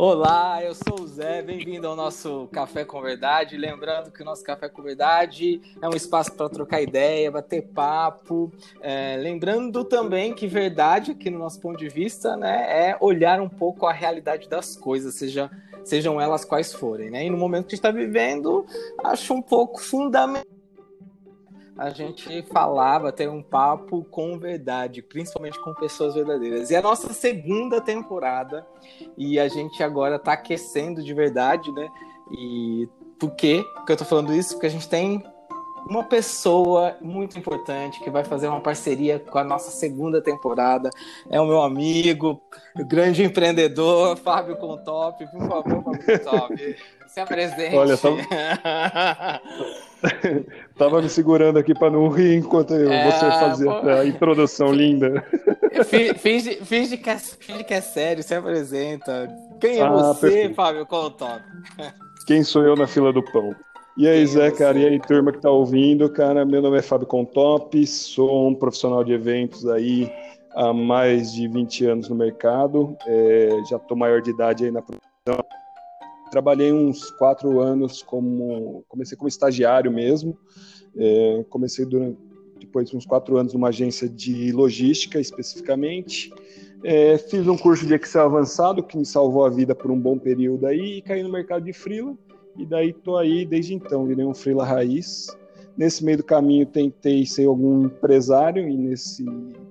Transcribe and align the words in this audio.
Olá, 0.00 0.62
eu 0.62 0.76
sou 0.76 1.00
o 1.00 1.08
Zé, 1.08 1.42
bem-vindo 1.42 1.88
ao 1.88 1.96
nosso 1.96 2.48
Café 2.52 2.84
com 2.84 3.02
Verdade. 3.02 3.56
Lembrando 3.56 4.12
que 4.12 4.22
o 4.22 4.24
nosso 4.24 4.44
Café 4.44 4.68
com 4.68 4.80
Verdade 4.80 5.60
é 5.82 5.88
um 5.88 5.96
espaço 5.96 6.32
para 6.34 6.48
trocar 6.48 6.80
ideia, 6.80 7.32
bater 7.32 7.62
papo. 7.62 8.52
É, 8.80 9.16
lembrando 9.16 9.82
também 9.82 10.32
que 10.32 10.46
verdade, 10.46 11.10
aqui 11.10 11.28
no 11.28 11.40
nosso 11.40 11.60
ponto 11.60 11.76
de 11.76 11.88
vista, 11.88 12.36
né, 12.36 12.90
é 12.90 12.96
olhar 13.00 13.40
um 13.40 13.48
pouco 13.48 13.86
a 13.86 13.92
realidade 13.92 14.48
das 14.48 14.76
coisas, 14.76 15.16
seja, 15.16 15.50
sejam 15.82 16.20
elas 16.20 16.44
quais 16.44 16.72
forem. 16.72 17.10
Né? 17.10 17.26
E 17.26 17.30
no 17.30 17.36
momento 17.36 17.66
que 17.66 17.74
está 17.74 17.90
vivendo, 17.90 18.64
acho 19.02 19.34
um 19.34 19.42
pouco 19.42 19.82
fundamental 19.82 20.57
a 21.78 21.90
gente 21.90 22.42
falava, 22.42 23.12
ter 23.12 23.28
um 23.28 23.40
papo 23.40 24.04
com 24.10 24.36
verdade, 24.36 25.00
principalmente 25.00 25.62
com 25.62 25.72
pessoas 25.74 26.14
verdadeiras. 26.14 26.70
E 26.70 26.76
a 26.76 26.82
nossa 26.82 27.12
segunda 27.12 27.80
temporada, 27.80 28.66
e 29.16 29.38
a 29.38 29.46
gente 29.46 29.80
agora 29.80 30.16
está 30.16 30.32
aquecendo 30.32 31.04
de 31.04 31.14
verdade, 31.14 31.70
né? 31.70 31.88
E 32.32 32.88
por 33.16 33.30
quê? 33.36 33.64
Porque 33.74 33.92
eu 33.92 33.96
tô 33.96 34.04
falando 34.04 34.34
isso? 34.34 34.54
Porque 34.54 34.66
a 34.66 34.70
gente 34.70 34.88
tem 34.88 35.22
uma 35.88 36.04
pessoa 36.04 36.96
muito 37.00 37.38
importante 37.38 37.98
que 38.00 38.10
vai 38.10 38.22
fazer 38.22 38.46
uma 38.48 38.60
parceria 38.60 39.18
com 39.18 39.38
a 39.38 39.44
nossa 39.44 39.70
segunda 39.70 40.20
temporada. 40.20 40.90
É 41.30 41.40
o 41.40 41.46
meu 41.46 41.62
amigo, 41.62 42.40
o 42.76 42.84
grande 42.84 43.24
empreendedor, 43.24 44.18
Fábio 44.18 44.56
Contop. 44.56 45.26
Por 45.26 45.40
favor, 45.48 45.62
Fábio 45.62 45.82
Contop, 45.82 46.76
se 47.08 47.20
apresente. 47.20 47.74
Olha, 47.74 47.96
só... 47.96 48.14
Tava 50.76 51.02
me 51.02 51.08
segurando 51.08 51.58
aqui 51.58 51.74
para 51.74 51.90
não 51.90 52.08
rir 52.08 52.36
enquanto 52.36 52.72
é, 52.74 53.10
você 53.10 53.26
fazia 53.26 53.72
pô... 53.72 53.88
a 53.88 54.06
introdução 54.06 54.72
linda. 54.72 55.24
Finge, 56.18 56.64
finge, 56.64 56.96
que 56.96 57.10
é, 57.10 57.16
finge 57.18 57.64
que 57.64 57.74
é 57.74 57.80
sério, 57.80 58.22
se 58.22 58.34
apresenta. 58.34 59.28
Quem 59.60 59.78
é 59.78 59.82
ah, 59.82 59.90
você, 59.90 60.20
perfeito. 60.20 60.54
Fábio 60.54 60.86
Contop? 60.86 61.42
Quem 62.26 62.44
sou 62.44 62.62
eu 62.62 62.76
na 62.76 62.86
fila 62.86 63.12
do 63.12 63.22
pão? 63.22 63.56
E 63.98 64.06
aí, 64.06 64.18
Quem 64.18 64.26
Zé, 64.26 64.50
cara, 64.52 64.78
e 64.78 64.86
aí, 64.86 65.00
turma 65.00 65.32
que 65.32 65.40
tá 65.40 65.50
ouvindo, 65.50 66.08
cara, 66.08 66.44
meu 66.44 66.62
nome 66.62 66.78
é 66.78 66.82
Fábio 66.82 67.06
Contop, 67.06 67.84
sou 67.86 68.48
um 68.48 68.54
profissional 68.54 69.02
de 69.02 69.12
eventos 69.12 69.66
aí 69.66 70.08
há 70.54 70.72
mais 70.72 71.32
de 71.32 71.48
20 71.48 71.84
anos 71.84 72.08
no 72.08 72.14
mercado, 72.14 72.96
é, 73.06 73.50
já 73.68 73.76
tô 73.76 73.96
maior 73.96 74.22
de 74.22 74.30
idade 74.30 74.64
aí 74.64 74.70
na 74.70 74.80
produção 74.80 75.08
trabalhei 76.30 76.72
uns 76.72 77.10
quatro 77.12 77.60
anos 77.60 78.02
como 78.02 78.84
comecei 78.88 79.16
como 79.16 79.28
estagiário 79.28 79.90
mesmo. 79.90 80.38
É, 80.96 81.44
comecei 81.48 81.84
durante 81.84 82.18
depois 82.58 82.90
de 82.90 82.96
uns 82.96 83.06
quatro 83.06 83.36
anos 83.36 83.54
numa 83.54 83.68
agência 83.68 84.08
de 84.08 84.52
logística 84.52 85.20
especificamente. 85.20 86.32
É, 86.84 87.18
fiz 87.18 87.46
um 87.46 87.56
curso 87.56 87.86
de 87.86 87.94
Excel 87.94 88.24
avançado 88.24 88.82
que 88.82 88.96
me 88.96 89.04
salvou 89.04 89.44
a 89.44 89.50
vida 89.50 89.74
por 89.74 89.90
um 89.90 89.98
bom 89.98 90.18
período 90.18 90.66
aí 90.66 90.98
e 90.98 91.02
caí 91.02 91.22
no 91.22 91.30
mercado 91.30 91.64
de 91.64 91.72
freela 91.72 92.16
e 92.58 92.66
daí 92.66 92.92
tô 92.92 93.16
aí 93.16 93.46
desde 93.46 93.74
então 93.74 94.04
virei 94.04 94.24
um 94.24 94.34
freela 94.34 94.64
raiz 94.64 95.28
nesse 95.76 96.04
meio 96.04 96.18
do 96.18 96.24
caminho 96.24 96.66
tentei 96.66 97.24
ser 97.24 97.46
algum 97.46 97.84
empresário 97.84 98.68
e 98.68 98.76
nesse 98.76 99.24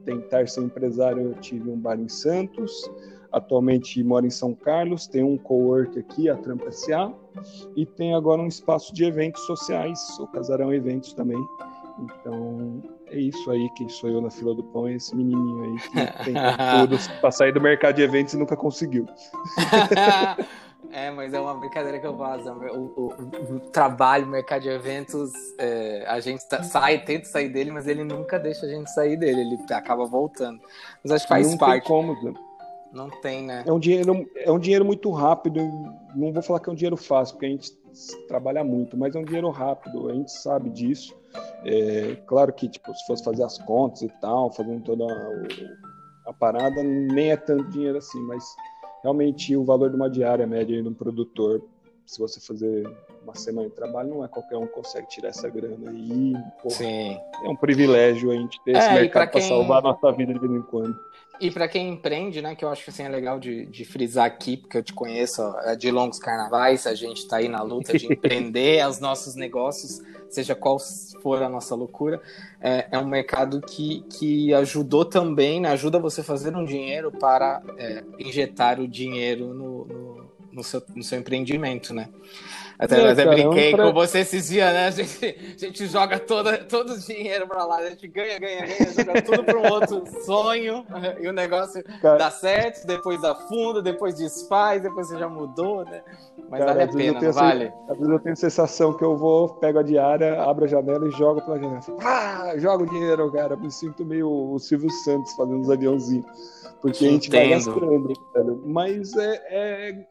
tentar 0.05 0.47
ser 0.47 0.61
empresário 0.61 1.21
eu 1.21 1.33
tive 1.35 1.69
um 1.69 1.77
bar 1.77 1.99
em 1.99 2.09
Santos 2.09 2.89
Atualmente 3.31 4.03
moro 4.03 4.25
em 4.25 4.29
São 4.29 4.53
Carlos, 4.53 5.05
tem 5.05 5.23
um 5.23 5.37
co-work 5.37 5.99
aqui, 5.99 6.29
a 6.29 6.35
Trampa 6.35 6.71
SA, 6.71 7.13
e 7.75 7.85
tem 7.85 8.15
agora 8.15 8.41
um 8.41 8.47
espaço 8.47 8.93
de 8.93 9.03
eventos 9.03 9.45
sociais, 9.45 9.99
o 10.19 10.27
Casarão 10.27 10.73
Eventos 10.73 11.13
também. 11.13 11.37
Então, 11.99 12.81
é 13.07 13.19
isso 13.19 13.49
aí, 13.51 13.69
quem 13.75 13.89
sou 13.89 14.09
eu 14.09 14.21
na 14.21 14.29
fila 14.29 14.55
do 14.55 14.63
pão 14.63 14.87
é 14.87 14.93
esse 14.93 15.15
menininho 15.15 15.63
aí 15.63 15.75
que 15.77 16.23
tem 16.25 16.33
tudo 16.79 16.97
para 17.19 17.31
sair 17.31 17.51
do 17.51 17.59
mercado 17.59 17.95
de 17.95 18.03
eventos 18.03 18.33
e 18.33 18.37
nunca 18.37 18.55
conseguiu. 18.55 19.05
É, 20.91 21.11
mas 21.11 21.33
é 21.33 21.39
uma 21.39 21.53
brincadeira 21.53 21.99
que 21.99 22.07
eu 22.07 22.17
faço. 22.17 22.49
O, 22.49 22.93
o, 22.95 23.55
o 23.55 23.59
trabalho, 23.71 24.25
o 24.25 24.29
mercado 24.29 24.61
de 24.61 24.69
eventos, 24.69 25.31
é, 25.57 26.05
a 26.07 26.19
gente 26.19 26.47
tá, 26.47 26.63
sai, 26.63 27.03
tenta 27.03 27.25
sair 27.25 27.49
dele, 27.49 27.71
mas 27.71 27.87
ele 27.87 28.03
nunca 28.03 28.39
deixa 28.39 28.65
a 28.65 28.69
gente 28.69 28.89
sair 28.91 29.17
dele, 29.17 29.41
ele 29.41 29.73
acaba 29.73 30.05
voltando. 30.05 30.59
Mas 31.03 31.11
acho 31.11 31.25
que 31.25 31.29
faz 31.29 31.49
não 31.49 31.57
parte. 31.57 31.85
Tem 31.85 31.87
como, 31.87 32.15
não 32.91 33.09
tem, 33.09 33.43
né? 33.43 33.63
É 33.65 33.71
um 33.71 33.79
dinheiro, 33.79 34.27
é 34.35 34.51
um 34.51 34.59
dinheiro 34.59 34.85
muito 34.85 35.11
rápido. 35.11 35.61
Não 36.15 36.31
vou 36.31 36.41
falar 36.41 36.59
que 36.59 36.69
é 36.69 36.71
um 36.71 36.75
dinheiro 36.75 36.97
fácil, 36.97 37.35
porque 37.35 37.45
a 37.45 37.49
gente 37.49 37.71
trabalha 38.27 38.63
muito, 38.63 38.97
mas 38.97 39.15
é 39.15 39.19
um 39.19 39.25
dinheiro 39.25 39.49
rápido. 39.49 40.09
A 40.09 40.13
gente 40.13 40.31
sabe 40.31 40.69
disso. 40.69 41.15
É, 41.63 42.15
claro 42.25 42.53
que, 42.53 42.67
tipo, 42.67 42.93
se 42.93 43.05
fosse 43.05 43.23
fazer 43.23 43.43
as 43.43 43.57
contas 43.59 44.01
e 44.01 44.09
tal, 44.21 44.51
fazendo 44.51 44.81
toda 44.83 45.05
a, 45.05 46.29
a 46.29 46.33
parada, 46.33 46.81
nem 46.81 47.31
é 47.31 47.37
tanto 47.37 47.69
dinheiro 47.69 47.97
assim, 47.97 48.19
mas 48.21 48.43
realmente 49.01 49.55
o 49.55 49.63
valor 49.63 49.89
de 49.89 49.95
uma 49.95 50.09
diária 50.09 50.45
média 50.47 50.81
de 50.81 50.87
um 50.87 50.93
produtor, 50.93 51.63
se 52.05 52.19
você 52.19 52.39
fazer 52.39 52.89
uma 53.27 53.35
semana 53.35 53.67
de 53.67 53.75
trabalho, 53.75 54.09
não 54.09 54.23
é 54.23 54.27
qualquer 54.27 54.55
um 54.57 54.65
que 54.65 54.73
consegue 54.73 55.07
tirar 55.07 55.29
essa 55.29 55.49
grana 55.49 55.91
aí. 55.91 56.33
Sim. 56.69 57.19
É 57.43 57.49
um 57.49 57.55
privilégio 57.55 58.31
a 58.31 58.35
gente 58.35 58.59
ter 58.63 58.75
é, 58.75 58.79
esse 58.79 58.93
mercado 58.93 59.11
para 59.11 59.39
quem... 59.39 59.41
salvar 59.41 59.79
a 59.79 59.81
nossa 59.81 60.11
vida 60.13 60.33
de 60.33 60.39
vez 60.39 60.51
em 60.51 60.61
quando. 60.61 60.97
E 61.39 61.51
para 61.51 61.67
quem 61.67 61.89
empreende, 61.89 62.41
né, 62.41 62.55
que 62.55 62.65
eu 62.65 62.69
acho 62.69 62.83
que 62.83 62.89
assim, 62.89 63.03
é 63.03 63.09
legal 63.09 63.39
de, 63.39 63.67
de 63.67 63.85
frisar 63.85 64.25
aqui, 64.25 64.57
porque 64.57 64.77
eu 64.77 64.83
te 64.83 64.91
conheço 64.91 65.41
ó, 65.43 65.75
de 65.75 65.91
longos 65.91 66.17
carnavais, 66.17 66.87
a 66.87 66.95
gente 66.95 67.17
está 67.17 67.37
aí 67.37 67.47
na 67.47 67.61
luta 67.61 67.95
de 67.95 68.07
empreender 68.11 68.87
os 68.87 68.99
nossos 68.99 69.35
negócios, 69.35 70.01
seja 70.29 70.55
qual 70.55 70.79
for 71.21 71.43
a 71.43 71.49
nossa 71.49 71.75
loucura. 71.75 72.19
É, 72.59 72.87
é 72.91 72.97
um 72.97 73.05
mercado 73.05 73.61
que, 73.61 74.03
que 74.09 74.51
ajudou 74.55 75.05
também, 75.05 75.61
né, 75.61 75.69
ajuda 75.69 75.99
você 75.99 76.21
a 76.21 76.23
fazer 76.23 76.55
um 76.55 76.65
dinheiro 76.65 77.11
para 77.11 77.61
é, 77.77 78.03
injetar 78.17 78.79
o 78.79 78.87
dinheiro 78.87 79.53
no, 79.53 79.85
no, 79.85 80.29
no, 80.51 80.63
seu, 80.63 80.81
no 80.95 81.03
seu 81.03 81.19
empreendimento, 81.19 81.93
né? 81.93 82.09
Até, 82.79 83.01
é, 83.01 83.11
até 83.11 83.23
cara, 83.23 83.35
brinquei 83.35 83.71
pra... 83.71 83.85
com 83.85 83.93
você 83.93 84.19
esses 84.19 84.49
dias, 84.49 84.71
né? 84.71 84.87
A 84.87 84.91
gente, 84.91 85.25
a 85.25 85.65
gente 85.65 85.87
joga 85.87 86.19
toda, 86.19 86.59
todo 86.59 86.93
o 86.93 86.99
dinheiro 86.99 87.47
pra 87.47 87.65
lá, 87.65 87.77
a 87.77 87.89
gente 87.89 88.07
ganha, 88.07 88.39
ganha, 88.39 88.67
ganha, 88.67 88.93
joga 88.93 89.21
tudo 89.23 89.43
para 89.43 89.57
um 89.57 89.71
outro 89.71 90.03
sonho 90.23 90.85
e 91.19 91.27
o 91.27 91.33
negócio 91.33 91.83
cara... 92.01 92.17
dá 92.17 92.29
certo, 92.29 92.85
depois 92.85 93.23
afunda, 93.23 93.81
depois 93.81 94.15
desfaz, 94.15 94.83
depois 94.83 95.07
você 95.07 95.17
já 95.17 95.27
mudou, 95.27 95.83
né? 95.85 96.03
Mas 96.49 96.59
cara, 96.59 96.73
vale 96.73 96.83
a 96.83 96.87
pena, 96.87 97.21
não 97.21 97.33
vale? 97.33 97.73
Às 97.89 97.97
vezes 97.97 98.13
eu 98.13 98.19
tenho 98.19 98.33
a 98.33 98.37
sensação 98.37 98.93
que 98.93 99.03
eu 99.03 99.17
vou, 99.17 99.49
pego 99.55 99.79
a 99.79 99.83
diária, 99.83 100.41
abro 100.43 100.65
a 100.65 100.67
janela 100.67 101.07
e 101.07 101.11
jogo 101.11 101.41
pela 101.41 101.57
janela. 101.57 101.81
Ah, 102.03 102.53
jogo 102.57 102.85
dinheiro, 102.85 103.31
cara. 103.31 103.55
Me 103.55 103.71
sinto 103.71 104.05
meio 104.05 104.29
o 104.29 104.59
Silvio 104.59 104.89
Santos 104.89 105.33
fazendo 105.33 105.61
os 105.61 105.69
aviãozinhos. 105.69 106.25
Porque 106.81 107.05
Entendo. 107.05 107.09
a 107.09 107.13
gente 107.13 107.29
vai 107.31 107.49
gastando, 107.49 108.15
velho. 108.33 108.63
Mas 108.65 109.15
é, 109.15 109.41
é, 109.49 110.07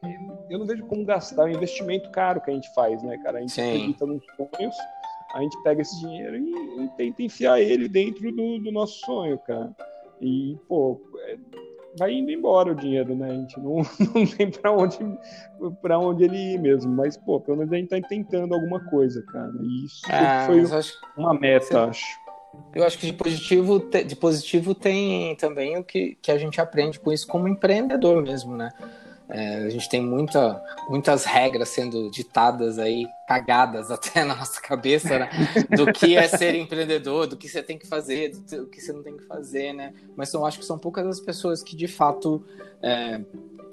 eu 0.49 0.59
não 0.59 0.65
vejo 0.65 0.85
como 0.85 1.05
gastar, 1.05 1.43
é 1.43 1.45
um 1.45 1.55
investimento 1.55 2.09
caro 2.11 2.41
que 2.41 2.51
a 2.51 2.53
gente 2.53 2.73
faz, 2.73 3.01
né, 3.03 3.17
cara? 3.23 3.37
A 3.37 3.41
gente 3.41 3.53
Sim. 3.53 3.69
acredita 3.69 4.05
nos 4.05 4.23
sonhos, 4.35 4.75
a 5.33 5.41
gente 5.41 5.61
pega 5.63 5.81
esse 5.81 5.99
dinheiro 5.99 6.35
e, 6.35 6.83
e 6.83 6.89
tenta 6.97 7.23
enfiar 7.23 7.61
ele 7.61 7.87
dentro 7.87 8.31
do, 8.31 8.59
do, 8.59 8.71
nosso 8.71 8.99
sonho, 9.05 9.37
cara. 9.39 9.73
E, 10.21 10.57
pô, 10.67 10.99
é, 11.27 11.37
vai 11.97 12.13
indo 12.13 12.31
embora 12.31 12.71
o 12.71 12.75
dinheiro, 12.75 13.15
né? 13.15 13.31
A 13.31 13.35
gente 13.35 13.59
não, 13.59 13.77
não 14.13 14.25
tem 14.25 14.51
para 14.51 14.71
onde, 14.71 14.97
pra 15.81 15.99
onde 15.99 16.23
ele 16.23 16.53
ir 16.53 16.59
mesmo. 16.59 16.91
Mas, 16.93 17.15
pô, 17.17 17.39
pelo 17.39 17.57
menos 17.57 17.71
a 17.71 17.77
gente 17.77 17.89
tá 17.89 18.01
tentando 18.07 18.53
alguma 18.53 18.83
coisa, 18.89 19.23
cara. 19.23 19.53
E 19.61 19.85
isso 19.85 20.01
ah, 20.09 20.45
foi 20.45 20.63
uma 21.17 21.33
meta, 21.33 21.65
Você... 21.65 21.77
acho. 21.77 22.26
Eu 22.73 22.83
acho 22.83 22.97
que 22.97 23.07
de 23.07 23.13
positivo, 23.13 23.79
de 24.05 24.15
positivo 24.15 24.75
tem 24.75 25.35
também 25.35 25.77
o 25.77 25.83
que, 25.83 26.17
que 26.21 26.31
a 26.31 26.37
gente 26.37 26.61
aprende 26.61 26.99
com 26.99 27.11
isso 27.11 27.27
como 27.27 27.47
empreendedor 27.47 28.21
mesmo, 28.21 28.55
né? 28.55 28.71
É, 29.29 29.65
a 29.65 29.69
gente 29.69 29.89
tem 29.89 30.01
muita, 30.01 30.63
muitas 30.87 31.25
regras 31.25 31.67
sendo 31.69 32.09
ditadas 32.09 32.79
aí, 32.79 33.05
cagadas 33.27 33.91
até 33.91 34.23
na 34.23 34.35
nossa 34.35 34.61
cabeça, 34.61 35.19
né? 35.19 35.29
Do 35.75 35.91
que 35.91 36.15
é 36.15 36.27
ser 36.27 36.55
empreendedor, 36.55 37.27
do 37.27 37.35
que 37.35 37.49
você 37.49 37.61
tem 37.61 37.77
que 37.77 37.87
fazer, 37.87 38.31
do 38.31 38.67
que 38.67 38.79
você 38.79 38.93
não 38.93 39.03
tem 39.03 39.17
que 39.17 39.25
fazer, 39.25 39.73
né? 39.73 39.93
Mas 40.15 40.33
eu 40.33 40.45
acho 40.45 40.59
que 40.59 40.65
são 40.65 40.77
poucas 40.77 41.05
as 41.05 41.19
pessoas 41.19 41.61
que 41.61 41.75
de 41.75 41.87
fato 41.87 42.45
é, 42.81 43.19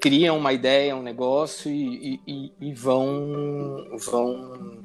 criam 0.00 0.36
uma 0.36 0.52
ideia, 0.52 0.96
um 0.96 1.02
negócio 1.02 1.70
e, 1.70 2.20
e, 2.26 2.52
e 2.60 2.74
vão, 2.74 3.76
vão 4.10 4.82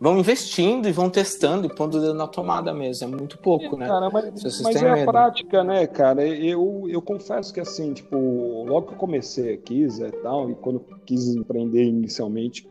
vão 0.00 0.18
investindo 0.18 0.88
e 0.88 0.92
vão 0.92 1.08
testando 1.08 1.66
e 1.66 1.74
pondo 1.74 1.98
o 1.98 2.00
dedo 2.00 2.14
na 2.14 2.26
tomada 2.26 2.72
mesmo. 2.72 3.06
É 3.06 3.16
muito 3.16 3.38
pouco, 3.38 3.76
né? 3.76 3.86
Cara, 3.86 4.10
mas, 4.10 4.60
mas 4.62 4.76
é 4.76 4.92
medo. 4.92 5.08
a 5.08 5.12
prática, 5.12 5.64
né, 5.64 5.86
cara? 5.86 6.26
Eu, 6.26 6.86
eu 6.88 7.00
confesso 7.00 7.52
que 7.52 7.60
assim, 7.60 7.92
tipo, 7.92 8.16
logo 8.64 8.88
que 8.88 8.94
eu 8.94 8.98
comecei 8.98 9.54
aqui, 9.54 9.88
Zé, 9.88 10.10
tal, 10.10 10.50
e 10.50 10.54
quando 10.54 10.80
quis 11.04 11.28
empreender 11.28 11.84
inicialmente, 11.84 12.68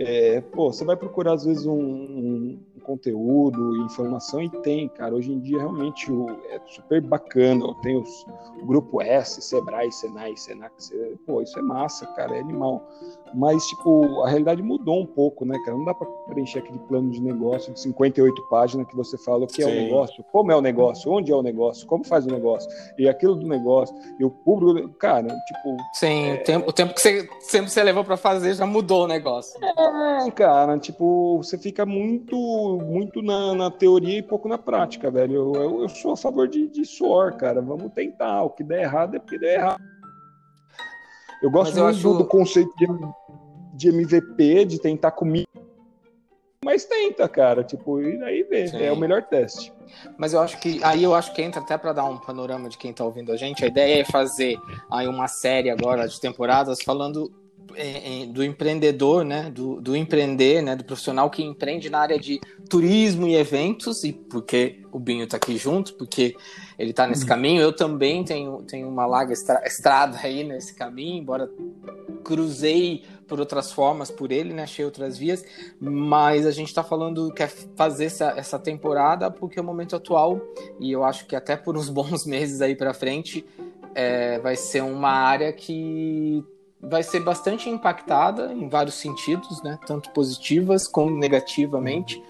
É, 0.00 0.40
pô, 0.40 0.72
você 0.72 0.84
vai 0.84 0.96
procurar 0.96 1.32
às 1.32 1.44
vezes 1.44 1.66
um, 1.66 1.74
um, 1.74 2.58
conteúdo, 2.84 3.76
informação 3.84 4.40
e 4.40 4.48
tem, 4.62 4.88
cara. 4.88 5.12
Hoje 5.12 5.32
em 5.32 5.40
dia 5.40 5.58
realmente 5.58 6.10
o, 6.10 6.30
é 6.50 6.60
super 6.66 7.00
bacana. 7.02 7.74
Tem 7.82 7.96
os, 7.96 8.24
o 8.62 8.64
grupo 8.64 9.02
S, 9.02 9.42
Sebrae, 9.42 9.90
Senai, 9.90 10.36
Senac, 10.36 10.72
pô, 11.26 11.42
isso 11.42 11.58
é 11.58 11.62
massa, 11.62 12.06
cara, 12.14 12.36
é 12.36 12.40
animal. 12.40 12.88
Mas, 13.34 13.64
tipo, 13.66 14.22
a 14.22 14.28
realidade 14.28 14.62
mudou 14.62 15.00
um 15.00 15.06
pouco, 15.06 15.44
né, 15.44 15.58
cara? 15.64 15.76
Não 15.76 15.84
dá 15.84 15.94
para 15.94 16.06
preencher 16.28 16.60
aquele 16.60 16.78
plano 16.80 17.10
de 17.10 17.20
negócio 17.20 17.72
de 17.72 17.80
58 17.80 18.42
páginas 18.48 18.86
que 18.86 18.96
você 18.96 19.16
fala 19.18 19.44
o 19.44 19.46
que 19.46 19.62
Sim. 19.62 19.70
é 19.70 19.72
o 19.72 19.82
negócio, 19.84 20.24
como 20.32 20.52
é 20.52 20.56
o 20.56 20.60
negócio, 20.60 21.10
onde 21.10 21.32
é 21.32 21.34
o 21.34 21.42
negócio, 21.42 21.86
como 21.86 22.04
faz 22.04 22.26
o 22.26 22.30
negócio, 22.30 22.68
e 22.98 23.08
aquilo 23.08 23.34
do 23.34 23.46
negócio, 23.46 23.94
e 24.18 24.24
o 24.24 24.30
público, 24.30 24.88
cara, 24.98 25.28
tipo. 25.28 25.76
Sim, 25.94 26.30
é... 26.30 26.34
o, 26.34 26.44
tempo, 26.44 26.70
o 26.70 26.72
tempo 26.72 26.94
que 26.94 27.00
você 27.00 27.28
sempre 27.40 27.70
você 27.70 27.82
levou 27.82 28.04
para 28.04 28.16
fazer 28.16 28.54
já 28.54 28.66
mudou 28.66 29.04
o 29.04 29.08
negócio. 29.08 29.58
É, 29.62 30.30
cara, 30.30 30.78
tipo, 30.78 31.38
você 31.38 31.56
fica 31.56 31.84
muito 31.84 32.36
muito 32.88 33.22
na, 33.22 33.54
na, 33.54 33.70
teoria 33.70 34.18
e 34.18 34.22
pouco 34.22 34.48
na 34.48 34.58
prática, 34.58 35.10
velho. 35.10 35.34
Eu, 35.34 35.52
eu, 35.54 35.82
eu 35.82 35.88
sou 35.88 36.12
a 36.12 36.16
favor 36.16 36.48
de, 36.48 36.68
de, 36.68 36.84
suor, 36.84 37.34
cara. 37.34 37.60
Vamos 37.60 37.92
tentar. 37.92 38.42
O 38.42 38.50
que 38.50 38.64
der 38.64 38.82
errado 38.82 39.16
é 39.16 39.18
porque 39.18 39.38
der 39.38 39.58
errado. 39.58 39.82
Eu 41.42 41.50
gosto 41.50 41.76
eu 41.76 41.84
muito 41.84 41.96
acho... 41.96 42.14
do 42.14 42.24
conceito 42.24 42.72
de, 42.76 42.86
de 43.74 43.88
MVP, 43.88 44.64
de 44.64 44.80
tentar 44.80 45.12
comigo. 45.12 45.48
Mas 46.64 46.84
tenta, 46.84 47.28
cara. 47.28 47.62
Tipo, 47.62 48.00
e 48.02 48.18
daí 48.18 48.42
vê. 48.42 48.68
Sim. 48.68 48.82
É 48.82 48.92
o 48.92 48.96
melhor 48.96 49.22
teste. 49.22 49.72
Mas 50.16 50.32
eu 50.32 50.40
acho 50.40 50.58
que 50.60 50.80
aí 50.82 51.02
eu 51.02 51.14
acho 51.14 51.32
que 51.32 51.40
entra 51.40 51.60
até 51.60 51.78
para 51.78 51.92
dar 51.92 52.04
um 52.04 52.18
panorama 52.18 52.68
de 52.68 52.76
quem 52.76 52.92
tá 52.92 53.04
ouvindo 53.04 53.32
a 53.32 53.36
gente. 53.36 53.64
A 53.64 53.68
ideia 53.68 54.00
é 54.00 54.04
fazer 54.04 54.58
aí 54.90 55.06
uma 55.06 55.28
série 55.28 55.70
agora 55.70 56.06
de 56.08 56.20
temporadas 56.20 56.82
falando 56.82 57.32
do 58.32 58.44
empreendedor, 58.44 59.24
né, 59.24 59.50
do, 59.50 59.80
do, 59.80 59.96
empreender, 59.96 60.62
né, 60.62 60.74
do 60.74 60.84
profissional 60.84 61.30
que 61.30 61.42
empreende 61.42 61.88
na 61.88 62.00
área 62.00 62.18
de 62.18 62.40
turismo 62.68 63.26
e 63.26 63.36
eventos, 63.36 64.04
e 64.04 64.12
porque 64.12 64.80
o 64.90 64.98
Binho 64.98 65.24
está 65.24 65.36
aqui 65.36 65.56
junto, 65.56 65.94
porque 65.94 66.34
ele 66.78 66.90
está 66.90 67.06
nesse 67.06 67.22
uhum. 67.22 67.28
caminho, 67.28 67.62
eu 67.62 67.72
também 67.72 68.24
tenho, 68.24 68.62
tenho 68.62 68.88
uma 68.88 69.06
larga 69.06 69.32
estra 69.32 69.62
estrada 69.66 70.18
aí 70.22 70.44
nesse 70.44 70.74
caminho, 70.74 71.22
embora 71.22 71.50
cruzei 72.24 73.04
por 73.26 73.38
outras 73.38 73.70
formas 73.72 74.10
por 74.10 74.32
ele, 74.32 74.52
né, 74.52 74.62
achei 74.62 74.84
outras 74.84 75.16
vias, 75.16 75.44
mas 75.80 76.46
a 76.46 76.50
gente 76.50 76.68
está 76.68 76.82
falando, 76.82 77.32
quer 77.32 77.48
fazer 77.76 78.06
essa, 78.06 78.34
essa 78.36 78.58
temporada 78.58 79.30
porque 79.30 79.58
é 79.58 79.62
o 79.62 79.64
momento 79.64 79.94
atual, 79.94 80.40
e 80.80 80.90
eu 80.90 81.04
acho 81.04 81.26
que 81.26 81.36
até 81.36 81.56
por 81.56 81.76
uns 81.76 81.88
bons 81.90 82.26
meses 82.26 82.60
aí 82.60 82.74
para 82.74 82.92
frente, 82.92 83.44
é, 83.94 84.38
vai 84.38 84.56
ser 84.56 84.82
uma 84.82 85.10
área 85.10 85.52
que 85.52 86.44
vai 86.80 87.02
ser 87.02 87.20
bastante 87.20 87.68
impactada 87.68 88.52
em 88.52 88.68
vários 88.68 88.94
sentidos, 88.94 89.62
né? 89.62 89.78
Tanto 89.86 90.10
positivas 90.10 90.86
como 90.86 91.16
negativamente. 91.16 92.22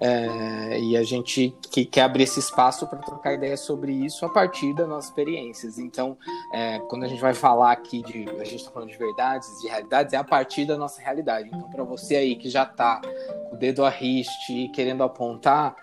É, 0.00 0.78
e 0.78 0.96
a 0.96 1.02
gente 1.02 1.52
que 1.72 1.84
quer 1.84 2.02
abrir 2.02 2.22
esse 2.22 2.38
espaço 2.38 2.86
para 2.86 3.00
trocar 3.00 3.34
ideias 3.34 3.60
sobre 3.60 3.90
isso 3.92 4.24
a 4.24 4.28
partir 4.28 4.72
das 4.72 4.88
nossas 4.88 5.06
experiências. 5.06 5.76
Então, 5.76 6.16
é, 6.52 6.78
quando 6.88 7.04
a 7.04 7.08
gente 7.08 7.20
vai 7.20 7.34
falar 7.34 7.72
aqui 7.72 8.02
de. 8.02 8.28
A 8.38 8.44
gente 8.44 8.56
está 8.56 8.70
falando 8.70 8.90
de 8.90 8.96
verdades, 8.96 9.48
de 9.60 9.66
realidades, 9.66 10.12
é 10.12 10.16
a 10.16 10.22
partir 10.22 10.64
da 10.66 10.76
nossa 10.76 11.02
realidade. 11.02 11.48
Então, 11.48 11.68
para 11.68 11.82
você 11.82 12.14
aí 12.14 12.36
que 12.36 12.48
já 12.48 12.62
está 12.62 13.00
com 13.48 13.56
o 13.56 13.58
dedo 13.58 13.84
a 13.84 13.90
riste 13.90 14.68
querendo 14.72 15.02
apontar, 15.02 15.74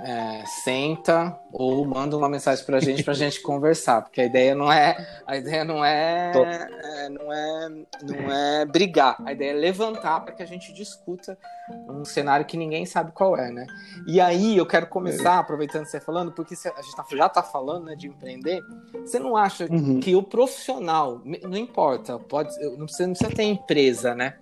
é, 0.00 0.44
senta 0.46 1.38
ou 1.52 1.84
manda 1.84 2.16
uma 2.16 2.28
mensagem 2.28 2.64
para 2.64 2.78
a 2.78 2.80
gente 2.80 3.04
para 3.04 3.12
a 3.12 3.16
gente 3.16 3.40
conversar, 3.42 4.02
porque 4.02 4.20
a 4.20 4.24
ideia 4.24 4.54
não 4.54 4.70
é 4.70 4.96
a 5.26 5.36
ideia 5.36 5.64
não 5.64 5.84
é, 5.84 6.32
é, 6.34 7.08
não 7.08 7.32
é 7.32 7.68
não 8.02 8.32
é 8.32 8.64
brigar, 8.64 9.16
a 9.24 9.32
ideia 9.32 9.50
é 9.50 9.54
levantar 9.54 10.20
para 10.20 10.34
que 10.34 10.42
a 10.42 10.46
gente 10.46 10.72
discuta 10.72 11.38
um 11.88 12.04
cenário 12.04 12.44
que 12.44 12.56
ninguém 12.56 12.84
sabe 12.84 13.12
qual 13.12 13.36
é, 13.36 13.50
né? 13.50 13.66
E 14.06 14.20
aí 14.20 14.56
eu 14.56 14.66
quero 14.66 14.86
começar 14.86 15.38
aproveitando 15.38 15.86
você 15.86 16.00
falando, 16.00 16.32
porque 16.32 16.54
a 16.54 16.82
gente 16.82 16.96
tá, 16.96 17.04
já 17.10 17.26
está 17.26 17.42
falando 17.42 17.86
né, 17.86 17.94
de 17.94 18.08
empreender, 18.08 18.62
você 19.00 19.18
não 19.18 19.36
acha 19.36 19.66
uhum. 19.70 20.00
que 20.00 20.14
o 20.14 20.22
profissional 20.22 21.22
não 21.24 21.56
importa, 21.56 22.18
pode 22.18 22.50
não 22.76 22.84
precisa, 22.84 23.06
não 23.06 23.14
precisa 23.14 23.34
ter 23.34 23.44
empresa, 23.44 24.14
né? 24.14 24.34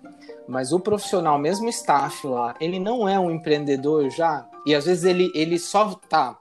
Mas 0.47 0.73
o 0.73 0.79
profissional, 0.79 1.37
mesmo 1.39 1.69
staff 1.69 2.25
lá, 2.27 2.55
ele 2.59 2.79
não 2.79 3.07
é 3.07 3.17
um 3.17 3.31
empreendedor 3.31 4.09
já 4.09 4.45
e 4.65 4.73
às 4.73 4.85
vezes 4.85 5.03
ele, 5.03 5.31
ele 5.33 5.59
só 5.59 5.93
tá. 5.95 6.39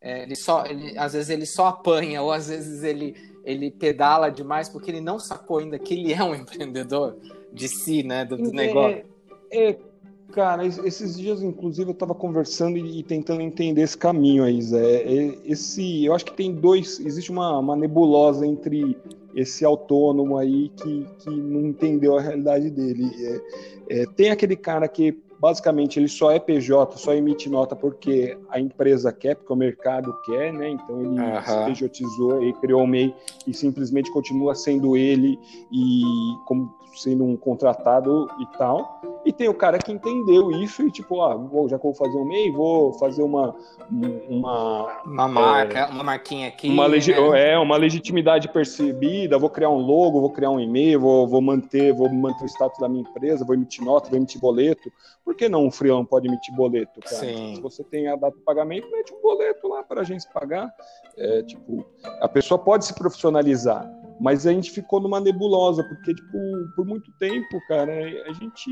É, 0.00 0.22
ele 0.22 0.34
só, 0.34 0.64
ele, 0.64 0.96
às 0.96 1.12
vezes 1.12 1.28
ele 1.28 1.44
só 1.44 1.66
apanha, 1.66 2.22
ou 2.22 2.32
às 2.32 2.48
vezes 2.48 2.82
ele, 2.82 3.14
ele 3.44 3.70
pedala 3.70 4.30
demais 4.30 4.68
porque 4.68 4.90
ele 4.90 5.00
não 5.00 5.18
sacou 5.18 5.58
ainda 5.58 5.78
que 5.78 5.94
ele 5.94 6.12
é 6.12 6.22
um 6.22 6.34
empreendedor 6.36 7.16
de 7.52 7.68
si, 7.68 8.02
né? 8.02 8.24
Do, 8.24 8.36
do 8.36 8.48
é, 8.48 8.52
negócio. 8.52 9.04
É, 9.50 9.76
cara, 10.32 10.64
esses 10.64 11.18
dias, 11.18 11.42
inclusive, 11.42 11.90
eu 11.90 11.92
estava 11.92 12.14
conversando 12.14 12.78
e, 12.78 13.00
e, 13.00 13.02
tentando 13.02 13.42
entender 13.42 13.82
esse 13.82 13.98
caminho 13.98 14.44
aí, 14.44 14.62
Zé. 14.62 15.02
É, 15.02 15.38
esse, 15.44 16.04
eu 16.04 16.14
acho 16.14 16.24
que 16.24 16.32
tem 16.32 16.54
dois. 16.54 16.98
Existe 17.00 17.30
uma, 17.30 17.58
uma 17.58 17.76
nebulosa 17.76 18.46
entre 18.46 18.96
esse 19.34 19.64
autônomo 19.64 20.38
aí 20.38 20.70
que, 20.70 21.06
que 21.18 21.30
não 21.30 21.66
entendeu 21.66 22.16
a 22.16 22.22
realidade 22.22 22.70
dele. 22.70 23.10
É, 23.88 24.02
é, 24.02 24.06
tem 24.06 24.30
aquele 24.30 24.56
cara 24.56 24.88
que 24.88 25.20
basicamente 25.40 25.98
ele 25.98 26.08
só 26.08 26.30
é 26.30 26.38
PJ, 26.38 26.98
só 26.98 27.14
emite 27.14 27.48
nota 27.48 27.74
porque 27.74 28.36
a 28.50 28.60
empresa 28.60 29.10
quer, 29.10 29.36
porque 29.36 29.52
o 29.52 29.56
mercado 29.56 30.14
quer, 30.24 30.52
né? 30.52 30.68
Então 30.68 31.00
ele 31.00 31.18
uhum. 31.18 31.74
se 31.74 31.88
PJizou 31.88 32.44
e 32.44 32.52
criou 32.54 32.82
o 32.82 32.86
MEI 32.86 33.14
e 33.46 33.54
simplesmente 33.54 34.12
continua 34.12 34.54
sendo 34.54 34.96
ele 34.96 35.38
e 35.72 36.02
como 36.46 36.78
sendo 36.94 37.24
um 37.24 37.36
contratado 37.36 38.28
e 38.40 38.46
tal. 38.58 39.00
E 39.24 39.32
tem 39.32 39.48
o 39.48 39.54
cara 39.54 39.78
que 39.78 39.92
entendeu 39.92 40.50
isso 40.50 40.82
e 40.82 40.90
tipo, 40.90 41.20
ah, 41.20 41.36
vou, 41.36 41.68
já 41.68 41.78
que 41.78 41.86
eu 41.86 41.92
vou 41.92 41.94
fazer 41.94 42.18
um 42.18 42.24
MEI, 42.24 42.50
vou 42.50 42.92
fazer 42.94 43.22
uma 43.22 43.54
uma 43.90 45.02
uma 45.04 45.28
marca, 45.28 45.78
é, 45.78 45.86
uma 45.86 46.04
marquinha 46.04 46.48
aqui, 46.48 46.68
uma 46.68 46.86
legi 46.86 47.12
né? 47.12 47.52
é 47.52 47.58
uma 47.58 47.76
legitimidade 47.76 48.48
percebida, 48.48 49.38
vou 49.38 49.50
criar 49.50 49.70
um 49.70 49.78
logo, 49.78 50.20
vou 50.20 50.30
criar 50.30 50.50
um 50.50 50.60
e-mail, 50.60 51.00
vou, 51.00 51.26
vou 51.26 51.40
manter, 51.40 51.92
vou 51.92 52.08
manter 52.08 52.44
o 52.44 52.48
status 52.48 52.78
da 52.78 52.88
minha 52.88 53.02
empresa, 53.02 53.44
vou 53.44 53.54
emitir 53.54 53.84
nota, 53.84 54.08
vou 54.08 54.16
emitir 54.16 54.40
boleto. 54.40 54.90
Por 55.24 55.34
que 55.34 55.48
não 55.48 55.66
um 55.66 55.70
freelance 55.70 56.08
pode 56.08 56.26
emitir 56.26 56.54
boleto, 56.54 57.00
cara? 57.00 57.16
Sim. 57.16 57.56
Se 57.56 57.60
você 57.60 57.84
tem 57.84 58.08
a 58.08 58.16
data 58.16 58.36
de 58.36 58.42
pagamento, 58.42 58.90
mete 58.90 59.12
um 59.12 59.20
boleto 59.20 59.68
lá 59.68 59.82
para 59.82 60.00
a 60.00 60.02
agência 60.02 60.30
pagar. 60.32 60.72
É, 61.16 61.42
tipo, 61.42 61.84
a 62.20 62.28
pessoa 62.28 62.58
pode 62.58 62.86
se 62.86 62.94
profissionalizar 62.94 63.99
mas 64.20 64.46
a 64.46 64.52
gente 64.52 64.70
ficou 64.70 65.00
numa 65.00 65.18
nebulosa, 65.18 65.82
porque, 65.82 66.14
tipo, 66.14 66.38
por 66.76 66.84
muito 66.84 67.10
tempo, 67.18 67.58
cara, 67.66 67.92
a 68.26 68.32
gente 68.34 68.70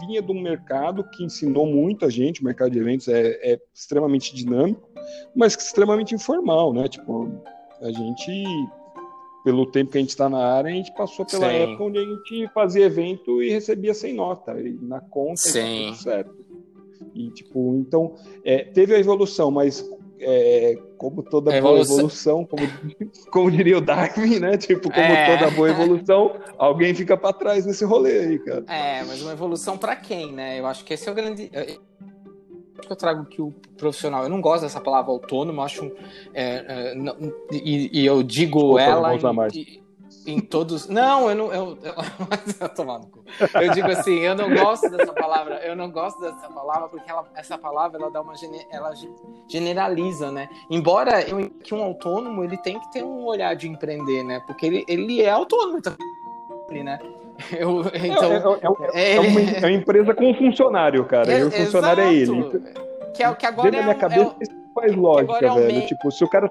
vinha 0.00 0.22
de 0.22 0.30
um 0.30 0.40
mercado 0.40 1.02
que 1.10 1.24
ensinou 1.24 1.66
muito 1.66 2.06
a 2.06 2.10
gente, 2.10 2.40
o 2.40 2.44
mercado 2.44 2.70
de 2.70 2.78
eventos 2.78 3.08
é, 3.08 3.30
é 3.42 3.58
extremamente 3.74 4.32
dinâmico, 4.34 4.88
mas 5.34 5.56
extremamente 5.56 6.14
informal, 6.14 6.72
né? 6.72 6.86
Tipo, 6.86 7.28
a 7.80 7.90
gente, 7.90 8.44
pelo 9.44 9.66
tempo 9.66 9.90
que 9.90 9.98
a 9.98 10.00
gente 10.00 10.10
está 10.10 10.28
na 10.28 10.38
área, 10.38 10.70
a 10.70 10.74
gente 10.74 10.94
passou 10.94 11.26
pela 11.26 11.50
Sim. 11.50 11.56
época 11.56 11.82
onde 11.82 11.98
a 11.98 12.04
gente 12.04 12.48
fazia 12.54 12.86
evento 12.86 13.42
e 13.42 13.50
recebia 13.50 13.92
sem 13.92 14.14
nota, 14.14 14.52
e 14.60 14.78
na 14.80 15.00
conta 15.00 15.38
Sim. 15.38 15.86
tudo 15.86 15.96
certo. 15.96 16.42
E, 17.16 17.30
tipo, 17.30 17.74
então, 17.74 18.14
é, 18.44 18.62
teve 18.62 18.94
a 18.94 18.98
evolução, 18.98 19.50
mas 19.50 19.84
é, 20.22 20.78
como 20.96 21.22
toda 21.22 21.60
boa 21.60 21.80
evolução, 21.80 22.44
como, 22.44 22.62
como 23.30 23.50
diria 23.50 23.78
o 23.78 23.80
Darwin, 23.80 24.38
né? 24.38 24.56
Tipo, 24.56 24.90
como 24.90 25.04
é. 25.04 25.36
toda 25.36 25.50
boa 25.50 25.70
evolução, 25.70 26.36
alguém 26.56 26.94
fica 26.94 27.16
para 27.16 27.32
trás 27.32 27.66
nesse 27.66 27.84
rolê 27.84 28.18
aí, 28.20 28.38
cara. 28.38 28.64
É, 28.68 29.02
mas 29.04 29.20
uma 29.22 29.32
evolução 29.32 29.76
para 29.76 29.96
quem, 29.96 30.32
né? 30.32 30.58
Eu 30.58 30.66
acho 30.66 30.84
que 30.84 30.94
esse 30.94 31.08
é 31.08 31.12
o 31.12 31.14
grande. 31.14 31.48
que 31.48 32.92
eu 32.92 32.96
trago 32.96 33.24
que 33.26 33.40
o 33.40 33.52
profissional, 33.76 34.22
eu 34.22 34.28
não 34.28 34.40
gosto 34.40 34.62
dessa 34.62 34.80
palavra 34.80 35.10
autônomo, 35.10 35.62
acho 35.62 35.90
é, 36.32 36.90
é, 36.90 36.94
não, 36.94 37.16
e, 37.50 38.00
e, 38.00 38.06
eu 38.06 38.22
digo 38.22 38.76
Desculpa, 38.76 38.82
ela 38.82 39.14
em, 39.14 39.81
em 40.26 40.40
todos. 40.40 40.88
Não, 40.88 41.28
eu 41.28 41.34
não. 41.34 41.52
Eu, 41.52 41.78
eu, 41.82 41.94
eu, 43.54 43.62
eu 43.62 43.72
digo 43.72 43.88
assim, 43.88 44.18
eu 44.18 44.34
não 44.34 44.54
gosto 44.54 44.88
dessa 44.90 45.12
palavra. 45.12 45.56
Eu 45.64 45.76
não 45.76 45.90
gosto 45.90 46.20
dessa 46.20 46.48
palavra 46.48 46.88
porque 46.88 47.10
ela, 47.10 47.24
essa 47.34 47.58
palavra 47.58 47.98
ela 48.00 48.10
dá 48.10 48.20
uma 48.20 48.34
ela 48.70 48.92
generaliza, 49.48 50.30
né? 50.30 50.48
Embora 50.70 51.22
eu, 51.22 51.50
que 51.50 51.74
um 51.74 51.82
autônomo 51.82 52.44
ele 52.44 52.56
tem 52.56 52.78
que 52.78 52.90
ter 52.92 53.02
um 53.02 53.24
olhar 53.24 53.54
de 53.54 53.68
empreender, 53.68 54.22
né? 54.22 54.40
Porque 54.46 54.66
ele, 54.66 54.84
ele 54.88 55.22
é 55.22 55.30
autônomo, 55.30 55.78
então, 55.78 55.94
né? 56.84 56.98
Eu, 57.52 57.80
então, 57.94 58.58
é, 58.92 59.00
é, 59.00 59.12
é, 59.12 59.16
é, 59.16 59.20
uma, 59.20 59.40
é 59.40 59.58
uma 59.60 59.70
empresa 59.72 60.14
com 60.14 60.30
um 60.30 60.34
funcionário, 60.34 61.04
cara. 61.04 61.32
e 61.32 61.44
o 61.44 61.50
funcionário 61.50 62.04
é 62.04 62.14
ele. 62.14 62.62
Que, 63.14 63.22
é, 63.22 63.34
que 63.34 63.46
agora 63.46 63.76
é, 63.76 63.82
minha 63.82 63.94
cabeça, 63.94 64.34
faz 64.74 64.94
lógica, 64.94 65.54
velho. 65.54 65.86
Tipo, 65.86 66.10
se 66.10 66.24
o 66.24 66.28
cara 66.28 66.48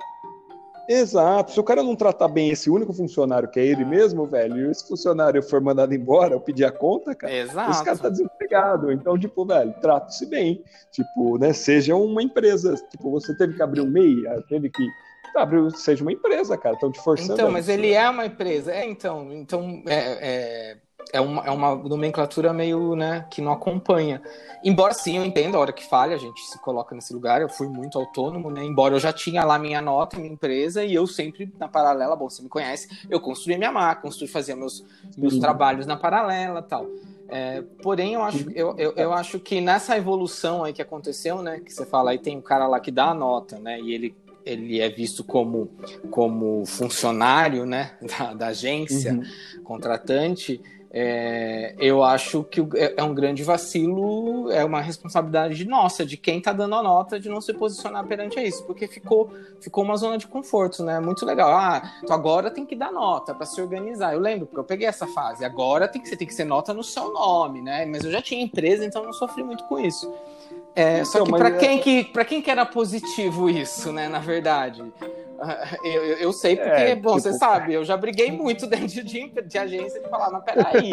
Exato. 0.92 1.52
Se 1.54 1.60
o 1.60 1.64
cara 1.64 1.82
não 1.82 1.96
tratar 1.96 2.28
bem 2.28 2.50
esse 2.50 2.70
único 2.70 2.92
funcionário 2.92 3.50
que 3.50 3.60
é 3.60 3.66
ele 3.66 3.86
mesmo, 3.86 4.26
velho, 4.26 4.58
e 4.58 4.72
esse 4.72 4.88
funcionário 4.88 5.42
for 5.42 5.62
mandado 5.62 5.94
embora 5.94 6.36
ou 6.36 6.42
pedir 6.42 6.66
a 6.66 6.72
conta, 6.72 7.16
cara, 7.16 7.34
Exato. 7.34 7.72
esse 7.72 7.84
cara 7.84 7.98
tá 7.98 8.10
desempregado. 8.10 8.92
Então, 8.92 9.18
tipo, 9.18 9.46
velho, 9.46 9.74
trate-se 9.82 10.26
bem. 10.26 10.64
Tipo, 10.92 11.38
né, 11.38 11.54
seja 11.54 11.96
uma 11.96 12.22
empresa. 12.22 12.76
Tipo, 12.90 13.10
você 13.12 13.36
teve 13.36 13.56
que 13.56 13.64
abrir 13.64 13.82
um 13.82 13.90
MEI, 13.90 14.28
ah, 14.28 14.42
teve 14.50 14.70
que 14.70 14.86
abrir, 15.36 15.72
seja 15.72 16.04
uma 16.04 16.12
empresa, 16.12 16.58
cara. 16.58 16.76
Estão 16.76 16.92
te 16.92 17.00
forçando. 17.00 17.34
Então, 17.34 17.52
mas 17.52 17.70
ele 17.70 17.94
é 17.94 18.10
uma 18.10 18.26
empresa. 18.26 18.72
É, 18.72 18.86
então, 18.86 19.32
então 19.32 19.82
é, 19.88 20.74
é 20.74 20.78
é 21.12 21.20
uma, 21.20 21.46
é 21.46 21.52
uma 21.52 21.76
nomenclatura 21.76 22.54
meio, 22.54 22.96
né, 22.96 23.26
que 23.30 23.42
não 23.42 23.52
acompanha. 23.52 24.22
Embora 24.64 24.94
sim, 24.94 25.18
eu 25.18 25.26
entendo 25.26 25.56
a 25.56 25.60
hora 25.60 25.74
que 25.74 25.88
falha, 25.88 26.16
a 26.16 26.20
gente 26.20 26.42
se 26.42 26.60
coloca 26.60 26.96
nesse 26.96 27.14
lugar, 27.14 27.42
eu 27.42 27.50
fui 27.50 27.68
muito 27.68 27.98
autônomo, 27.98 28.52
né, 28.52 28.64
embora 28.64 28.96
eu 28.96 29.00
já 29.00 29.12
tinha 29.12 29.44
lá 29.44 29.58
minha 29.58 29.82
nota, 29.82 30.18
minha 30.18 30.32
empresa, 30.32 30.84
e 30.84 30.94
eu 30.94 31.08
sempre, 31.08 31.52
na 31.60 31.68
paralela, 31.68 32.16
bom, 32.16 32.30
você 32.30 32.42
me 32.42 32.50
conhece, 32.50 32.88
eu 33.10 33.20
construí 33.20 33.58
minha 33.58 33.72
marca, 33.72 34.04
construí, 34.04 34.28
fazia 34.28 34.56
meus, 34.56 34.86
meus 35.18 35.38
trabalhos 35.38 35.86
na 35.86 35.96
paralela 35.96 36.62
tal. 36.62 36.88
É, 37.28 37.64
porém, 37.82 38.14
eu 38.14 38.24
acho, 38.24 38.52
eu, 38.52 38.76
eu, 38.78 38.94
eu, 38.98 39.14
acho 39.14 39.40
que 39.40 39.62
nessa 39.62 39.98
evolução 39.98 40.66
aí 40.66 40.74
que 40.74 40.82
aconteceu, 40.82 41.42
né, 41.42 41.62
que 41.62 41.74
você 41.74 41.86
fala 41.86 42.12
aí, 42.12 42.20
tem 42.20 42.38
um 42.38 42.42
cara 42.42 42.68
lá 42.68 42.80
que 42.80 42.92
dá 42.92 43.06
a 43.06 43.14
nota, 43.14 43.58
né, 43.58 43.80
e 43.80 43.94
ele 43.94 44.16
ele 44.46 44.80
é 44.80 44.90
visto 44.90 45.24
como, 45.24 45.70
como 46.10 46.66
funcionário 46.66 47.66
né, 47.66 47.92
da, 48.02 48.34
da 48.34 48.48
agência 48.48 49.14
uhum. 49.14 49.64
contratante, 49.64 50.62
é, 50.94 51.74
eu 51.80 52.04
acho 52.04 52.44
que 52.44 52.60
é, 52.76 52.96
é 52.98 53.04
um 53.04 53.14
grande 53.14 53.44
vacilo, 53.44 54.52
é 54.52 54.66
uma 54.66 54.82
responsabilidade 54.82 55.64
nossa, 55.64 56.06
de 56.06 56.18
quem 56.18 56.40
está 56.40 56.52
dando 56.52 56.76
a 56.76 56.84
nota, 56.84 57.18
de 57.18 57.30
não 57.30 57.40
se 57.40 57.54
posicionar 57.54 58.06
perante 58.06 58.38
isso, 58.42 58.66
porque 58.66 58.88
ficou, 58.88 59.32
ficou 59.62 59.86
uma 59.86 59.96
zona 59.96 60.18
de 60.18 60.28
conforto, 60.28 60.84
né? 60.84 61.00
Muito 61.00 61.26
legal. 61.26 61.50
Ah, 61.50 61.94
então 62.04 62.14
agora 62.14 62.52
tem 62.52 62.66
que 62.66 62.76
dar 62.76 62.92
nota 62.92 63.34
para 63.34 63.46
se 63.46 63.62
organizar. 63.62 64.14
Eu 64.14 64.20
lembro, 64.20 64.46
porque 64.46 64.60
eu 64.60 64.66
peguei 64.66 64.86
essa 64.86 65.08
fase. 65.08 65.46
Agora 65.46 65.88
tem 65.88 66.02
que, 66.02 66.10
você 66.10 66.18
tem 66.18 66.28
que 66.28 66.34
ser 66.34 66.44
nota 66.44 66.74
no 66.74 66.84
seu 66.84 67.14
nome, 67.14 67.62
né? 67.62 67.86
Mas 67.86 68.04
eu 68.04 68.12
já 68.12 68.22
tinha 68.22 68.44
empresa, 68.44 68.84
então 68.84 69.06
não 69.06 69.14
sofri 69.14 69.44
muito 69.44 69.64
com 69.66 69.80
isso. 69.80 70.14
É, 70.76 71.06
só 71.06 71.24
que 71.24 71.32
para 71.32 71.50
é... 71.50 71.58
quem 71.58 71.80
que 71.80 72.04
para 72.04 72.26
quem 72.26 72.42
que 72.42 72.50
era 72.52 72.66
positivo 72.66 73.50
isso, 73.50 73.94
né? 73.94 74.10
Na 74.10 74.20
verdade, 74.20 74.84
eu, 75.84 76.06
eu, 76.06 76.18
eu 76.18 76.34
sei 76.34 76.56
porque, 76.56 76.70
é, 76.70 76.96
bom, 76.96 77.16
tipo... 77.16 77.22
você 77.22 77.34
sabe, 77.34 77.74
eu 77.74 77.84
já 77.84 77.98
briguei 77.98 78.32
muito 78.32 78.68
dentro 78.68 79.04
de, 79.04 79.30
de 79.30 79.58
agência 79.58 80.00
de 80.02 80.10
falar, 80.10 80.30
mas 80.32 80.44
peraí. 80.44 80.92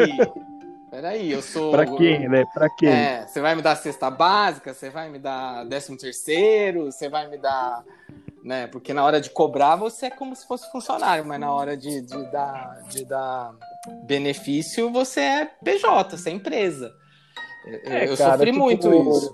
Peraí, 0.89 1.31
eu 1.31 1.41
sou. 1.41 1.71
Pra 1.71 1.85
quem, 1.85 2.27
né? 2.27 2.43
Pra 2.51 2.67
quem? 2.67 2.89
É, 2.89 3.27
você 3.27 3.39
vai 3.39 3.53
me 3.53 3.61
dar 3.61 3.75
cesta 3.75 4.09
básica, 4.09 4.73
você 4.73 4.89
vai 4.89 5.07
me 5.07 5.19
dar 5.19 5.63
décimo 5.65 5.95
terceiro, 5.97 6.85
você 6.85 7.07
vai 7.07 7.27
me 7.27 7.37
dar. 7.37 7.83
Né? 8.43 8.65
Porque 8.67 8.93
na 8.93 9.03
hora 9.03 9.21
de 9.21 9.29
cobrar 9.29 9.75
você 9.75 10.07
é 10.07 10.09
como 10.09 10.35
se 10.35 10.47
fosse 10.47 10.71
funcionário, 10.71 11.23
mas 11.25 11.39
na 11.39 11.53
hora 11.53 11.77
de, 11.77 12.01
de, 12.01 12.31
dar, 12.31 12.81
de 12.89 13.05
dar 13.05 13.53
benefício 14.05 14.89
você 14.89 15.19
é 15.19 15.45
PJ, 15.45 16.17
você 16.17 16.29
é 16.29 16.33
empresa. 16.33 16.91
É, 17.83 18.09
eu 18.09 18.17
cara, 18.17 18.31
sofri 18.31 18.51
tipo, 18.51 18.63
muito 18.63 18.91
isso 18.91 19.33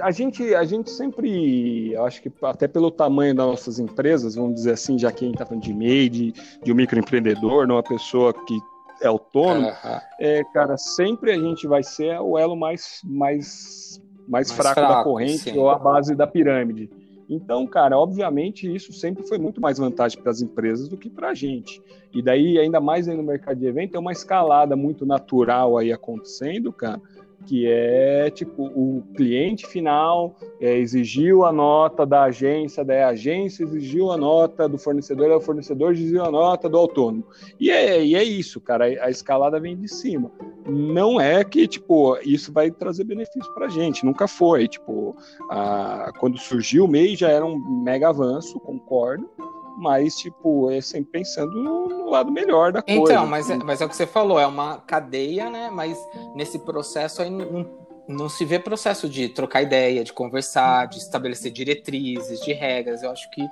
a 0.00 0.10
gente, 0.10 0.54
a 0.54 0.64
gente 0.64 0.90
sempre, 0.90 1.94
acho 1.96 2.22
que 2.22 2.32
até 2.42 2.66
pelo 2.66 2.90
tamanho 2.90 3.34
das 3.34 3.46
nossas 3.46 3.78
empresas, 3.78 4.34
vamos 4.34 4.54
dizer 4.54 4.72
assim, 4.72 4.98
já 4.98 5.10
que 5.12 5.24
a 5.24 5.28
gente 5.28 5.34
está 5.34 5.46
falando 5.46 5.62
de 5.62 5.74
MEI, 5.74 6.08
de, 6.08 6.32
de 6.62 6.72
um 6.72 6.74
microempreendedor, 6.74 7.66
não 7.66 7.76
uma 7.76 7.82
pessoa 7.82 8.32
que 8.32 8.58
é 9.00 9.06
autônomo, 9.06 9.68
uhum. 9.68 10.00
é, 10.20 10.44
cara, 10.52 10.76
sempre 10.76 11.32
a 11.32 11.38
gente 11.38 11.66
vai 11.66 11.82
ser 11.82 12.18
o 12.20 12.38
elo 12.38 12.56
mais, 12.56 13.00
mais, 13.04 14.00
mais, 14.26 14.48
mais 14.48 14.52
fraco, 14.52 14.74
fraco, 14.74 14.94
da 14.94 15.04
corrente 15.04 15.50
sim. 15.50 15.58
ou 15.58 15.68
a 15.68 15.78
base 15.78 16.14
da 16.14 16.26
pirâmide. 16.26 16.90
Então, 17.28 17.66
cara, 17.66 17.98
obviamente 17.98 18.72
isso 18.72 18.92
sempre 18.92 19.26
foi 19.26 19.38
muito 19.38 19.60
mais 19.60 19.78
vantagem 19.78 20.20
para 20.20 20.30
as 20.30 20.42
empresas 20.42 20.88
do 20.88 20.96
que 20.96 21.08
para 21.08 21.30
a 21.30 21.34
gente. 21.34 21.82
E 22.12 22.22
daí, 22.22 22.58
ainda 22.58 22.80
mais 22.80 23.08
aí 23.08 23.16
no 23.16 23.22
mercado 23.22 23.58
de 23.58 23.66
evento, 23.66 23.96
é 23.96 23.98
uma 23.98 24.12
escalada 24.12 24.76
muito 24.76 25.06
natural 25.06 25.78
aí 25.78 25.92
acontecendo, 25.92 26.72
cara, 26.72 27.00
que 27.46 27.66
é 27.66 28.30
tipo 28.30 28.64
o 28.64 29.02
cliente 29.14 29.66
final 29.66 30.36
é, 30.60 30.76
exigiu 30.76 31.44
a 31.44 31.52
nota 31.52 32.04
da 32.06 32.24
agência, 32.24 32.84
daí 32.84 33.02
a 33.02 33.08
agência 33.08 33.64
exigiu 33.64 34.10
a 34.10 34.16
nota 34.16 34.68
do 34.68 34.78
fornecedor, 34.78 35.30
o 35.30 35.40
fornecedor 35.40 35.92
exigiu 35.92 36.24
a 36.24 36.30
nota 36.30 36.68
do 36.68 36.76
autônomo. 36.76 37.24
E 37.58 37.70
é, 37.70 38.04
e 38.04 38.14
é 38.14 38.22
isso, 38.22 38.60
cara, 38.60 38.84
a, 38.84 39.10
escalada 39.10 39.60
vem 39.60 39.76
de 39.76 39.88
cima. 39.88 40.30
Não 40.66 41.20
é 41.20 41.44
que 41.44 41.68
tipo 41.68 42.16
isso 42.22 42.52
vai 42.52 42.70
trazer 42.70 43.04
benefício 43.04 43.52
para 43.54 43.68
gente, 43.68 44.04
nunca 44.04 44.26
foi. 44.26 44.66
Tipo, 44.68 45.16
a, 45.50 46.12
quando 46.18 46.38
surgiu 46.38 46.84
o 46.84 46.88
MEI 46.88 47.16
já 47.16 47.28
era 47.28 47.44
um 47.44 47.58
mega 47.82 48.08
avanço, 48.08 48.58
concordo 48.60 49.28
mas, 49.76 50.16
tipo, 50.16 50.70
é 50.70 50.80
sempre 50.80 51.20
pensando 51.20 51.52
no, 51.52 51.88
no 51.88 52.10
lado 52.10 52.30
melhor 52.30 52.72
da 52.72 52.80
então, 52.80 52.98
coisa. 52.98 53.12
Então, 53.14 53.26
mas, 53.26 53.50
é, 53.50 53.56
mas 53.56 53.80
é 53.80 53.84
o 53.84 53.88
que 53.88 53.96
você 53.96 54.06
falou, 54.06 54.38
é 54.38 54.46
uma 54.46 54.78
cadeia, 54.78 55.50
né? 55.50 55.70
Mas 55.70 55.98
nesse 56.34 56.58
processo 56.58 57.22
aí 57.22 57.30
não, 57.30 57.66
não 58.06 58.28
se 58.28 58.44
vê 58.44 58.58
processo 58.58 59.08
de 59.08 59.28
trocar 59.28 59.62
ideia, 59.62 60.04
de 60.04 60.12
conversar, 60.12 60.86
de 60.86 60.98
estabelecer 60.98 61.50
diretrizes, 61.50 62.40
de 62.40 62.52
regras. 62.52 63.02
Eu 63.02 63.10
acho 63.10 63.28
que 63.30 63.42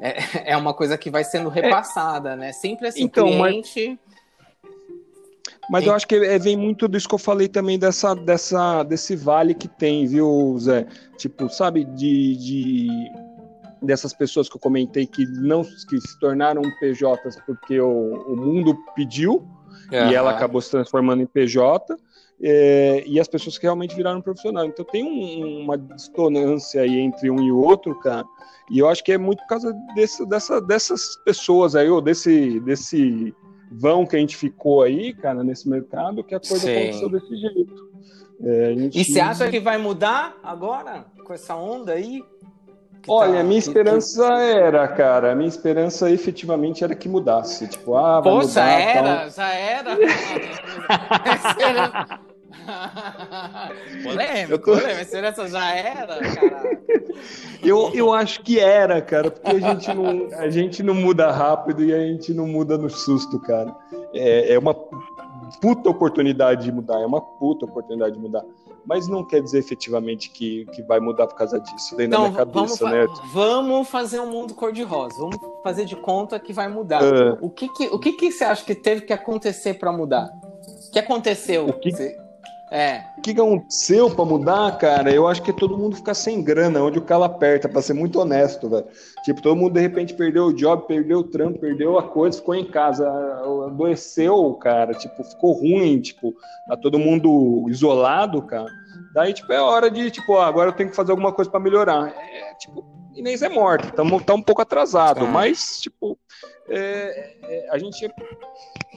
é, 0.00 0.16
é 0.52 0.56
uma 0.56 0.74
coisa 0.74 0.98
que 0.98 1.10
vai 1.10 1.24
sendo 1.24 1.50
é. 1.50 1.54
repassada, 1.62 2.32
é. 2.32 2.36
né? 2.36 2.52
Sempre 2.52 2.88
assim, 2.88 3.02
então, 3.02 3.26
cliente... 3.26 3.88
Mas... 3.88 4.12
Mas 5.70 5.86
eu 5.86 5.94
acho 5.94 6.06
que 6.08 6.18
vem 6.38 6.56
muito 6.56 6.88
disso 6.88 7.08
que 7.08 7.14
eu 7.14 7.18
falei 7.18 7.46
também 7.48 7.78
dessa, 7.78 8.14
dessa, 8.14 8.82
desse 8.82 9.14
vale 9.14 9.54
que 9.54 9.68
tem, 9.68 10.06
viu, 10.06 10.56
Zé? 10.58 10.86
Tipo, 11.16 11.48
sabe, 11.48 11.84
de, 11.84 12.36
de 12.36 12.88
dessas 13.82 14.12
pessoas 14.12 14.48
que 14.48 14.56
eu 14.56 14.60
comentei 14.60 15.06
que 15.06 15.26
não 15.26 15.62
que 15.62 16.00
se 16.00 16.18
tornaram 16.18 16.62
PJs 16.80 17.36
porque 17.46 17.80
o, 17.80 17.88
o 17.88 18.36
mundo 18.36 18.76
pediu 18.94 19.46
uhum. 19.90 20.10
e 20.10 20.14
ela 20.14 20.30
acabou 20.30 20.60
se 20.60 20.70
transformando 20.70 21.22
em 21.22 21.26
PJ. 21.26 21.96
É, 22.44 23.04
e 23.06 23.20
as 23.20 23.28
pessoas 23.28 23.56
que 23.56 23.64
realmente 23.64 23.94
viraram 23.94 24.20
profissional. 24.20 24.64
Então 24.66 24.84
tem 24.84 25.04
um, 25.04 25.62
uma 25.62 25.78
dissonância 25.78 26.82
aí 26.82 26.98
entre 26.98 27.30
um 27.30 27.40
e 27.40 27.52
o 27.52 27.58
outro, 27.58 27.94
cara. 28.00 28.24
E 28.70 28.78
eu 28.78 28.88
acho 28.88 29.04
que 29.04 29.12
é 29.12 29.18
muito 29.18 29.38
por 29.40 29.48
causa 29.48 29.72
desse, 29.94 30.26
dessa, 30.26 30.60
dessas 30.60 31.16
pessoas 31.24 31.76
aí, 31.76 31.88
ou 31.88 32.00
desse, 32.00 32.58
desse 32.60 33.32
vão 33.70 34.04
que 34.04 34.16
a 34.16 34.18
gente 34.18 34.36
ficou 34.36 34.82
aí, 34.82 35.14
cara, 35.14 35.44
nesse 35.44 35.68
mercado, 35.68 36.24
que 36.24 36.34
a 36.34 36.40
coisa 36.40 36.58
Sim. 36.66 36.76
aconteceu 36.76 37.08
desse 37.10 37.36
jeito. 37.36 37.92
É, 38.42 38.74
gente... 38.76 39.00
E 39.00 39.04
você 39.04 39.20
acha 39.20 39.48
que 39.48 39.60
vai 39.60 39.78
mudar 39.78 40.36
agora, 40.42 41.06
com 41.24 41.32
essa 41.32 41.54
onda 41.54 41.92
aí? 41.92 42.22
Olha, 43.08 43.38
tá, 43.38 43.44
minha 43.44 43.58
esperança 43.58 44.24
que... 44.24 44.32
era, 44.32 44.88
cara, 44.88 45.32
a 45.32 45.34
minha 45.34 45.48
esperança 45.48 46.10
efetivamente 46.10 46.84
era 46.84 46.94
que 46.94 47.08
mudasse. 47.08 47.66
Tipo, 47.66 47.96
ah, 47.96 48.20
vai 48.20 48.32
Pô, 48.32 48.38
mudar, 48.38 48.48
já 48.48 48.70
era, 48.70 49.28
já 49.28 49.52
era. 49.52 49.96
polêmico, 54.04 54.58
tô... 54.58 54.72
polêmico, 54.72 54.98
a 54.98 55.02
esperança 55.02 55.48
já 55.48 55.74
era, 55.74 56.20
cara. 56.20 56.80
Eu, 57.62 57.90
eu 57.94 58.12
acho 58.12 58.42
que 58.42 58.60
era, 58.60 59.00
cara, 59.00 59.30
porque 59.30 59.50
a 59.50 59.58
gente, 59.58 59.94
não, 59.94 60.28
a 60.38 60.50
gente 60.50 60.82
não 60.82 60.94
muda 60.94 61.30
rápido 61.30 61.84
e 61.84 61.92
a 61.92 61.98
gente 61.98 62.32
não 62.32 62.46
muda 62.46 62.78
no 62.78 62.88
susto, 62.88 63.38
cara. 63.40 63.74
É, 64.14 64.54
é 64.54 64.58
uma 64.58 64.74
puta 65.60 65.90
oportunidade 65.90 66.64
de 66.64 66.72
mudar, 66.72 67.00
é 67.00 67.06
uma 67.06 67.20
puta 67.20 67.64
oportunidade 67.64 68.14
de 68.14 68.20
mudar 68.20 68.44
mas 68.84 69.08
não 69.08 69.24
quer 69.24 69.40
dizer 69.40 69.58
efetivamente 69.58 70.30
que, 70.30 70.66
que 70.66 70.82
vai 70.82 71.00
mudar 71.00 71.26
por 71.26 71.36
causa 71.36 71.60
disso, 71.60 71.96
dentro 71.96 72.04
então, 72.04 72.22
da 72.24 72.28
minha 72.30 72.38
cabeça, 72.38 72.84
vamos, 72.84 73.20
né? 73.20 73.28
Vamos 73.32 73.88
fazer 73.88 74.20
um 74.20 74.30
mundo 74.30 74.54
cor-de-rosa, 74.54 75.16
vamos 75.18 75.36
fazer 75.62 75.84
de 75.84 75.96
conta 75.96 76.38
que 76.38 76.52
vai 76.52 76.68
mudar. 76.68 77.02
Uh, 77.02 77.38
o 77.40 77.50
que, 77.50 77.68
que, 77.68 77.86
o 77.86 77.98
que, 77.98 78.12
que 78.12 78.32
você 78.32 78.44
acha 78.44 78.64
que 78.64 78.74
teve 78.74 79.02
que 79.02 79.12
acontecer 79.12 79.74
para 79.74 79.92
mudar? 79.92 80.30
O 80.88 80.92
que 80.92 80.98
aconteceu? 80.98 81.66
O 81.68 81.72
que, 81.72 81.90
você... 81.90 82.16
É. 82.72 83.04
O 83.18 83.20
que 83.20 83.32
aconteceu 83.32 84.10
para 84.10 84.24
mudar, 84.24 84.78
cara? 84.78 85.12
Eu 85.12 85.28
acho 85.28 85.42
que 85.42 85.52
todo 85.52 85.76
mundo 85.76 85.94
fica 85.94 86.14
sem 86.14 86.42
grana, 86.42 86.82
onde 86.82 86.98
o 86.98 87.02
calo 87.02 87.24
aperta, 87.24 87.68
para 87.68 87.82
ser 87.82 87.92
muito 87.92 88.18
honesto, 88.18 88.66
velho. 88.66 88.86
Tipo, 89.24 89.42
todo 89.42 89.54
mundo 89.54 89.74
de 89.74 89.80
repente 89.80 90.14
perdeu 90.14 90.46
o 90.46 90.54
job, 90.54 90.86
perdeu 90.86 91.18
o 91.18 91.24
trampo, 91.24 91.58
perdeu 91.58 91.98
a 91.98 92.02
coisa, 92.02 92.38
ficou 92.38 92.54
em 92.54 92.64
casa, 92.64 93.06
adoeceu, 93.66 94.54
cara. 94.54 94.94
Tipo, 94.94 95.22
ficou 95.22 95.52
ruim, 95.52 96.00
tipo, 96.00 96.34
tá 96.66 96.74
todo 96.74 96.98
mundo 96.98 97.66
isolado, 97.68 98.40
cara. 98.40 98.70
Daí, 99.12 99.34
tipo, 99.34 99.52
é 99.52 99.60
hora 99.60 99.90
de, 99.90 100.10
tipo, 100.10 100.32
ó, 100.32 100.40
agora 100.40 100.70
eu 100.70 100.74
tenho 100.74 100.88
que 100.88 100.96
fazer 100.96 101.10
alguma 101.10 101.30
coisa 101.30 101.50
para 101.50 101.60
melhorar. 101.60 102.08
É, 102.08 102.54
tipo, 102.54 103.01
Inês 103.14 103.42
é 103.42 103.48
morta, 103.48 103.88
estamos 103.88 104.22
tá 104.22 104.34
um 104.34 104.42
pouco 104.42 104.62
atrasado, 104.62 105.24
é. 105.24 105.28
mas, 105.28 105.80
tipo, 105.80 106.18
é, 106.68 107.36
é, 107.42 107.68
a 107.70 107.78
gente 107.78 108.08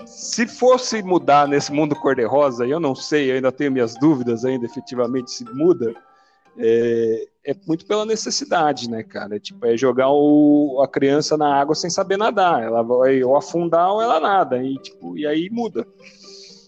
se 0.06 0.48
fosse 0.48 1.02
mudar 1.02 1.48
nesse 1.48 1.72
mundo 1.72 1.96
cor-de-rosa, 1.96 2.66
eu 2.66 2.80
não 2.80 2.96
sei, 2.96 3.32
eu 3.32 3.36
ainda 3.36 3.52
tenho 3.52 3.72
minhas 3.72 3.96
dúvidas 3.96 4.46
ainda 4.46 4.66
efetivamente 4.66 5.32
se 5.32 5.44
muda, 5.46 5.94
é, 6.58 7.28
é 7.46 7.56
muito 7.68 7.86
pela 7.86 8.06
necessidade, 8.06 8.90
né, 8.90 9.04
cara? 9.04 9.40
Tipo, 9.40 9.66
é 9.66 9.78
jogar 9.78 10.10
o, 10.10 10.82
a 10.82 10.88
criança 10.88 11.38
na 11.38 11.54
água 11.54 11.76
sem 11.76 11.90
saber 11.90 12.18
nadar. 12.18 12.64
Ela 12.64 12.82
vai 12.82 13.24
ou 13.24 13.36
afundar 13.36 13.92
ou 13.92 14.02
ela 14.02 14.20
nada. 14.20 14.64
E, 14.64 14.78
tipo, 14.78 15.18
e 15.18 15.28
aí 15.28 15.50
muda. 15.52 15.86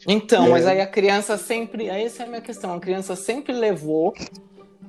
Então, 0.08 0.48
é. 0.48 0.50
mas 0.50 0.68
aí 0.68 0.82
a 0.82 0.88
criança 0.88 1.38
sempre. 1.38 1.88
Essa 1.88 2.24
é 2.24 2.26
a 2.26 2.30
minha 2.30 2.42
questão. 2.42 2.74
A 2.74 2.80
criança 2.80 3.16
sempre 3.16 3.54
levou 3.54 4.14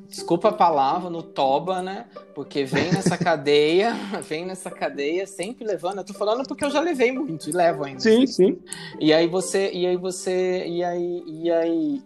desculpa 0.08 0.48
a 0.48 0.52
palavra, 0.52 1.10
no 1.10 1.22
toba, 1.22 1.82
né? 1.82 2.06
Porque 2.34 2.64
vem 2.64 2.90
nessa 2.92 3.16
cadeia, 3.18 3.94
vem 4.26 4.46
nessa 4.46 4.70
cadeia 4.70 5.26
sempre 5.26 5.64
levando. 5.64 5.98
Eu 5.98 6.04
tô 6.04 6.14
falando 6.14 6.46
porque 6.46 6.64
eu 6.64 6.70
já 6.70 6.80
levei 6.80 7.12
muito 7.12 7.48
e 7.48 7.52
levo 7.52 7.84
ainda. 7.84 8.00
Sim, 8.00 8.26
sim. 8.26 8.58
E 8.98 9.12
aí 9.12 9.26
você, 9.26 9.70
e 9.72 9.86
aí 9.86 9.96
você, 9.96 10.66
e 10.66 10.82
aí, 10.82 11.22
e 11.26 11.50
aí 11.50 12.02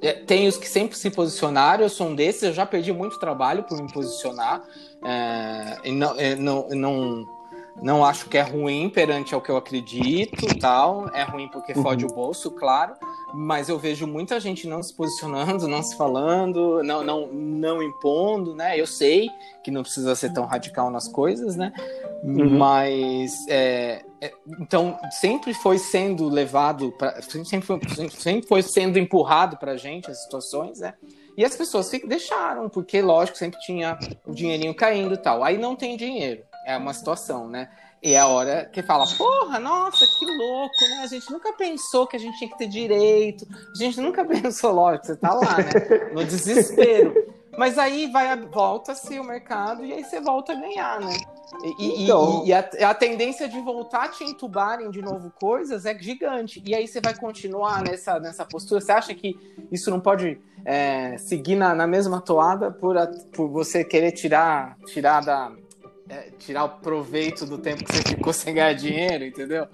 é, 0.00 0.12
tem 0.12 0.46
os 0.46 0.56
que 0.56 0.68
sempre 0.68 0.96
se 0.96 1.10
posicionaram, 1.10 1.82
eu 1.82 1.88
sou 1.88 2.08
um 2.08 2.14
desses, 2.14 2.44
eu 2.44 2.52
já 2.52 2.64
perdi 2.64 2.92
muito 2.92 3.18
trabalho 3.18 3.64
por 3.64 3.80
me 3.82 3.92
posicionar. 3.92 4.62
É, 5.04 5.78
e 5.84 5.92
não, 5.92 6.14
é, 6.18 6.34
não, 6.36 6.68
não 6.68 7.37
não 7.80 8.04
acho 8.04 8.28
que 8.28 8.36
é 8.36 8.42
ruim 8.42 8.88
perante 8.88 9.34
ao 9.34 9.40
que 9.40 9.50
eu 9.50 9.56
acredito, 9.56 10.58
tal. 10.58 11.08
É 11.14 11.22
ruim 11.22 11.48
porque 11.48 11.72
uhum. 11.72 11.82
fode 11.82 12.04
o 12.04 12.08
bolso, 12.08 12.50
claro. 12.50 12.94
Mas 13.32 13.68
eu 13.68 13.78
vejo 13.78 14.06
muita 14.06 14.40
gente 14.40 14.66
não 14.66 14.82
se 14.82 14.94
posicionando, 14.94 15.68
não 15.68 15.82
se 15.82 15.96
falando, 15.96 16.82
não, 16.82 17.04
não, 17.04 17.26
não 17.28 17.82
impondo, 17.82 18.54
né? 18.54 18.78
Eu 18.78 18.86
sei 18.86 19.28
que 19.62 19.70
não 19.70 19.82
precisa 19.82 20.14
ser 20.14 20.32
tão 20.32 20.44
radical 20.44 20.90
nas 20.90 21.08
coisas, 21.08 21.56
né? 21.56 21.72
Uhum. 22.22 22.58
Mas 22.58 23.32
é, 23.48 24.04
é, 24.20 24.32
então 24.60 24.98
sempre 25.10 25.54
foi 25.54 25.78
sendo 25.78 26.28
levado 26.28 26.90
para 26.98 27.22
sempre, 27.22 27.62
foi, 27.62 27.80
sempre 28.10 28.48
foi 28.48 28.62
sendo 28.62 28.98
empurrado 28.98 29.56
para 29.56 29.76
gente 29.76 30.10
as 30.10 30.22
situações, 30.24 30.80
né? 30.80 30.94
E 31.36 31.44
as 31.44 31.54
pessoas 31.54 31.88
deixaram, 32.04 32.68
porque 32.68 33.00
lógico 33.00 33.38
sempre 33.38 33.60
tinha 33.60 33.96
o 34.26 34.34
dinheirinho 34.34 34.74
caindo 34.74 35.14
e 35.14 35.18
tal. 35.18 35.44
Aí 35.44 35.56
não 35.56 35.76
tem 35.76 35.96
dinheiro 35.96 36.47
é 36.68 36.76
uma 36.76 36.92
situação, 36.92 37.48
né? 37.48 37.70
E 38.02 38.12
é 38.12 38.20
a 38.20 38.26
hora 38.26 38.66
que 38.66 38.82
fala, 38.82 39.06
porra, 39.16 39.58
nossa, 39.58 40.06
que 40.06 40.24
louco, 40.26 40.80
né? 40.90 41.00
A 41.02 41.06
gente 41.06 41.32
nunca 41.32 41.52
pensou 41.54 42.06
que 42.06 42.14
a 42.14 42.18
gente 42.18 42.36
tinha 42.38 42.50
que 42.50 42.58
ter 42.58 42.68
direito. 42.68 43.46
A 43.74 43.78
gente 43.78 43.98
nunca 44.00 44.22
pensou, 44.28 44.72
lógico, 44.72 45.06
você 45.06 45.16
tá 45.16 45.32
lá, 45.32 45.56
né? 45.56 46.12
No 46.12 46.22
desespero. 46.22 47.14
Mas 47.56 47.78
aí 47.78 48.06
vai, 48.12 48.36
volta-se 48.36 49.18
o 49.18 49.24
mercado 49.24 49.84
e 49.84 49.92
aí 49.92 50.04
você 50.04 50.20
volta 50.20 50.52
a 50.52 50.54
ganhar, 50.54 51.00
né? 51.00 51.16
E, 51.78 52.04
então... 52.04 52.44
e, 52.44 52.50
e 52.50 52.52
a, 52.52 52.90
a, 52.90 52.94
tendência 52.94 53.48
de 53.48 53.58
voltar 53.60 54.04
a 54.04 54.08
te 54.08 54.22
entubarem 54.22 54.90
de 54.90 55.00
novo 55.00 55.32
coisas 55.40 55.86
é 55.86 55.98
gigante. 55.98 56.62
E 56.64 56.74
aí 56.74 56.86
você 56.86 57.00
vai 57.00 57.16
continuar 57.16 57.82
nessa, 57.82 58.20
nessa 58.20 58.44
postura. 58.44 58.82
Você 58.82 58.92
acha 58.92 59.14
que 59.14 59.34
isso 59.72 59.90
não 59.90 59.98
pode 59.98 60.38
é, 60.64 61.16
seguir 61.16 61.56
na, 61.56 61.74
na 61.74 61.86
mesma 61.86 62.20
toada 62.20 62.70
por, 62.70 62.96
a, 62.96 63.06
por 63.32 63.48
você 63.48 63.82
querer 63.82 64.12
tirar, 64.12 64.76
tirar 64.86 65.24
da 65.24 65.50
é, 66.08 66.30
tirar 66.38 66.64
o 66.64 66.68
proveito 66.68 67.44
do 67.44 67.58
tempo 67.58 67.84
que 67.84 67.94
você 67.94 68.02
ficou 68.02 68.32
sem 68.32 68.54
ganhar 68.54 68.72
dinheiro, 68.72 69.24
entendeu? 69.24 69.66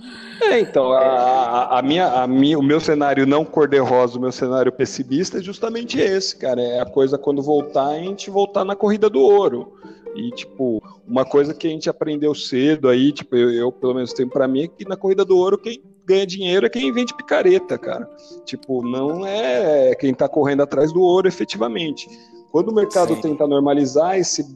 É, 0.42 0.58
então, 0.58 0.92
a, 0.92 1.78
a, 1.78 1.82
minha, 1.82 2.06
a 2.06 2.26
minha, 2.26 2.58
o 2.58 2.62
meu 2.62 2.80
cenário 2.80 3.26
não 3.26 3.44
cor-de-rosa, 3.44 4.18
o 4.18 4.20
meu 4.20 4.32
cenário 4.32 4.72
pessimista 4.72 5.38
é 5.38 5.42
justamente 5.42 5.98
esse, 5.98 6.36
cara. 6.36 6.60
É 6.60 6.80
a 6.80 6.86
coisa 6.86 7.16
quando 7.16 7.42
voltar, 7.42 7.88
a 7.88 7.98
gente 7.98 8.30
voltar 8.30 8.64
na 8.64 8.74
corrida 8.74 9.08
do 9.08 9.20
ouro. 9.20 9.72
E, 10.16 10.30
tipo, 10.30 10.82
uma 11.06 11.24
coisa 11.24 11.52
que 11.52 11.66
a 11.66 11.70
gente 11.70 11.90
aprendeu 11.90 12.34
cedo 12.34 12.88
aí, 12.88 13.12
tipo, 13.12 13.36
eu, 13.36 13.50
eu 13.52 13.72
pelo 13.72 13.94
menos 13.94 14.12
tenho 14.12 14.28
para 14.28 14.46
mim, 14.46 14.64
é 14.64 14.68
que 14.68 14.88
na 14.88 14.96
corrida 14.96 15.24
do 15.24 15.36
ouro, 15.36 15.58
quem 15.58 15.82
ganha 16.04 16.26
dinheiro 16.26 16.66
é 16.66 16.70
quem 16.70 16.92
vende 16.92 17.14
picareta, 17.14 17.78
cara. 17.78 18.08
Tipo, 18.44 18.82
não 18.82 19.26
é 19.26 19.94
quem 19.94 20.14
tá 20.14 20.28
correndo 20.28 20.62
atrás 20.62 20.92
do 20.92 21.00
ouro 21.00 21.26
efetivamente. 21.26 22.08
Quando 22.54 22.68
o 22.68 22.72
mercado 22.72 23.16
Sim. 23.16 23.20
tenta 23.20 23.48
normalizar 23.48 24.16
esse, 24.16 24.46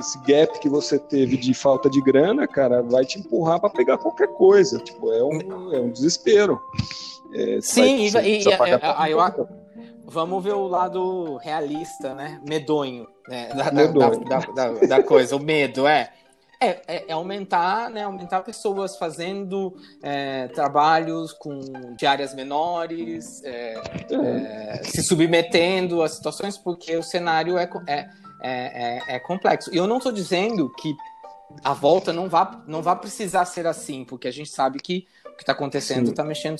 esse 0.00 0.18
gap 0.26 0.58
que 0.58 0.68
você 0.68 0.98
teve 0.98 1.36
de 1.36 1.54
falta 1.54 1.88
de 1.88 2.02
grana, 2.02 2.44
cara, 2.44 2.82
vai 2.82 3.04
te 3.04 3.20
empurrar 3.20 3.60
para 3.60 3.70
pegar 3.70 3.98
qualquer 3.98 4.26
coisa. 4.32 4.80
Tipo, 4.80 5.12
é 5.12 5.22
um, 5.22 5.72
é 5.72 5.78
um 5.78 5.92
desespero. 5.92 6.60
É, 7.32 7.60
Sim, 7.60 8.10
vai, 8.10 8.26
e, 8.26 8.42
e, 8.42 8.48
aí 8.96 9.12
eu, 9.12 9.20
vamos 10.04 10.42
ver 10.42 10.54
o 10.54 10.66
lado 10.66 11.36
realista, 11.36 12.16
né? 12.16 12.40
Medonho, 12.44 13.06
né? 13.28 13.46
Da, 13.54 13.70
Medonho. 13.70 14.24
Da, 14.24 14.40
da, 14.40 14.72
da, 14.72 15.02
coisa, 15.04 15.36
o 15.36 15.40
medo, 15.40 15.86
é. 15.86 16.10
É, 16.60 16.68
é, 16.86 17.04
é, 17.08 17.12
aumentar, 17.12 17.90
né? 17.90 18.04
Aumentar 18.04 18.40
pessoas 18.40 18.96
fazendo 18.96 19.76
é, 20.02 20.48
trabalhos 20.48 21.32
com 21.32 21.60
diárias 21.96 22.34
menores, 22.34 23.42
é, 23.44 23.74
é, 24.10 24.82
se 24.84 25.02
submetendo 25.02 26.02
a 26.02 26.08
situações, 26.08 26.56
porque 26.56 26.96
o 26.96 27.02
cenário 27.02 27.58
é, 27.58 27.68
é, 27.86 28.08
é, 28.42 29.16
é 29.16 29.18
complexo. 29.18 29.70
E 29.72 29.76
eu 29.76 29.86
não 29.86 29.98
estou 29.98 30.12
dizendo 30.12 30.72
que 30.78 30.94
a 31.62 31.72
volta 31.72 32.12
não 32.12 32.28
vá, 32.28 32.62
não 32.66 32.82
vá 32.82 32.96
precisar 32.96 33.44
ser 33.44 33.66
assim, 33.66 34.04
porque 34.04 34.28
a 34.28 34.32
gente 34.32 34.50
sabe 34.50 34.78
que 34.78 35.06
que 35.36 35.42
está 35.42 35.52
acontecendo 35.52 36.10
está 36.10 36.24
mexendo 36.24 36.56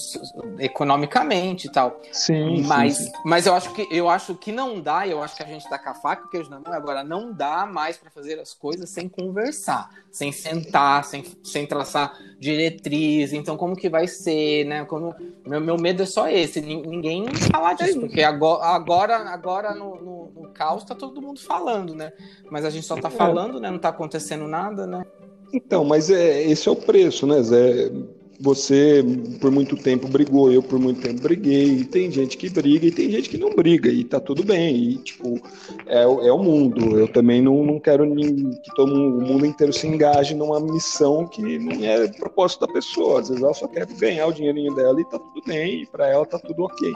economicamente 0.59 1.67
e 1.67 1.73
tal. 1.73 2.01
Sim. 2.13 2.63
Mas, 2.63 2.99
sim, 2.99 3.13
mas 3.25 3.47
eu 3.47 3.55
acho 3.55 3.73
que 3.73 3.89
eu 3.91 4.09
acho 4.09 4.35
que 4.35 4.53
não 4.53 4.81
dá, 4.81 5.09
eu 5.09 5.23
acho 5.23 5.35
que 5.35 5.43
a 5.43 5.47
gente 5.47 5.69
tá 5.69 5.79
com 5.79 5.89
a 5.89 5.95
faca 5.95 6.25
e 6.25 6.27
o 6.27 6.31
queijo 6.31 6.51
na 6.51 6.61
mão, 6.61 6.73
agora 6.73 7.03
não 7.03 7.33
dá 7.33 7.65
mais 7.65 7.97
para 7.97 8.11
fazer 8.11 8.39
as 8.39 8.53
coisas 8.53 8.91
sem 8.91 9.09
conversar, 9.09 9.89
sem 10.11 10.31
sentar, 10.31 11.05
sem, 11.05 11.25
sem 11.43 11.67
traçar 11.67 12.17
diretriz. 12.39 13.33
Então, 13.33 13.57
como 13.57 13.75
que 13.75 13.89
vai 13.89 14.07
ser, 14.07 14.65
né? 14.65 14.85
Como, 14.85 15.15
meu, 15.47 15.61
meu 15.61 15.79
medo 15.79 16.03
é 16.03 16.07
só 16.07 16.29
esse, 16.29 16.61
ninguém 16.61 17.27
falar 17.51 17.75
disso, 17.75 17.99
porque 17.99 18.23
agora, 18.23 18.65
agora, 18.67 19.17
agora 19.31 19.75
no, 19.75 19.97
no, 19.97 20.33
no 20.35 20.49
caos 20.51 20.85
tá 20.85 20.95
todo 20.95 21.23
mundo 21.23 21.41
falando, 21.41 21.95
né? 21.95 22.13
Mas 22.51 22.65
a 22.65 22.71
gente 22.71 22.87
só 22.87 22.97
tá 22.97 23.09
é. 23.09 23.11
falando, 23.11 23.59
né? 23.59 23.71
Não 23.71 23.79
tá 23.79 23.89
acontecendo 23.89 24.47
nada, 24.47 24.76
né? 24.85 25.07
Então, 25.53 25.85
mas 25.85 26.11
é, 26.11 26.43
esse 26.43 26.69
é 26.69 26.73
o 26.73 26.77
preço, 26.77 27.25
né, 27.25 27.41
Zé? 27.41 27.93
você 28.41 29.05
por 29.41 29.51
muito 29.51 29.77
tempo 29.77 30.09
brigou, 30.09 30.53
eu 30.53 30.63
por 30.63 30.79
muito 30.79 31.01
tempo 31.01 31.21
briguei, 31.21 31.85
tem 31.85 32.11
gente 32.11 32.37
que 32.37 32.49
briga 32.49 32.87
e 32.87 32.91
tem 32.91 33.11
gente 33.11 33.29
que 33.29 33.39
não 33.39 33.55
briga, 33.55 33.89
e 33.89 34.05
tá 34.05 34.21
tudo 34.21 34.45
bem, 34.45 34.77
e 34.77 34.97
tipo, 34.99 35.41
é, 35.87 36.03
é 36.03 36.33
o 36.33 36.39
mundo. 36.39 36.99
Eu 36.99 37.09
também 37.09 37.41
não, 37.43 37.65
não 37.65 37.81
quero 37.81 38.15
que 38.15 38.75
todo 38.75 38.93
o 38.93 39.21
mundo 39.23 39.47
inteiro 39.47 39.73
se 39.73 39.87
engaje 39.87 40.35
numa 40.35 40.61
missão 40.61 41.27
que 41.27 41.43
não 41.59 41.85
é 41.85 42.09
propósito 42.09 42.67
da 42.67 42.73
pessoa. 42.73 43.21
Às 43.21 43.29
vezes 43.29 43.43
ela 43.43 43.55
só 43.55 43.67
quer 43.67 43.87
ganhar 43.87 44.27
o 44.27 44.33
dinheirinho 44.33 44.75
dela 44.75 45.01
e 45.01 45.05
tá 45.05 45.19
tudo 45.19 45.43
bem, 45.47 45.83
e 45.83 45.87
para 45.87 46.09
ela 46.09 46.27
tá 46.27 46.39
tudo 46.39 46.65
ok. 46.65 46.93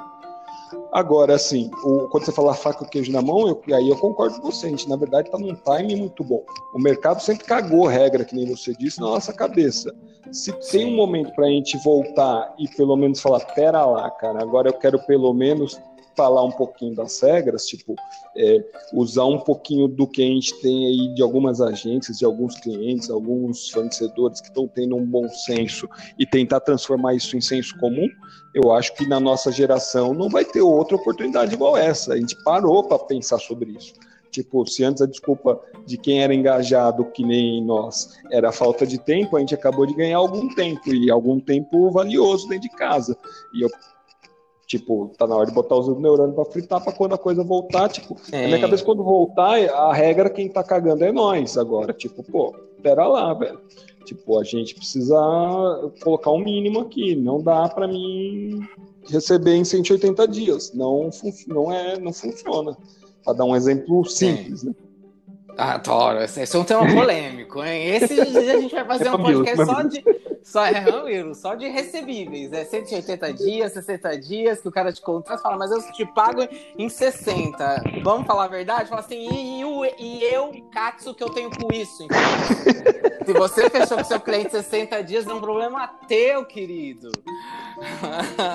Agora, 0.92 1.34
assim, 1.34 1.70
o, 1.84 2.08
quando 2.08 2.24
você 2.24 2.32
fala 2.32 2.54
faca 2.54 2.84
e 2.84 2.88
queijo 2.88 3.12
na 3.12 3.22
mão, 3.22 3.48
eu, 3.48 3.62
aí 3.74 3.88
eu 3.88 3.96
concordo 3.96 4.40
com 4.40 4.50
você. 4.50 4.66
A 4.66 4.70
gente, 4.70 4.88
na 4.88 4.96
verdade, 4.96 5.28
está 5.28 5.38
num 5.38 5.54
time 5.54 5.96
muito 5.96 6.24
bom. 6.24 6.44
O 6.74 6.80
mercado 6.80 7.20
sempre 7.20 7.44
cagou 7.44 7.86
regra, 7.86 8.24
que 8.24 8.34
nem 8.34 8.46
você 8.46 8.72
disse, 8.74 9.00
na 9.00 9.06
nossa 9.06 9.32
cabeça. 9.32 9.94
Se 10.32 10.52
tem 10.70 10.86
um 10.86 10.96
momento 10.96 11.32
para 11.34 11.46
a 11.46 11.50
gente 11.50 11.76
voltar 11.84 12.54
e 12.58 12.68
pelo 12.68 12.96
menos 12.96 13.20
falar, 13.20 13.40
pera 13.54 13.84
lá, 13.84 14.10
cara, 14.10 14.42
agora 14.42 14.68
eu 14.68 14.74
quero 14.74 14.98
pelo 15.06 15.32
menos 15.32 15.80
falar 16.20 16.44
um 16.44 16.50
pouquinho 16.50 16.94
das 16.94 17.18
regras, 17.22 17.64
tipo, 17.64 17.94
é, 18.36 18.62
usar 18.92 19.24
um 19.24 19.38
pouquinho 19.38 19.88
do 19.88 20.06
que 20.06 20.22
a 20.22 20.26
gente 20.26 20.54
tem 20.60 20.86
aí 20.86 21.14
de 21.14 21.22
algumas 21.22 21.62
agências, 21.62 22.18
de 22.18 22.26
alguns 22.26 22.60
clientes, 22.60 23.08
alguns 23.08 23.70
fornecedores 23.70 24.38
que 24.38 24.48
estão 24.48 24.68
tendo 24.68 24.96
um 24.96 25.06
bom 25.06 25.26
senso 25.30 25.88
e 26.18 26.26
tentar 26.26 26.60
transformar 26.60 27.14
isso 27.14 27.38
em 27.38 27.40
senso 27.40 27.74
comum, 27.78 28.06
eu 28.52 28.70
acho 28.70 28.94
que 28.96 29.08
na 29.08 29.18
nossa 29.18 29.50
geração 29.50 30.12
não 30.12 30.28
vai 30.28 30.44
ter 30.44 30.60
outra 30.60 30.94
oportunidade 30.94 31.54
igual 31.54 31.74
essa. 31.74 32.12
A 32.12 32.16
gente 32.18 32.36
parou 32.44 32.84
para 32.84 32.98
pensar 32.98 33.38
sobre 33.38 33.70
isso. 33.70 33.94
Tipo, 34.30 34.66
se 34.66 34.84
antes 34.84 35.00
a 35.00 35.06
desculpa 35.06 35.58
de 35.86 35.96
quem 35.96 36.22
era 36.22 36.34
engajado, 36.34 37.06
que 37.06 37.24
nem 37.24 37.64
nós, 37.64 38.10
era 38.30 38.52
falta 38.52 38.86
de 38.86 38.98
tempo, 38.98 39.36
a 39.38 39.40
gente 39.40 39.54
acabou 39.54 39.86
de 39.86 39.94
ganhar 39.94 40.18
algum 40.18 40.54
tempo, 40.54 40.92
e 40.92 41.10
algum 41.10 41.40
tempo 41.40 41.90
valioso 41.90 42.46
dentro 42.46 42.68
de 42.68 42.76
casa. 42.76 43.16
E 43.54 43.62
eu, 43.62 43.70
tipo, 44.70 45.10
tá 45.18 45.26
na 45.26 45.34
hora 45.34 45.46
de 45.46 45.52
botar 45.52 45.74
os 45.74 45.88
neurônios 45.98 46.36
para 46.36 46.44
fritar 46.44 46.80
para 46.80 46.92
quando 46.92 47.12
a 47.12 47.18
coisa 47.18 47.42
voltar, 47.42 47.88
tipo, 47.88 48.16
é. 48.30 48.42
na 48.42 48.46
minha 48.46 48.60
cabeça, 48.60 48.84
quando 48.84 49.02
voltar, 49.02 49.58
a 49.68 49.92
regra 49.92 50.30
quem 50.30 50.48
tá 50.48 50.62
cagando 50.62 51.04
é 51.04 51.10
nós 51.10 51.58
agora. 51.58 51.92
Tipo, 51.92 52.22
pô, 52.22 52.54
pera 52.80 53.04
lá, 53.08 53.34
velho. 53.34 53.58
Tipo, 54.04 54.38
a 54.38 54.44
gente 54.44 54.76
precisa 54.76 55.18
colocar 56.00 56.30
um 56.30 56.38
mínimo 56.38 56.78
aqui. 56.80 57.16
Não 57.16 57.42
dá 57.42 57.68
para 57.68 57.88
mim 57.88 58.60
receber 59.08 59.56
em 59.56 59.64
180 59.64 60.28
dias. 60.28 60.72
Não, 60.72 61.10
não, 61.48 61.72
é, 61.72 61.98
não 61.98 62.12
funciona. 62.12 62.76
Para 63.24 63.32
dar 63.32 63.44
um 63.46 63.56
exemplo 63.56 64.04
simples, 64.04 64.62
né? 64.62 64.72
Adoro. 65.56 66.22
Esse 66.22 66.56
é 66.56 66.58
um 66.58 66.64
tema 66.64 66.86
polêmico, 66.86 67.62
hein? 67.62 67.96
Esse 67.96 68.20
a 68.20 68.58
gente 68.58 68.74
vai 68.74 68.84
fazer 68.84 69.08
é 69.08 69.12
um 69.12 69.22
podcast 69.22 69.64
só 69.64 69.82
de, 69.82 70.04
só, 70.42 70.66
é, 70.66 70.78
Ramiro, 70.78 71.34
só 71.34 71.54
de 71.54 71.68
recebíveis. 71.68 72.52
É 72.52 72.64
180 72.64 73.32
dias, 73.34 73.72
60 73.72 74.18
dias 74.18 74.60
que 74.60 74.68
o 74.68 74.72
cara 74.72 74.92
te 74.92 75.00
contrata 75.00 75.42
fala, 75.42 75.56
mas 75.56 75.70
eu 75.70 75.80
te 75.92 76.04
pago 76.06 76.46
em 76.78 76.88
60. 76.88 77.82
Vamos 78.02 78.26
falar 78.26 78.44
a 78.44 78.48
verdade? 78.48 78.88
Fala 78.88 79.00
assim, 79.00 79.28
e, 79.30 79.62
e, 79.62 79.94
e 79.98 80.24
eu, 80.24 80.50
Katsu, 80.72 81.14
que 81.14 81.22
eu 81.22 81.30
tenho 81.30 81.50
com 81.50 81.72
isso? 81.72 82.02
Então, 82.04 82.18
se 83.24 83.32
você 83.32 83.70
fechou 83.70 83.98
com 83.98 84.04
seu 84.04 84.20
cliente 84.20 84.50
60 84.50 85.02
dias, 85.04 85.26
é 85.26 85.32
um 85.32 85.40
problema 85.40 85.88
teu, 86.08 86.44
querido. 86.44 87.10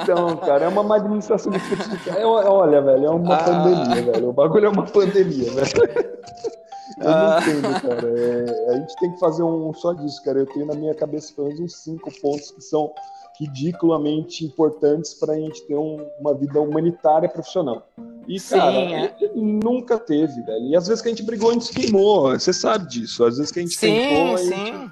Então, 0.04 0.36
cara, 0.38 0.66
é 0.66 0.68
uma 0.68 0.84
má 0.84 0.96
administração 0.98 1.52
de 1.52 1.60
é, 2.10 2.26
Olha, 2.26 2.82
velho, 2.82 3.06
é 3.06 3.10
uma 3.10 3.36
ah. 3.36 3.44
pandemia, 3.44 4.12
velho. 4.12 4.30
O 4.30 4.34
bagulho 4.34 4.66
é 4.66 4.70
uma 4.70 4.86
pandemia, 4.86 5.52
velho. 5.52 6.16
Eu 6.98 7.04
não 7.04 7.14
ah. 7.14 7.40
entendo, 7.42 7.82
cara. 7.82 8.20
É, 8.20 8.70
a 8.70 8.80
gente 8.80 8.96
tem 8.98 9.12
que 9.12 9.20
fazer 9.20 9.44
um 9.44 9.74
só 9.74 9.94
disso, 9.94 10.24
cara. 10.24 10.40
Eu 10.40 10.46
tenho 10.46 10.66
na 10.66 10.76
minha 10.76 10.94
cabeça 10.94 11.34
pelo 11.34 11.48
menos 11.48 11.62
uns 11.62 11.76
cinco 11.78 12.12
pontos 12.22 12.52
que 12.52 12.62
são 12.62 12.92
ridiculamente 13.40 14.46
importantes 14.46 15.14
para 15.14 15.34
a 15.34 15.38
gente 15.38 15.62
ter 15.68 15.76
um, 15.76 16.06
uma 16.20 16.34
vida 16.34 16.60
humanitária 16.60 17.28
profissional. 17.28 17.88
E, 18.28 18.40
Sim, 18.40 18.56
cara, 18.56 18.76
é. 18.76 19.16
nunca 19.36 20.00
teve, 20.00 20.42
velho. 20.42 20.68
E 20.68 20.76
às 20.76 20.88
vezes 20.88 21.02
que 21.02 21.10
a 21.10 21.12
gente 21.12 21.24
brigou, 21.24 21.50
a 21.50 21.54
gente 21.54 21.74
queimou. 21.74 22.32
Você 22.32 22.54
sabe 22.54 22.88
disso. 22.88 23.24
Às 23.24 23.38
vezes 23.38 23.52
que 23.52 23.60
a 23.60 23.62
gente 23.62 23.76
sim, 23.76 23.88
tentou, 23.88 24.38
sim. 24.38 24.50
Gente... 24.50 24.92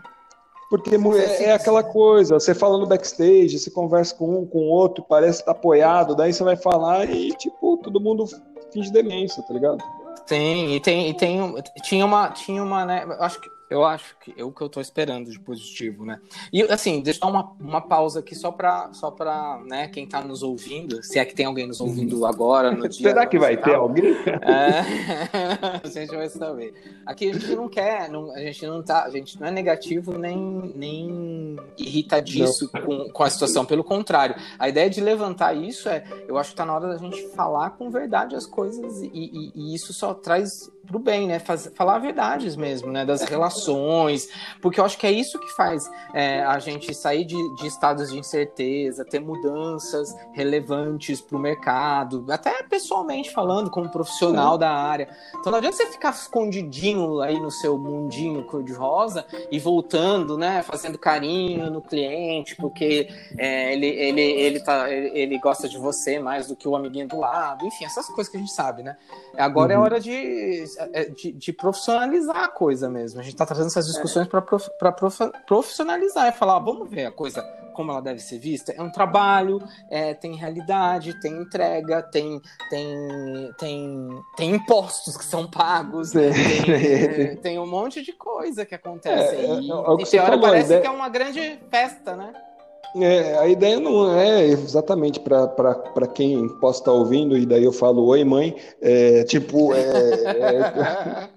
Porque 0.70 0.96
é, 0.96 1.44
é, 1.44 1.54
aquela 1.54 1.84
coisa, 1.84 2.40
você 2.40 2.54
fala 2.56 2.80
no 2.80 2.88
backstage, 2.88 3.60
você 3.60 3.70
conversa 3.70 4.16
com 4.16 4.40
um, 4.40 4.46
com 4.46 4.58
o 4.58 4.70
outro, 4.70 5.06
parece 5.08 5.40
estar 5.42 5.54
tá 5.54 5.60
apoiado, 5.60 6.16
daí 6.16 6.34
você 6.34 6.44
vai 6.44 6.56
falar 6.56 7.08
e, 7.08 7.30
tipo, 7.34 7.78
todo 7.78 8.02
mundo 8.02 8.26
finge 8.72 8.92
demência, 8.92 9.44
tá 9.44 9.54
ligado? 9.54 9.84
Tem, 10.26 10.76
e 10.76 10.80
tem, 10.80 11.10
e 11.10 11.14
tem 11.14 11.62
tinha 11.84 12.06
uma, 12.06 12.30
tinha 12.32 12.64
uma, 12.64 12.86
né, 12.86 13.06
acho 13.20 13.42
que 13.42 13.50
Eu 13.74 13.84
acho 13.84 14.16
que 14.20 14.32
é 14.38 14.44
o 14.44 14.52
que 14.52 14.62
eu 14.62 14.70
tô 14.70 14.80
esperando 14.80 15.32
de 15.32 15.40
positivo, 15.40 16.06
né? 16.06 16.20
E 16.54 16.62
assim, 16.62 17.02
deixa 17.02 17.18
eu 17.18 17.22
dar 17.22 17.28
uma, 17.32 17.52
uma 17.60 17.82
pausa 17.82 18.20
aqui 18.20 18.36
só 18.36 18.52
para 18.52 18.94
só 18.94 19.10
para 19.10 19.60
né, 19.66 19.88
quem 19.88 20.06
tá 20.06 20.22
nos 20.22 20.44
ouvindo, 20.44 21.02
se 21.02 21.18
é 21.18 21.26
que 21.26 21.34
tem 21.34 21.48
alguém 21.48 21.66
nos 21.66 21.82
ouvindo 21.82 22.20
uhum. 22.20 22.26
agora 22.28 22.70
no 22.70 22.86
dia. 22.88 23.10
Será 23.10 23.26
que 23.26 23.40
vai 23.40 23.58
ter 23.58 23.74
alguém? 23.74 24.14
É, 24.44 25.82
a 25.84 25.88
gente 25.88 26.16
vai 26.16 26.30
saber. 26.30 26.76
Aqui 27.04 27.32
a 27.32 27.34
gente 27.34 27.56
não 27.56 27.68
quer, 27.68 28.10
não, 28.10 28.32
a 28.32 28.40
gente 28.42 28.68
não 28.68 28.84
tá, 28.84 29.06
a 29.06 29.10
gente 29.10 29.42
não 29.42 29.48
é 29.48 29.52
negativo 29.52 30.20
nem, 30.20 30.38
nem 30.76 31.56
irritadiço 31.76 32.70
com, 32.70 33.10
com 33.10 33.24
a 33.24 33.30
situação, 33.32 33.66
pelo 33.66 33.84
contrário. 33.84 34.36
A 34.60 34.70
ideia 34.70 34.88
de 34.88 35.02
levantar 35.02 35.56
isso 35.56 35.90
é, 35.90 36.04
eu 36.28 36.38
acho 36.38 36.52
que 36.52 36.58
tá 36.58 36.64
na 36.64 36.76
hora 36.76 36.90
da 36.90 36.98
gente 36.98 37.28
falar 37.30 37.72
com 37.72 37.90
verdade 37.90 38.36
as 38.36 38.46
coisas 38.46 39.02
e, 39.02 39.10
e, 39.12 39.52
e 39.56 39.74
isso 39.74 39.92
só 39.94 40.14
traz 40.14 40.72
pro 40.86 41.00
bem, 41.00 41.28
né? 41.28 41.40
Faz, 41.40 41.72
falar 41.76 42.00
verdades 42.00 42.56
mesmo, 42.56 42.92
né? 42.92 43.06
Das 43.06 43.22
relações, 43.24 44.28
porque 44.62 44.80
eu 44.80 44.86
acho 44.86 44.98
que 44.98 45.08
é 45.08 45.12
isso 45.12 45.40
que 45.40 45.50
faz 45.56 45.90
é, 46.14 46.44
a 46.44 46.60
gente 46.60 46.94
sair 46.94 47.26
de, 47.26 47.56
de, 47.56 47.68
estados 47.68 48.12
de 48.12 48.20
incerteza, 48.20 49.06
ter 49.06 49.20
mudanças 49.20 50.14
relevantes 50.34 51.22
para 51.22 51.38
o 51.38 51.40
mercado, 51.40 52.26
até 52.30 52.64
pessoalmente 52.64 53.32
falando, 53.32 53.70
como 53.70 53.90
profissional 53.90 54.58
da 54.58 54.72
área. 54.72 55.10
Então 55.40 55.52
não 55.52 55.60
adianta 55.60 55.78
você 55.78 55.86
ficar 55.88 56.12
escondidinho 56.12 57.22
aí 57.22 57.40
no 57.40 57.50
seu 57.50 57.78
mundinho 57.78 58.44
cor-de-rosa 58.44 59.26
e 59.50 59.60
voltando, 59.60 60.38
né? 60.38 60.62
Fazendo 60.64 60.98
carinho 60.98 61.70
no 61.72 61.82
cliente, 61.82 62.56
porque 62.58 63.08
é, 63.38 63.74
ele, 63.74 63.88
ele, 63.88 64.22
ele, 64.22 64.60
tá, 64.60 64.92
ele, 64.92 65.18
ele, 65.18 65.40
gosta 65.40 65.70
de 65.70 65.78
você 65.78 66.20
mais 66.20 66.48
do 66.48 66.56
que 66.56 66.68
o 66.68 66.76
amiguinho 66.76 67.08
do 67.08 67.20
lado, 67.20 67.66
enfim, 67.66 67.86
essas 67.86 68.08
coisas 68.08 68.30
que 68.30 68.38
a 68.38 68.40
gente 68.40 68.52
sabe, 68.52 68.84
né? 68.84 68.98
Agora 69.38 69.74
é 69.74 69.78
uhum. 69.78 69.84
é 69.84 69.86
hora 69.86 70.00
de 70.00 70.66
de, 71.16 71.32
de, 71.32 71.54
profissionalizar 71.54 72.38
a 72.38 72.48
coisa 72.48 72.90
mesmo. 72.90 73.20
A 73.20 73.24
gente 73.24 73.34
está 73.34 73.46
trazendo 73.46 73.68
essas 73.68 73.88
discussões 73.88 74.28
para 74.28 74.42
prof, 74.42 74.70
prof, 74.78 75.18
profissionalizar 75.46 76.28
e 76.28 76.32
falar, 76.32 76.60
vamos 76.60 76.90
ver 76.90 77.06
a 77.06 77.12
coisa 77.12 77.42
como 77.74 77.92
ela 77.92 78.02
deve 78.02 78.20
ser 78.20 78.40
vista. 78.40 78.72
É 78.72 78.82
um 78.82 78.92
trabalho, 78.92 79.62
é, 79.90 80.14
tem 80.14 80.36
realidade, 80.36 81.20
tem 81.20 81.34
entrega, 81.34 82.02
tem, 82.04 82.40
tem, 82.70 83.52
tem, 83.58 84.24
tem 84.38 84.56
impostos 84.56 85.18
que 85.18 85.26
são 85.26 85.50
pagos, 85.50 86.12
tem, 86.12 86.30
é, 86.72 87.36
tem, 87.38 87.60
um 87.60 87.68
monte 87.68 88.02
de 88.02 88.14
coisa 88.14 88.66
que 88.66 88.76
acontece. 88.76 89.36
É, 89.36 89.60
e, 89.60 89.72
é, 89.72 90.02
e 90.02 90.06
tem 90.06 90.20
hora 90.20 90.40
parece 90.40 90.66
ideia... 90.68 90.82
que 90.82 90.88
é 90.88 90.92
uma 90.92 91.10
grande 91.10 91.60
festa, 91.70 92.16
né? 92.16 92.32
É, 92.96 93.38
a 93.40 93.48
ideia 93.48 93.80
não 93.80 94.14
é 94.20 94.46
exatamente 94.46 95.20
para 95.20 96.08
quem 96.14 96.48
possa 96.60 96.80
estar 96.80 96.92
ouvindo, 96.92 97.36
e 97.36 97.46
daí 97.46 97.64
eu 97.64 97.74
falo, 97.74 98.06
oi 98.06 98.24
mãe, 98.24 98.56
é, 98.80 99.24
tipo, 99.24 99.74
é, 99.74 101.30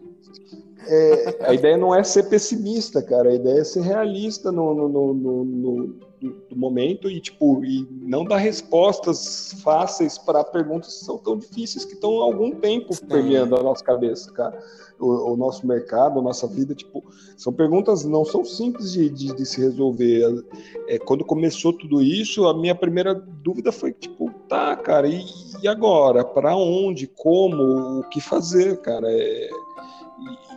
é, 0.87 1.37
a 1.41 1.55
ideia 1.55 1.79
não 1.79 1.95
é 1.95 2.05
ser 2.05 2.25
pessimista, 2.25 3.03
cara, 3.03 3.31
a 3.31 3.35
ideia 3.35 3.61
é 3.61 3.65
ser 3.65 3.81
realista 3.81 4.53
no, 4.53 4.75
no, 4.75 4.89
no, 4.89 5.15
no 5.15 5.87
do, 6.21 6.57
momento 6.57 7.11
e 7.11 7.21
tipo 7.21 7.65
e 7.65 7.87
não 7.91 8.25
dar 8.25 8.39
respostas 8.39 9.55
fáceis 9.63 10.19
para 10.19 10.43
perguntas 10.45 10.99
que 10.99 11.05
são 11.05 11.19
tão 11.19 11.39
difíceis 11.39 11.85
que 11.85 11.95
estão 11.95 12.21
há 12.21 12.25
algum 12.25 12.53
tempo 12.53 12.95
permeando 13.07 13.55
a 13.57 13.63
nossa 13.63 13.85
cabeça, 13.85 14.33
cara 14.33 14.59
o, 14.99 15.33
o, 15.33 15.37
nosso 15.37 15.67
mercado, 15.67 16.19
a 16.19 16.23
nossa 16.23 16.47
vida, 16.47 16.75
tipo, 16.75 17.05
são 17.37 17.53
perguntas 17.53 18.05
não 18.05 18.25
são 18.25 18.45
simples 18.45 18.93
de, 18.93 19.09
de, 19.11 19.35
de 19.35 19.47
se 19.47 19.61
resolver. 19.61 20.45
É, 20.89 20.99
quando 20.99 21.25
começou 21.25 21.73
tudo 21.73 22.03
isso, 22.03 22.47
a 22.47 22.55
minha 22.55 22.75
primeira 22.75 23.15
dúvida 23.15 23.73
foi 23.73 23.93
tipo, 23.93 24.31
tá, 24.49 24.77
cara, 24.77 25.09
e, 25.09 25.25
e 25.63 25.69
agora? 25.69 26.25
Para 26.25 26.57
onde? 26.57 27.07
Como? 27.07 28.01
O 28.01 28.09
que 28.09 28.21
fazer, 28.21 28.81
cara? 28.81 29.07
É, 29.11 29.49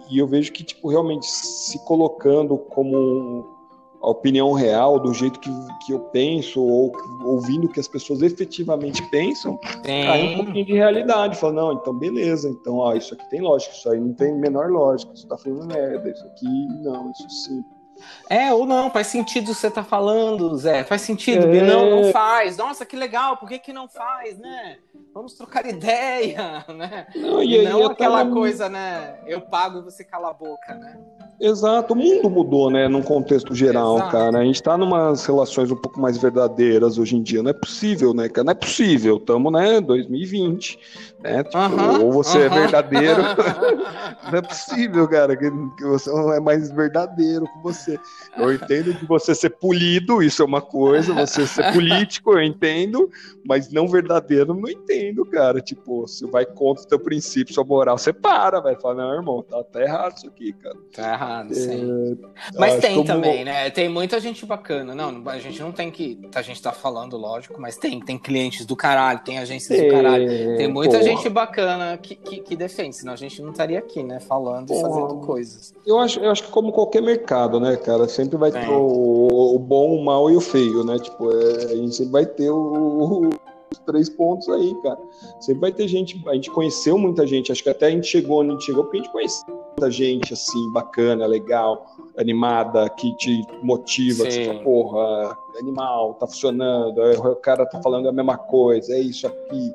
e, 0.10 0.15
e 0.15 0.19
eu 0.19 0.28
vejo 0.28 0.52
que 0.52 0.63
tipo 0.63 0.89
realmente 0.89 1.25
se 1.25 1.78
colocando 1.86 2.58
como 2.58 2.97
um, 2.97 3.59
a 4.02 4.10
opinião 4.10 4.54
real, 4.54 5.00
do 5.00 5.14
jeito 5.14 5.40
que, 5.40 5.50
que 5.86 5.92
eu 5.92 6.00
penso, 6.00 6.62
ou 6.62 6.92
ouvindo 7.24 7.66
o 7.66 7.70
que 7.70 7.80
as 7.80 7.88
pessoas 7.88 8.22
efetivamente 8.22 9.02
pensam, 9.10 9.58
tem. 9.84 10.06
cai 10.06 10.34
um 10.34 10.44
pouquinho 10.44 10.66
de 10.66 10.74
realidade. 10.74 11.38
Fala, 11.38 11.54
não, 11.54 11.74
então 11.74 11.94
beleza, 11.94 12.50
então 12.50 12.78
ó, 12.78 12.94
isso 12.94 13.14
aqui 13.14 13.30
tem 13.30 13.42
lógica, 13.42 13.74
isso 13.74 13.90
aí 13.90 14.00
não 14.00 14.14
tem 14.14 14.34
menor 14.34 14.70
lógica, 14.70 15.14
isso 15.14 15.28
tá 15.28 15.38
falando 15.38 15.68
merda, 15.68 16.10
isso 16.10 16.26
aqui 16.26 16.68
não, 16.82 17.12
isso 17.12 17.30
sim. 17.30 17.64
É, 18.30 18.54
ou 18.54 18.66
não, 18.66 18.90
faz 18.90 19.08
sentido 19.08 19.54
você 19.54 19.70
tá 19.70 19.84
falando, 19.84 20.56
Zé. 20.56 20.86
Faz 20.86 21.02
sentido, 21.02 21.48
é... 21.48 21.62
não, 21.62 21.90
não 21.90 22.12
faz. 22.12 22.56
Nossa, 22.56 22.86
que 22.86 22.96
legal, 22.96 23.36
por 23.36 23.50
que, 23.50 23.60
que 23.60 23.74
não 23.74 23.90
faz, 23.90 24.38
né? 24.38 24.78
Vamos 25.14 25.34
trocar 25.34 25.66
ideia, 25.66 26.64
né? 26.74 27.08
Não, 27.16 27.44
e, 27.44 27.58
e 27.58 27.68
não 27.68 27.86
aquela 27.86 28.26
coisa, 28.30 28.70
né? 28.70 29.20
Eu 29.26 29.42
pago 29.42 29.80
e 29.80 29.82
você 29.82 30.04
cala 30.04 30.30
a 30.30 30.34
boca, 30.34 30.74
né? 30.76 30.98
Exato, 31.39 31.93
o 31.93 31.95
mundo 31.95 32.30
mudou, 32.30 32.69
né, 32.69 32.88
num 32.89 33.02
contexto 33.02 33.56
geral, 33.56 33.95
Exato. 33.95 34.12
cara. 34.12 34.39
A 34.39 34.43
gente 34.43 34.62
tá 34.62 34.78
numas 34.78 35.25
relações 35.25 35.71
um 35.71 35.75
pouco 35.75 35.99
mais 35.99 36.17
verdadeiras 36.17 36.97
hoje 36.97 37.15
em 37.15 37.21
dia. 37.21 37.41
Não 37.41 37.52
é 37.52 37.54
possível, 37.54 38.13
né, 38.13 38.28
cara? 38.28 38.43
Não 38.43 38.52
é 38.52 38.56
possível. 38.56 39.17
Estamos, 39.17 39.54
né, 39.54 39.80
2020. 39.80 40.78
Né? 41.21 41.43
Tipo, 41.43 41.58
uh 41.58 41.69
-huh, 41.69 42.04
ou 42.04 42.12
você 42.12 42.38
uh 42.38 42.41
-huh. 42.41 42.45
é 42.45 42.49
verdadeiro. 42.49 43.21
não 44.32 44.39
é 44.39 44.41
possível, 44.41 45.08
cara, 45.08 45.36
que, 45.36 45.49
que 45.78 45.84
você 45.86 46.10
não 46.10 46.34
é 46.34 46.39
mais 46.39 46.71
verdadeiro 46.71 47.45
com 47.45 47.62
você. 47.62 47.99
Eu 48.38 48.54
entendo 48.54 48.93
que 48.93 49.06
você 49.06 49.36
ser 49.36 49.52
polido, 49.52 50.21
isso 50.21 50.41
é 50.41 50.45
uma 50.45 50.62
coisa, 50.62 51.13
você 51.13 51.45
ser 51.47 51.73
político, 51.73 52.34
eu 52.34 52.43
entendo, 52.43 53.10
mas 53.45 53.71
não 53.71 53.88
verdadeiro, 53.88 54.54
não 54.54 54.69
entendo, 54.69 55.25
cara. 55.25 55.62
Tipo, 55.62 56.08
se 56.08 56.25
vai 56.25 56.45
contra 56.45 56.84
o 56.84 56.88
teu 56.88 56.99
princípio, 56.99 57.54
sua 57.54 57.63
moral, 57.63 57.97
você 57.97 58.13
para, 58.13 58.60
vai 58.60 58.75
falar, 58.75 58.95
não, 58.95 59.13
irmão, 59.13 59.43
tá, 59.43 59.63
tá 59.63 59.82
errado 59.82 60.17
isso 60.17 60.28
aqui, 60.28 60.54
cara. 60.54 60.78
Tá 60.93 61.13
errado, 61.13 61.29
sim. 61.52 62.18
É, 62.22 62.58
mas 62.58 62.80
tem 62.80 62.96
como... 62.96 63.06
também, 63.06 63.44
né? 63.44 63.70
Tem 63.70 63.89
muita 63.89 64.20
gente 64.20 64.46
bacana. 64.46 64.96
Não, 64.96 65.22
a 65.28 65.39
gente 65.39 65.62
não 65.62 65.72
tem 65.72 65.92
que. 65.92 66.20
A 66.36 66.42
gente 66.42 66.62
tá 66.62 66.72
falando, 66.72 67.18
lógico, 67.18 67.60
mas 67.60 67.78
tem. 67.78 68.00
Tem 68.00 68.18
clientes 68.18 68.65
do 68.65 68.76
caralho, 68.76 69.20
tem 69.20 69.38
agências 69.38 69.80
é, 69.80 69.86
do 69.86 69.92
caralho. 69.92 70.58
Tem 70.58 70.68
muita 70.68 71.00
porra. 71.00 71.04
gente 71.04 71.30
bacana 71.30 71.98
que, 71.98 72.15
que, 72.15 72.39
que, 72.39 72.56
defende, 72.56 72.96
senão 72.96 73.13
a 73.13 73.18
gente 73.18 73.42
não 73.42 73.52
estaria 73.52 73.80
aqui, 73.80 74.04
né? 74.04 74.20
Falando 74.20 74.74
e 74.74 74.82
fazendo 74.82 75.15
coisas. 75.18 75.74
Eu 75.86 76.00
acho, 76.00 76.20
eu 76.20 76.32
acho 76.32 76.44
que 76.44 76.50
como 76.50 76.72
qualquer 76.72 77.02
mercado, 77.02 77.60
né, 77.60 77.76
cara? 77.78 78.08
Sempre 78.08 78.38
vai 78.38 78.52
ter 78.52 78.70
o, 78.70 79.56
o, 79.56 79.60
bom, 79.60 79.96
o 79.96 80.04
mal 80.04 80.30
e 80.30 80.36
o 80.36 80.42
feio, 80.42 80.84
né? 80.84 80.98
Tipo, 81.00 81.32
é, 81.32 81.65
a 81.65 81.76
gente 81.76 81.96
sempre 81.96 82.12
vai 82.12 82.26
ter 82.26 82.50
o, 82.50 83.30
três 83.86 84.10
pontos 84.10 84.48
aí, 84.50 84.76
cara. 84.82 85.00
Sempre 85.40 85.62
vai 85.62 85.72
ter 85.72 85.88
gente, 85.88 86.22
a 86.28 86.34
gente 86.34 86.50
conheceu 86.52 86.98
muita 86.98 87.26
gente, 87.26 87.52
acho 87.52 87.64
que 87.64 87.70
até 87.70 87.88
a 87.88 87.92
gente 87.92 88.08
chegou 88.08 88.42
onde 88.42 88.50
a 88.50 88.54
gente 88.54 88.66
chegou 88.66 88.84
porque 88.84 88.98
a 88.98 89.02
gente 89.02 89.12
conheceu 89.12 89.48
muita 89.48 89.92
gente, 89.92 90.34
assim, 90.34 90.72
bacana, 90.72 91.26
legal, 91.26 91.86
animada, 92.18 92.90
que 92.90 93.16
te 93.16 93.46
motiva, 93.62 94.26
que 94.26 94.32
você 94.32 94.46
fala, 94.46 94.60
porra, 94.64 95.38
animal, 95.60 96.14
tá 96.16 96.28
funcionando, 96.28 97.00
o 97.00 97.36
cara 97.36 97.66
tá 97.66 97.82
falando 97.82 98.10
a 98.10 98.12
mesma 98.12 98.38
coisa, 98.38 98.94
é 98.94 99.00
isso 99.00 99.28
aqui. 99.28 99.74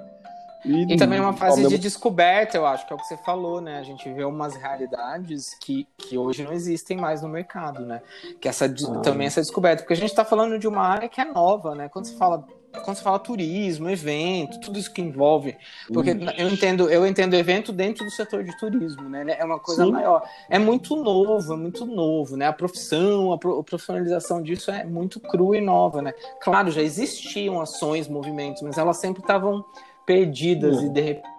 E, 0.64 0.94
e 0.94 0.96
também 0.96 1.18
é 1.18 1.22
uma 1.22 1.34
fase 1.34 1.58
mesmo... 1.58 1.70
de 1.70 1.78
descoberta, 1.78 2.56
eu 2.56 2.64
acho, 2.64 2.86
que 2.86 2.92
é 2.92 2.96
o 2.96 2.98
que 2.98 3.06
você 3.06 3.18
falou, 3.18 3.60
né? 3.60 3.78
A 3.78 3.82
gente 3.82 4.10
vê 4.10 4.24
umas 4.24 4.54
realidades 4.54 5.54
que, 5.60 5.86
que 5.98 6.16
hoje 6.16 6.42
não 6.42 6.52
existem 6.52 6.96
mais 6.96 7.20
no 7.20 7.28
mercado, 7.28 7.84
né? 7.84 8.00
Que 8.40 8.48
essa 8.48 8.64
ah. 8.64 9.00
também 9.00 9.26
essa 9.26 9.42
descoberta, 9.42 9.82
porque 9.82 9.92
a 9.92 9.96
gente 9.96 10.08
está 10.08 10.24
falando 10.24 10.58
de 10.58 10.66
uma 10.66 10.80
área 10.80 11.06
que 11.08 11.20
é 11.20 11.24
nova, 11.26 11.74
né? 11.74 11.90
Quando 11.90 12.06
você 12.06 12.16
fala 12.16 12.46
quando 12.82 12.96
você 12.96 13.02
fala 13.02 13.18
turismo, 13.18 13.88
evento, 13.88 14.60
tudo 14.60 14.78
isso 14.78 14.92
que 14.92 15.00
envolve, 15.00 15.56
porque 15.92 16.10
eu 16.10 16.48
entendo, 16.48 16.90
eu 16.90 17.06
entendo 17.06 17.34
evento 17.34 17.72
dentro 17.72 18.04
do 18.04 18.10
setor 18.10 18.44
de 18.44 18.56
turismo, 18.58 19.08
né? 19.08 19.36
É 19.38 19.44
uma 19.44 19.58
coisa 19.58 19.84
Sim. 19.84 19.92
maior. 19.92 20.22
É 20.48 20.58
muito 20.58 20.96
novo, 20.96 21.52
é 21.52 21.56
muito 21.56 21.86
novo, 21.86 22.36
né? 22.36 22.46
A 22.46 22.52
profissão, 22.52 23.32
a 23.32 23.38
profissionalização 23.38 24.42
disso 24.42 24.70
é 24.70 24.84
muito 24.84 25.20
crua 25.20 25.56
e 25.56 25.60
nova, 25.60 26.02
né? 26.02 26.12
Claro, 26.40 26.70
já 26.70 26.82
existiam 26.82 27.60
ações, 27.60 28.08
movimentos, 28.08 28.62
mas 28.62 28.78
elas 28.78 28.96
sempre 28.96 29.22
estavam 29.22 29.64
perdidas 30.06 30.82
e 30.82 30.88
de 30.88 31.00
repente 31.00 31.34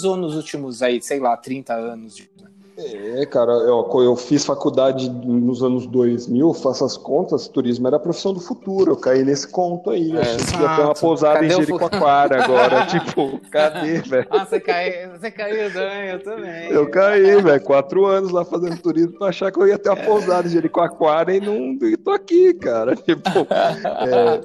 nos 0.00 0.36
últimos 0.36 0.82
aí, 0.82 1.02
sei 1.02 1.20
lá, 1.20 1.36
30 1.36 1.74
anos. 1.74 2.18
Né? 2.40 2.51
É, 2.84 3.26
cara, 3.26 3.52
eu, 3.52 3.88
eu 4.02 4.16
fiz 4.16 4.44
faculdade 4.44 5.08
nos 5.10 5.62
anos 5.62 5.86
2000, 5.86 6.52
faço 6.54 6.84
as 6.84 6.96
contas, 6.96 7.48
turismo 7.48 7.86
era 7.86 7.96
a 7.96 8.00
profissão 8.00 8.32
do 8.32 8.40
futuro, 8.40 8.92
eu 8.92 8.96
caí 8.96 9.24
nesse 9.24 9.48
conto 9.48 9.90
aí, 9.90 10.12
é, 10.16 10.20
achei 10.20 10.36
que 10.36 10.62
ia 10.62 10.76
ter 10.76 10.82
uma 10.82 10.94
pousada 10.94 11.34
cadê 11.34 11.46
em 11.46 11.50
Jericoacoara 11.50 12.44
agora, 12.44 12.86
tipo, 12.90 13.40
cadê, 13.50 13.98
velho? 14.00 14.26
Ah, 14.30 14.44
você 14.44 14.60
caiu, 14.60 15.10
você 15.10 15.30
caiu 15.30 15.72
também, 15.72 16.08
eu 16.08 16.22
também. 16.22 16.70
Eu 16.70 16.90
caí, 16.90 17.40
velho, 17.40 17.62
quatro 17.62 18.06
anos 18.06 18.30
lá 18.30 18.44
fazendo 18.44 18.78
turismo 18.78 19.18
pra 19.18 19.28
achar 19.28 19.52
que 19.52 19.58
eu 19.58 19.68
ia 19.68 19.78
ter 19.78 19.90
uma 19.90 19.96
pousada 19.96 20.48
em 20.48 20.50
Jericoacoara 20.50 21.34
e 21.34 21.40
não, 21.40 21.72
e 21.86 21.96
tô 21.96 22.10
aqui, 22.10 22.54
cara, 22.54 22.96
tipo, 22.96 23.28
é, 23.28 24.40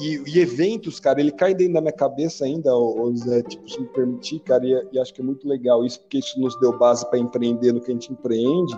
e, 0.00 0.22
e, 0.26 0.40
eventos, 0.40 0.98
cara, 0.98 1.20
ele 1.20 1.32
cai 1.32 1.54
dentro 1.54 1.74
da 1.74 1.80
minha 1.80 1.92
cabeça 1.92 2.44
ainda, 2.44 2.74
o 2.74 3.14
Zé, 3.16 3.42
tipo, 3.42 3.68
se 3.68 3.80
me 3.80 3.86
permitir, 3.88 4.40
cara, 4.40 4.64
e, 4.64 4.88
e, 4.92 4.98
acho 4.98 5.12
que 5.12 5.20
é 5.20 5.24
muito 5.24 5.48
legal 5.48 5.84
isso, 5.84 6.00
porque 6.00 6.18
isso 6.18 6.40
nos 6.40 6.58
deu 6.60 6.76
base 6.78 7.08
para 7.08 7.18
empreender 7.18 7.72
no 7.72 7.80
que 7.80 7.90
a 7.90 7.94
gente 7.94 8.12
empreende. 8.12 8.74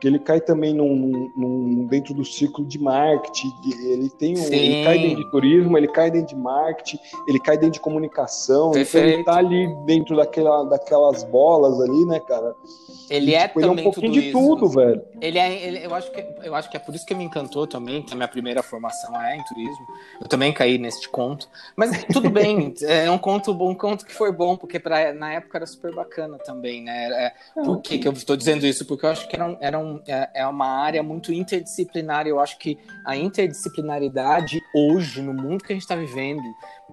Porque 0.00 0.08
ele 0.08 0.18
cai 0.18 0.40
também 0.40 0.72
num, 0.72 1.30
num, 1.36 1.86
dentro 1.86 2.14
do 2.14 2.24
ciclo 2.24 2.64
de 2.64 2.78
marketing, 2.78 3.52
ele 3.84 4.08
tem 4.08 4.34
um, 4.34 4.44
ele 4.46 4.82
cai 4.82 4.98
dentro 4.98 5.24
de 5.24 5.30
turismo, 5.30 5.76
ele 5.76 5.88
cai 5.88 6.10
dentro 6.10 6.28
de 6.28 6.36
marketing, 6.36 6.98
ele 7.28 7.38
cai 7.38 7.58
dentro 7.58 7.74
de 7.74 7.80
comunicação, 7.80 8.70
Perfeito. 8.70 9.06
então 9.06 9.14
ele 9.14 9.24
tá 9.24 9.36
ali 9.36 9.84
dentro 9.84 10.16
daquela, 10.16 10.64
daquelas 10.64 11.22
bolas 11.24 11.78
ali, 11.82 12.06
né, 12.06 12.18
cara? 12.20 12.56
Ele 13.10 13.34
é 13.34 13.48
tipo, 13.48 13.60
também 13.60 13.72
ele 13.72 13.80
é 13.80 13.88
um 13.88 13.92
pouquinho 13.92 14.12
de 14.12 14.30
tudo, 14.30 14.68
velho. 14.68 15.02
Ele 15.20 15.36
é, 15.36 15.66
ele, 15.66 15.84
eu 15.84 15.92
acho 15.92 16.12
que 16.12 16.24
eu 16.44 16.54
acho 16.54 16.70
que 16.70 16.76
é 16.76 16.80
por 16.80 16.94
isso 16.94 17.04
que 17.04 17.12
me 17.12 17.24
encantou 17.24 17.66
também, 17.66 18.02
que 18.02 18.12
a 18.12 18.16
minha 18.16 18.28
primeira 18.28 18.62
formação 18.62 19.20
é 19.20 19.36
em 19.36 19.44
turismo. 19.44 19.86
Eu 20.20 20.28
também 20.28 20.52
caí 20.52 20.78
neste 20.78 21.08
conto, 21.08 21.48
mas 21.74 22.04
tudo 22.04 22.30
bem, 22.30 22.72
é 22.82 23.10
um 23.10 23.18
conto, 23.18 23.50
um 23.50 23.74
conto 23.74 24.06
que 24.06 24.14
foi 24.14 24.30
bom 24.30 24.56
porque 24.56 24.78
para 24.78 25.12
na 25.12 25.32
época 25.32 25.58
era 25.58 25.66
super 25.66 25.92
bacana 25.92 26.38
também, 26.38 26.84
né? 26.84 27.10
É, 27.26 27.32
por 27.64 27.82
que, 27.82 27.98
que 27.98 28.06
eu 28.06 28.12
estou 28.12 28.36
dizendo 28.36 28.64
isso? 28.64 28.86
Porque 28.86 29.04
eu 29.04 29.10
acho 29.10 29.28
que 29.28 29.34
era, 29.34 29.58
era 29.60 29.78
um, 29.78 29.89
é, 30.06 30.30
é 30.34 30.46
uma 30.46 30.66
área 30.66 31.02
muito 31.02 31.32
interdisciplinar. 31.32 32.26
Eu 32.26 32.38
acho 32.38 32.58
que 32.58 32.78
a 33.04 33.16
interdisciplinaridade 33.16 34.60
hoje 34.74 35.22
no 35.22 35.34
mundo 35.34 35.64
que 35.64 35.72
a 35.72 35.74
gente 35.74 35.82
está 35.82 35.96
vivendo 35.96 36.42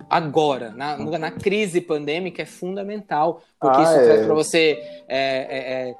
agora, 0.09 0.71
na, 0.71 0.97
na 0.97 1.31
crise 1.31 1.81
pandêmica, 1.81 2.41
é 2.41 2.45
fundamental, 2.45 3.41
porque 3.59 3.77
ah, 3.79 3.83
isso 3.83 3.93
é. 3.93 4.05
traz 4.05 4.25
para 4.25 4.35
você 4.35 4.77
é, 5.07 5.17
é, 5.17 5.89
é, 5.89 5.95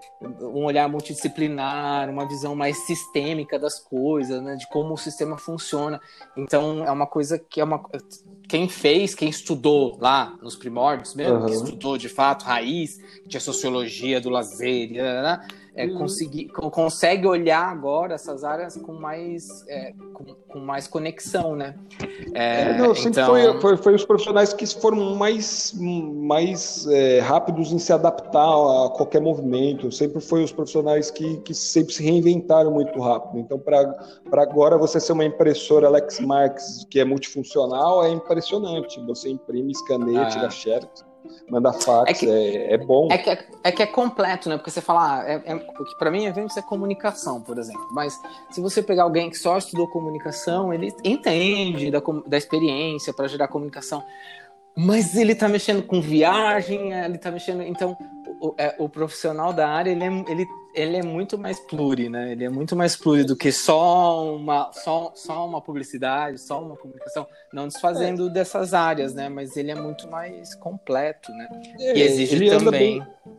um 0.46 0.66
olhar 0.66 0.88
multidisciplinar, 0.88 2.10
uma 2.10 2.28
visão 2.28 2.56
mais 2.56 2.78
sistêmica 2.86 3.58
das 3.58 3.80
coisas, 3.80 4.42
né, 4.42 4.56
de 4.56 4.68
como 4.70 4.94
o 4.94 4.98
sistema 4.98 5.38
funciona. 5.38 6.00
Então, 6.36 6.86
é 6.86 6.92
uma 6.92 7.08
coisa 7.08 7.40
que 7.40 7.60
é 7.60 7.64
uma. 7.64 7.82
Quem 8.48 8.70
fez, 8.70 9.14
quem 9.14 9.30
estudou 9.30 9.98
lá 10.00 10.34
nos 10.42 10.56
primórdios 10.56 11.16
mesmo, 11.16 11.40
uhum. 11.40 11.46
que 11.46 11.54
estudou 11.54 11.98
de 11.98 12.08
fato 12.08 12.46
raiz, 12.46 12.98
que 13.24 13.30
tinha 13.30 13.42
sociologia 13.42 14.22
do 14.22 14.30
lazer, 14.30 14.92
né, 14.92 15.46
é, 15.78 15.86
uhum. 15.86 16.00
conseguir, 16.00 16.48
consegue 16.48 17.28
olhar 17.28 17.70
agora 17.70 18.16
essas 18.16 18.44
áreas 18.44 18.76
com 18.76 18.94
mais, 18.94 19.64
é, 19.70 19.94
com, 20.12 20.26
com, 20.48 20.60
mais 20.60 20.88
conexão, 20.88 21.56
né? 21.56 21.76
É, 22.34 22.72
é 22.72 22.78
não, 22.78 22.96
sempre 22.96 23.22
então... 23.22 23.28
foi, 23.28 23.62
foi, 23.62 23.78
foi, 23.78 23.96
os 23.96 24.04
profissionais 24.04 24.54
que 24.54 24.66
foram 24.66 25.16
mais, 25.16 25.74
mais 25.78 26.88
é, 26.88 27.20
rápidos 27.20 27.72
em 27.72 27.78
se 27.78 27.94
adaptar 27.94 28.42
a 28.42 28.90
qualquer 28.90 29.22
movimento, 29.22 29.92
sempre 29.92 30.20
foi 30.20 30.44
os 30.44 30.52
profissionais 30.52 31.12
que, 31.12 31.38
que 31.42 31.54
sempre 31.54 31.94
se 31.94 32.04
reinventaram 32.04 32.72
muito 32.72 33.00
rápido. 33.00 33.40
Então, 33.40 33.60
para 33.60 33.96
agora, 34.34 34.78
você 34.78 35.00
ser 35.00 35.14
uma 35.14 35.26
impressora 35.26 35.88
Alex 35.88 36.20
Marx 36.20 36.88
que 36.90 37.00
é 37.00 37.06
multifuncional 37.06 38.04
é 38.04 38.10
impressionante. 38.10 39.00
Você 39.06 39.30
imprime, 39.30 39.72
escaneia, 39.72 40.24
ah. 40.24 40.26
tira 40.28 40.50
xerox 40.50 41.06
manda 41.50 41.74
fax, 41.74 42.10
é, 42.10 42.14
que, 42.14 42.30
é, 42.30 42.74
é, 42.74 42.78
bom. 42.78 43.08
É 43.12 43.18
que 43.18 43.30
é, 43.30 43.46
é, 43.64 43.72
que 43.72 43.84
é 43.84 43.86
completo, 43.86 44.50
né? 44.50 44.58
Porque 44.58 44.72
você 44.72 44.82
fala, 44.82 45.22
ah, 45.22 45.30
é, 45.30 45.42
é, 45.46 45.56
porque 45.56 45.96
para 45.98 46.12
mim 46.12 46.26
eventos 46.26 46.56
é 46.58 46.62
comunicação, 46.62 47.42
por 47.42 47.58
exemplo. 47.58 47.88
Mas 47.92 48.20
se 48.52 48.62
você 48.62 48.82
pegar 48.82 49.04
alguém 49.04 49.30
que 49.30 49.38
só 49.38 49.58
estudou 49.58 49.88
comunicação, 49.88 50.74
ele 50.74 50.94
entende 51.04 51.92
da, 51.92 52.02
da 52.26 52.38
experiência 52.38 53.14
para 53.14 53.28
gerar 53.28 53.48
comunicação. 53.48 54.04
Mas 54.76 55.16
ele 55.18 55.34
tá 55.34 55.50
mexendo 55.50 55.82
com 55.82 56.00
viagem, 56.00 56.94
ele 56.94 57.18
tá 57.18 57.32
mexendo. 57.32 57.64
Então, 57.64 57.98
o, 58.40 58.54
é, 58.58 58.76
o 58.78 58.88
profissional 58.88 59.52
da 59.52 59.68
área, 59.68 59.90
ele 59.90 60.04
é, 60.04 60.26
ele, 60.28 60.48
ele 60.78 60.98
é 60.98 61.04
muito 61.04 61.38
mais 61.38 61.60
pluri, 61.60 62.08
né? 62.08 62.32
Ele 62.32 62.46
é 62.46 62.50
muito 62.50 62.76
mais 62.76 62.96
pluri 62.96 63.24
do 63.24 63.36
que 63.36 63.52
só 63.52 64.36
uma, 64.36 64.72
só, 64.72 65.12
só 65.16 65.46
uma 65.46 65.60
publicidade, 65.60 66.40
só 66.40 66.62
uma 66.62 66.78
comunicação. 66.78 67.28
Não 67.52 67.68
desfazendo 67.68 68.28
é. 68.28 68.30
dessas 68.30 68.74
áreas, 68.74 69.14
né? 69.16 69.28
Mas 69.28 69.58
ele 69.58 69.72
é 69.72 69.76
muito 69.76 70.08
mais 70.08 70.54
completo, 70.54 71.32
né? 71.32 71.48
É, 71.80 71.98
e 71.98 72.02
exige 72.02 72.50
também. 72.50 73.00
Bem 73.00 73.37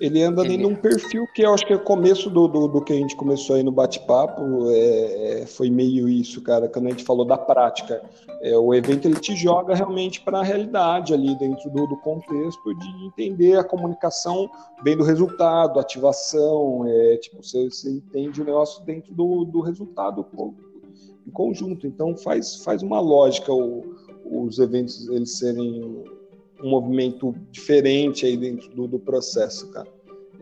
ele 0.00 0.22
anda 0.22 0.40
ali 0.40 0.56
num 0.56 0.74
perfil 0.74 1.26
que 1.34 1.42
eu 1.42 1.52
acho 1.52 1.66
que 1.66 1.74
é 1.74 1.76
o 1.76 1.84
começo 1.84 2.30
do, 2.30 2.48
do, 2.48 2.66
do 2.66 2.80
que 2.80 2.92
a 2.92 2.96
gente 2.96 3.14
começou 3.14 3.56
aí 3.56 3.62
no 3.62 3.70
bate-papo, 3.70 4.70
é, 4.70 5.42
é, 5.42 5.46
foi 5.46 5.68
meio 5.68 6.08
isso, 6.08 6.40
cara, 6.40 6.68
quando 6.68 6.86
a 6.86 6.90
gente 6.90 7.04
falou 7.04 7.24
da 7.24 7.36
prática. 7.36 8.02
É, 8.40 8.56
o 8.56 8.72
evento 8.72 9.06
ele 9.06 9.20
te 9.20 9.36
joga 9.36 9.74
realmente 9.74 10.22
para 10.22 10.38
a 10.38 10.42
realidade 10.42 11.12
ali 11.12 11.38
dentro 11.38 11.68
do, 11.68 11.86
do, 11.86 11.96
contexto 11.98 12.74
de 12.74 13.06
entender 13.06 13.58
a 13.58 13.64
comunicação 13.64 14.50
bem 14.82 14.96
do 14.96 15.04
resultado, 15.04 15.78
ativação, 15.78 16.86
é, 16.86 17.18
tipo, 17.18 17.42
você, 17.42 17.68
você 17.68 17.90
entende 17.90 18.40
o 18.40 18.44
negócio 18.44 18.82
dentro 18.84 19.12
do, 19.12 19.44
do 19.44 19.60
resultado 19.60 20.26
em 21.26 21.30
conjunto. 21.30 21.86
Então 21.86 22.16
faz, 22.16 22.56
faz 22.64 22.82
uma 22.82 23.00
lógica 23.00 23.52
o, 23.52 23.84
os 24.24 24.58
eventos 24.58 25.08
eles 25.08 25.36
serem 25.36 26.04
um 26.62 26.70
movimento 26.70 27.34
diferente 27.50 28.26
aí 28.26 28.36
dentro 28.36 28.70
do, 28.70 28.86
do 28.86 28.98
processo, 28.98 29.70
cara. 29.70 29.88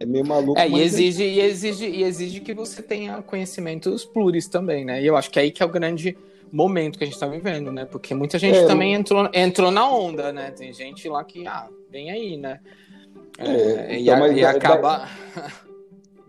É 0.00 0.07
meio 0.07 0.24
maluco. 0.24 0.59
É, 0.59 0.68
e 0.68 0.81
exige, 0.81 1.24
é... 1.24 1.26
e, 1.26 1.40
exige, 1.40 1.87
e 1.87 2.04
exige 2.04 2.40
que 2.40 2.54
você 2.54 2.81
tenha 2.81 3.20
conhecimentos 3.22 4.04
pluris 4.04 4.46
também, 4.46 4.85
né? 4.85 5.02
E 5.02 5.07
eu 5.07 5.16
acho 5.16 5.31
que 5.31 5.38
é 5.38 5.42
aí 5.42 5.50
que 5.50 5.62
é 5.62 5.66
o 5.66 5.68
grande 5.68 6.16
momento 6.52 6.98
que 6.98 7.04
a 7.04 7.07
gente 7.07 7.14
está 7.14 7.26
vivendo, 7.26 7.72
né? 7.72 7.85
Porque 7.85 8.14
muita 8.14 8.38
gente 8.38 8.59
é, 8.59 8.66
também 8.66 8.94
entrou, 8.94 9.28
entrou 9.33 9.70
na 9.70 9.90
onda, 9.90 10.33
né? 10.33 10.52
Tem 10.52 10.72
gente 10.72 11.09
lá 11.09 11.22
que, 11.24 11.46
ah, 11.46 11.68
vem 11.90 12.11
aí, 12.11 12.37
né? 12.37 12.61
É, 13.38 13.50
é, 13.50 14.00
então, 14.00 14.26
e, 14.26 14.31
a, 14.31 14.33
e 14.33 14.44
acaba. 14.44 15.09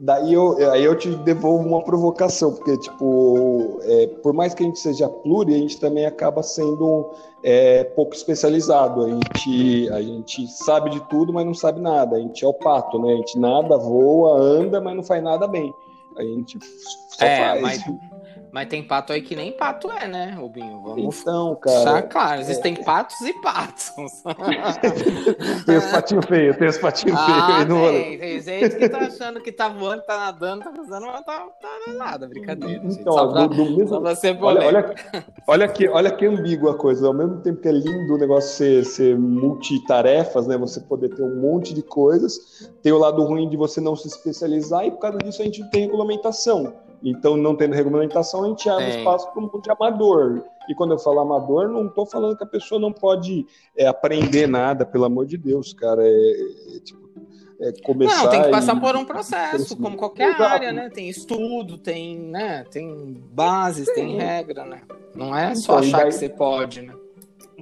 Daí 0.01 0.33
eu, 0.33 0.71
aí 0.71 0.83
eu 0.83 0.97
te 0.97 1.09
devolvo 1.09 1.67
uma 1.67 1.83
provocação, 1.83 2.53
porque, 2.53 2.77
tipo, 2.77 3.79
é, 3.83 4.07
por 4.23 4.33
mais 4.33 4.53
que 4.53 4.63
a 4.63 4.65
gente 4.65 4.79
seja 4.79 5.09
pluri, 5.09 5.53
a 5.53 5.57
gente 5.57 5.77
também 5.77 6.05
acaba 6.05 6.41
sendo 6.41 7.13
é, 7.43 7.83
pouco 7.83 8.15
especializado. 8.15 9.05
A 9.05 9.09
gente, 9.09 9.89
a 9.89 10.01
gente 10.01 10.47
sabe 10.47 10.89
de 10.89 10.99
tudo, 11.09 11.33
mas 11.33 11.45
não 11.45 11.53
sabe 11.53 11.79
nada. 11.79 12.17
A 12.17 12.19
gente 12.19 12.43
é 12.43 12.47
o 12.47 12.53
pato, 12.53 12.99
né? 12.99 13.13
A 13.13 13.17
gente 13.17 13.39
nada, 13.39 13.77
voa, 13.77 14.39
anda, 14.39 14.81
mas 14.81 14.95
não 14.95 15.03
faz 15.03 15.23
nada 15.23 15.47
bem. 15.47 15.73
A 16.17 16.23
gente 16.23 16.57
só 17.09 17.25
é, 17.25 17.37
faz. 17.37 17.61
Mas, 17.61 17.83
mas 18.51 18.67
tem 18.67 18.83
pato 18.83 19.13
aí 19.13 19.21
que 19.21 19.35
nem 19.35 19.51
pato 19.51 19.91
é, 19.91 20.07
né, 20.07 20.35
Rubinho? 20.37 20.81
Vamos 20.81 21.21
então, 21.21 21.55
cara. 21.55 22.01
claro, 22.03 22.41
existem 22.41 22.73
é... 22.73 22.83
patos 22.83 23.19
e 23.21 23.33
patos. 23.41 23.91
tem 25.65 25.77
os 25.77 25.85
patinhos 25.85 26.25
feios, 26.25 26.57
tem 26.57 26.67
os 26.67 26.77
patinhos 26.77 27.19
ah, 27.19 27.25
feios 27.25 27.83
aí 27.83 28.17
tem, 28.17 28.19
tem 28.19 28.41
gente 28.41 28.75
que 28.75 28.89
tá 28.89 28.97
achando 28.99 29.41
que 29.41 29.51
tá 29.51 29.69
voando, 29.69 30.01
tá 30.03 30.17
nadando, 30.17 30.63
tá 30.63 30.71
fazendo, 30.71 31.05
mas 31.05 31.25
tá, 31.25 31.47
tá 31.61 31.93
nada, 31.93 32.27
brincadeira. 32.27 32.81
Então, 32.83 33.13
só 33.13 33.27
pra, 33.27 33.47
do, 33.47 33.77
mesmo... 33.77 34.01
pra 34.01 34.15
ser 34.15 34.37
olha, 34.41 34.65
olha, 34.65 34.95
olha, 35.47 35.67
que, 35.67 35.87
olha 35.87 36.11
que 36.11 36.25
ambígua 36.25 36.71
a 36.71 36.75
coisa. 36.75 37.07
Ao 37.07 37.13
mesmo 37.13 37.41
tempo 37.41 37.61
que 37.61 37.67
é 37.67 37.71
lindo 37.71 38.15
o 38.15 38.17
negócio 38.17 38.49
ser, 38.49 38.85
ser 38.85 39.17
multitarefas, 39.17 40.47
né? 40.47 40.57
Você 40.57 40.79
poder 40.79 41.09
ter 41.09 41.21
um 41.21 41.35
monte 41.39 41.73
de 41.73 41.83
coisas, 41.83 42.69
tem 42.81 42.91
o 42.91 42.97
lado 42.97 43.23
ruim 43.23 43.49
de 43.49 43.57
você 43.57 43.79
não 43.79 43.95
se 43.95 44.07
especializar, 44.07 44.85
e 44.85 44.91
por 44.91 44.99
causa 44.99 45.17
disso 45.19 45.41
a 45.41 45.45
gente 45.45 45.63
tem 45.69 45.81
regulamentação. 45.81 46.88
Então, 47.03 47.37
não 47.37 47.55
tendo 47.55 47.73
regulamentação, 47.73 48.43
a 48.43 48.47
gente 48.47 48.69
abre 48.69 48.97
espaço 48.97 49.31
para 49.31 49.39
um 49.41 49.45
mundo 49.45 49.61
de 49.61 49.71
amador. 49.71 50.43
E 50.67 50.75
quando 50.75 50.91
eu 50.91 50.99
falo 50.99 51.19
amador, 51.19 51.67
não 51.69 51.87
estou 51.87 52.05
falando 52.05 52.37
que 52.37 52.43
a 52.43 52.47
pessoa 52.47 52.79
não 52.79 52.91
pode 52.91 53.45
é, 53.75 53.87
aprender 53.87 54.47
nada, 54.47 54.85
pelo 54.85 55.05
amor 55.05 55.25
de 55.25 55.37
Deus, 55.37 55.73
cara. 55.73 56.05
É, 56.05 56.75
é 56.75 56.79
tipo, 56.81 57.09
é 57.61 57.73
começar. 57.83 58.23
Não, 58.23 58.29
tem 58.29 58.43
que 58.43 58.49
passar 58.49 58.75
e... 58.75 58.79
por 58.79 58.95
um 58.95 59.03
processo, 59.05 59.75
como 59.75 59.97
qualquer 59.97 60.29
Exato. 60.29 60.43
área, 60.43 60.71
né? 60.71 60.89
Tem 60.89 61.09
estudo, 61.09 61.77
tem, 61.77 62.17
né? 62.17 62.65
Tem 62.71 63.21
bases, 63.33 63.85
Sim. 63.85 63.93
tem 63.95 64.17
regra, 64.17 64.65
né? 64.65 64.81
Não 65.13 65.35
é 65.35 65.53
só 65.55 65.73
então, 65.73 65.87
achar 65.87 65.97
daí... 65.97 66.07
que 66.07 66.15
você 66.15 66.29
pode, 66.29 66.81
né? 66.81 66.93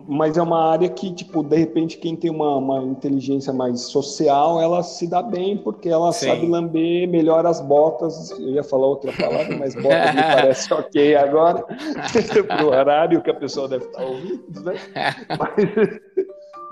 Mas 0.07 0.37
é 0.37 0.41
uma 0.41 0.71
área 0.71 0.87
que, 0.87 1.13
tipo, 1.13 1.43
de 1.43 1.57
repente, 1.57 1.97
quem 1.97 2.15
tem 2.15 2.31
uma, 2.31 2.55
uma 2.55 2.83
inteligência 2.83 3.51
mais 3.51 3.81
social, 3.81 4.61
ela 4.61 4.81
se 4.81 5.05
dá 5.05 5.21
bem, 5.21 5.57
porque 5.57 5.89
ela 5.89 6.13
Sim. 6.13 6.27
sabe 6.27 6.47
lamber 6.47 7.09
melhor 7.09 7.45
as 7.45 7.59
botas. 7.59 8.31
Eu 8.31 8.51
ia 8.51 8.63
falar 8.63 8.87
outra 8.87 9.11
palavra, 9.11 9.57
mas 9.57 9.75
botas 9.75 10.15
me 10.15 10.21
parece 10.21 10.71
ok 10.73 11.15
agora, 11.15 11.65
para 12.47 12.65
o 12.65 12.69
horário 12.69 13.21
que 13.21 13.29
a 13.29 13.33
pessoa 13.33 13.67
deve 13.67 13.85
estar 13.85 14.03
ouvindo, 14.03 14.63
né? 14.63 14.73
Mas, 15.37 15.99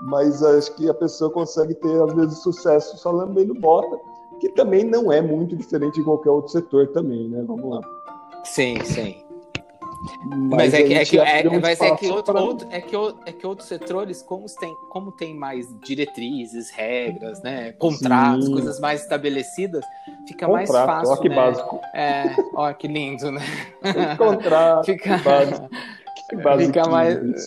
mas 0.02 0.42
acho 0.42 0.74
que 0.76 0.88
a 0.90 0.94
pessoa 0.94 1.30
consegue 1.30 1.74
ter, 1.74 2.02
às 2.02 2.12
vezes, 2.12 2.38
sucesso 2.42 2.98
só 2.98 3.10
lambendo 3.10 3.54
bota, 3.54 3.98
que 4.40 4.48
também 4.50 4.84
não 4.84 5.10
é 5.10 5.22
muito 5.22 5.56
diferente 5.56 5.94
de 5.94 6.04
qualquer 6.04 6.30
outro 6.30 6.52
setor 6.52 6.88
também, 6.88 7.28
né? 7.28 7.42
Vamos 7.46 7.70
lá. 7.70 7.80
Sim, 8.44 8.76
sim. 8.84 9.25
Mas, 10.50 10.74
é 10.74 10.82
que, 10.82 10.94
é 10.94 11.04
que, 11.04 11.18
é, 11.18 11.58
mas 11.60 11.80
é 11.80 11.96
que, 11.96 12.08
outro, 12.08 12.38
outro, 12.38 12.68
é, 12.70 12.80
que, 12.80 12.96
é 13.26 13.32
que 13.32 13.46
outros 13.46 13.68
setores, 13.68 14.22
como 14.22 14.46
tem, 14.58 14.74
como 14.90 15.12
tem 15.12 15.34
mais 15.34 15.66
diretrizes, 15.80 16.70
regras, 16.70 17.42
né, 17.42 17.72
contratos, 17.72 18.46
Sim. 18.46 18.52
coisas 18.52 18.80
mais 18.80 19.02
estabelecidas, 19.02 19.84
fica 20.26 20.46
Contrato, 20.46 20.72
mais 20.72 20.86
fácil. 20.86 21.10
Olha 21.10 21.20
que 21.20 21.28
né? 21.28 21.36
básico. 21.36 21.80
É, 21.94 22.36
olha 22.54 22.74
que 22.74 22.88
lindo, 22.88 23.30
né? 23.30 23.42
Contrato, 24.16 24.84
fica... 24.86 25.20
básico 26.34 26.72
fica 26.72 26.88
mais, 26.88 27.44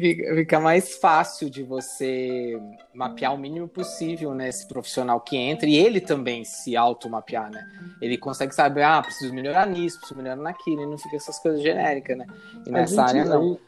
fica, 0.00 0.34
fica, 0.34 0.60
mais 0.60 0.94
fácil 0.96 1.50
de 1.50 1.62
você 1.62 2.60
mapear 2.94 3.34
o 3.34 3.38
mínimo 3.38 3.66
possível 3.66 4.32
nesse 4.34 4.62
né, 4.62 4.68
profissional 4.68 5.20
que 5.20 5.36
entra 5.36 5.68
e 5.68 5.76
ele 5.76 6.00
também 6.00 6.44
se 6.44 6.76
automapear, 6.76 7.50
né? 7.50 7.66
Ele 8.00 8.16
consegue 8.16 8.54
saber, 8.54 8.82
ah, 8.82 9.02
preciso 9.02 9.34
melhorar 9.34 9.66
nisso, 9.66 9.98
preciso 9.98 10.20
melhorar 10.20 10.40
naquilo, 10.40 10.82
e 10.82 10.86
não 10.86 10.98
fica 10.98 11.16
essas 11.16 11.38
coisas 11.38 11.62
genéricas, 11.62 12.16
né? 12.16 12.26
E 12.66 12.70
nessa 12.70 13.06
gente, 13.08 13.18
área 13.18 13.24
não. 13.24 13.58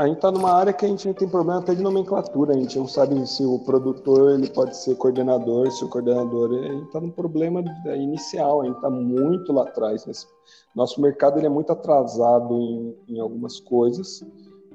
A 0.00 0.06
gente 0.06 0.16
está 0.16 0.32
numa 0.32 0.50
área 0.50 0.72
que 0.72 0.86
a 0.86 0.88
gente 0.88 1.12
tem 1.12 1.28
problema 1.28 1.60
até 1.60 1.74
de 1.74 1.82
nomenclatura, 1.82 2.54
a 2.54 2.58
gente 2.58 2.78
não 2.78 2.88
sabe 2.88 3.26
se 3.26 3.44
o 3.44 3.58
produtor 3.58 4.32
ele 4.32 4.48
pode 4.48 4.74
ser 4.74 4.94
coordenador, 4.94 5.70
se 5.70 5.84
o 5.84 5.90
coordenador. 5.90 6.58
A 6.58 6.72
gente 6.72 6.86
está 6.86 7.02
num 7.02 7.10
problema 7.10 7.62
inicial, 7.94 8.62
a 8.62 8.64
gente 8.64 8.76
está 8.76 8.88
muito 8.88 9.52
lá 9.52 9.64
atrás. 9.64 10.06
Nesse... 10.06 10.26
Nosso 10.74 11.02
mercado 11.02 11.38
ele 11.38 11.44
é 11.44 11.50
muito 11.50 11.70
atrasado 11.70 12.54
em, 12.54 12.96
em 13.10 13.20
algumas 13.20 13.60
coisas. 13.60 14.24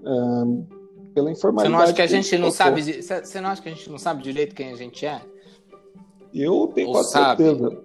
Um, 0.03 0.63
pela 1.15 1.31
informalidade. 1.31 1.73
Você 1.73 1.75
não 1.75 1.79
acha 1.79 1.93
que 1.93 2.01
a 2.03 2.07
gente, 2.07 2.29
que 2.29 2.37
não 2.37 2.51
sabe. 2.51 2.83
Você 2.83 3.41
não 3.41 3.49
acha 3.49 3.63
que 3.63 3.69
a 3.69 3.71
gente 3.71 3.89
não 3.89 3.97
sabe 3.97 4.21
direito 4.21 4.53
quem 4.53 4.73
a 4.73 4.75
gente 4.75 5.07
é? 5.07 5.21
Eu 6.31 6.67
tenho 6.67 6.91
quase 6.91 7.13
certeza. 7.13 7.83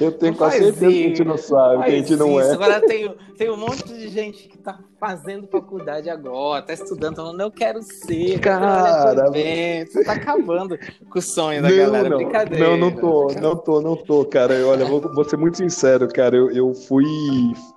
Eu 0.00 0.12
tenho 0.12 0.36
quase 0.36 0.58
certeza 0.58 0.78
que 0.78 0.86
a 0.86 1.08
gente 1.08 1.24
não 1.24 1.36
sabe, 1.36 1.84
que 1.84 1.90
a 1.90 1.94
gente 1.94 2.14
não 2.16 2.40
é. 2.40 2.52
Agora 2.52 2.80
tem, 2.80 3.12
tem 3.36 3.50
um 3.50 3.56
monte 3.56 3.84
de 3.92 4.08
gente 4.08 4.48
que 4.48 4.56
tá 4.58 4.78
fazendo 5.00 5.48
faculdade 5.48 6.08
agora, 6.08 6.62
tá 6.62 6.72
estudando, 6.72 7.16
falando, 7.16 7.40
eu 7.40 7.50
quero 7.50 7.82
ser, 7.82 8.38
cara. 8.38 9.28
Você 9.32 10.04
tá 10.04 10.12
acabando 10.12 10.78
com 11.10 11.18
o 11.18 11.22
sonho 11.22 11.60
da 11.62 11.68
não, 11.68 11.76
galera. 11.76 12.08
Não, 12.08 12.18
Brincadeira. 12.18 12.64
Não, 12.64 12.76
não 12.76 12.92
tô, 12.92 13.26
não 13.40 13.56
tô, 13.56 13.80
não 13.80 13.96
tô, 13.96 14.24
cara. 14.24 14.54
Olha, 14.66 14.84
vou, 14.84 15.00
vou 15.00 15.24
ser 15.24 15.36
muito 15.36 15.56
sincero, 15.56 16.06
cara. 16.06 16.36
Eu, 16.36 16.50
eu 16.52 16.72
fui 16.74 17.04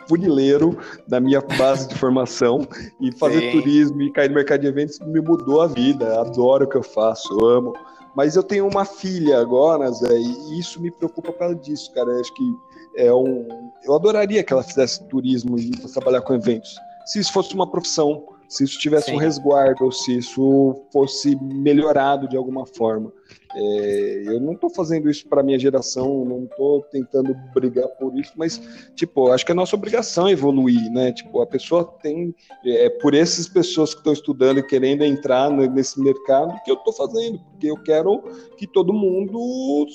funileiro 0.07 0.77
na 1.07 1.19
minha 1.19 1.41
base 1.41 1.87
de 1.87 1.95
formação 1.95 2.67
e 3.01 3.11
fazer 3.17 3.39
Sim. 3.39 3.51
turismo 3.59 3.99
e 4.03 4.11
cair 4.11 4.29
no 4.29 4.35
mercado 4.35 4.61
de 4.61 4.67
eventos 4.67 4.99
me 4.99 5.19
mudou 5.19 5.61
a 5.61 5.67
vida. 5.67 6.21
Adoro 6.21 6.65
o 6.65 6.69
que 6.69 6.77
eu 6.77 6.83
faço, 6.83 7.43
amo. 7.43 7.73
Mas 8.15 8.35
eu 8.35 8.43
tenho 8.43 8.67
uma 8.67 8.85
filha 8.85 9.39
agora, 9.39 9.91
Zé, 9.91 10.17
e 10.17 10.59
isso 10.59 10.81
me 10.81 10.89
preocupa 10.89 11.31
por 11.31 11.39
causa 11.39 11.55
disso, 11.55 11.91
cara. 11.93 12.09
Eu 12.09 12.19
acho 12.21 12.33
que 12.33 12.53
é 12.97 13.13
um. 13.13 13.71
Eu 13.83 13.93
adoraria 13.93 14.43
que 14.43 14.53
ela 14.53 14.63
fizesse 14.63 15.03
turismo 15.07 15.59
e 15.59 15.71
trabalhar 15.93 16.21
com 16.21 16.33
eventos. 16.33 16.77
Se 17.05 17.19
isso 17.19 17.33
fosse 17.33 17.53
uma 17.53 17.69
profissão, 17.69 18.23
se 18.47 18.63
isso 18.63 18.79
tivesse 18.79 19.07
Sim. 19.07 19.15
um 19.15 19.19
resguardo, 19.19 19.91
se 19.91 20.17
isso 20.17 20.85
fosse 20.91 21.35
melhorado 21.41 22.27
de 22.27 22.37
alguma 22.37 22.65
forma. 22.65 23.11
É, 23.55 24.23
eu 24.27 24.39
não 24.39 24.53
estou 24.53 24.69
fazendo 24.69 25.09
isso 25.09 25.27
para 25.27 25.41
minha 25.41 25.57
geração, 25.57 26.25
não 26.25 26.43
estou 26.43 26.81
tentando 26.83 27.33
brigar 27.53 27.87
por 27.89 28.17
isso, 28.17 28.33
mas 28.35 28.61
tipo, 28.95 29.31
acho 29.31 29.45
que 29.45 29.51
é 29.51 29.55
nossa 29.55 29.75
obrigação 29.75 30.29
evoluir, 30.29 30.91
né? 30.91 31.13
Tipo, 31.13 31.41
a 31.41 31.47
pessoa 31.47 31.85
tem 32.01 32.35
é 32.65 32.89
por 32.89 33.13
essas 33.13 33.47
pessoas 33.47 33.93
que 33.93 34.01
estão 34.01 34.13
estudando 34.13 34.59
e 34.59 34.63
querendo 34.63 35.03
entrar 35.03 35.49
nesse 35.49 36.01
mercado 36.01 36.61
que 36.63 36.71
eu 36.71 36.75
estou 36.75 36.93
fazendo, 36.93 37.39
porque 37.39 37.67
eu 37.67 37.81
quero 37.81 38.21
que 38.57 38.67
todo 38.67 38.93
mundo 38.93 39.87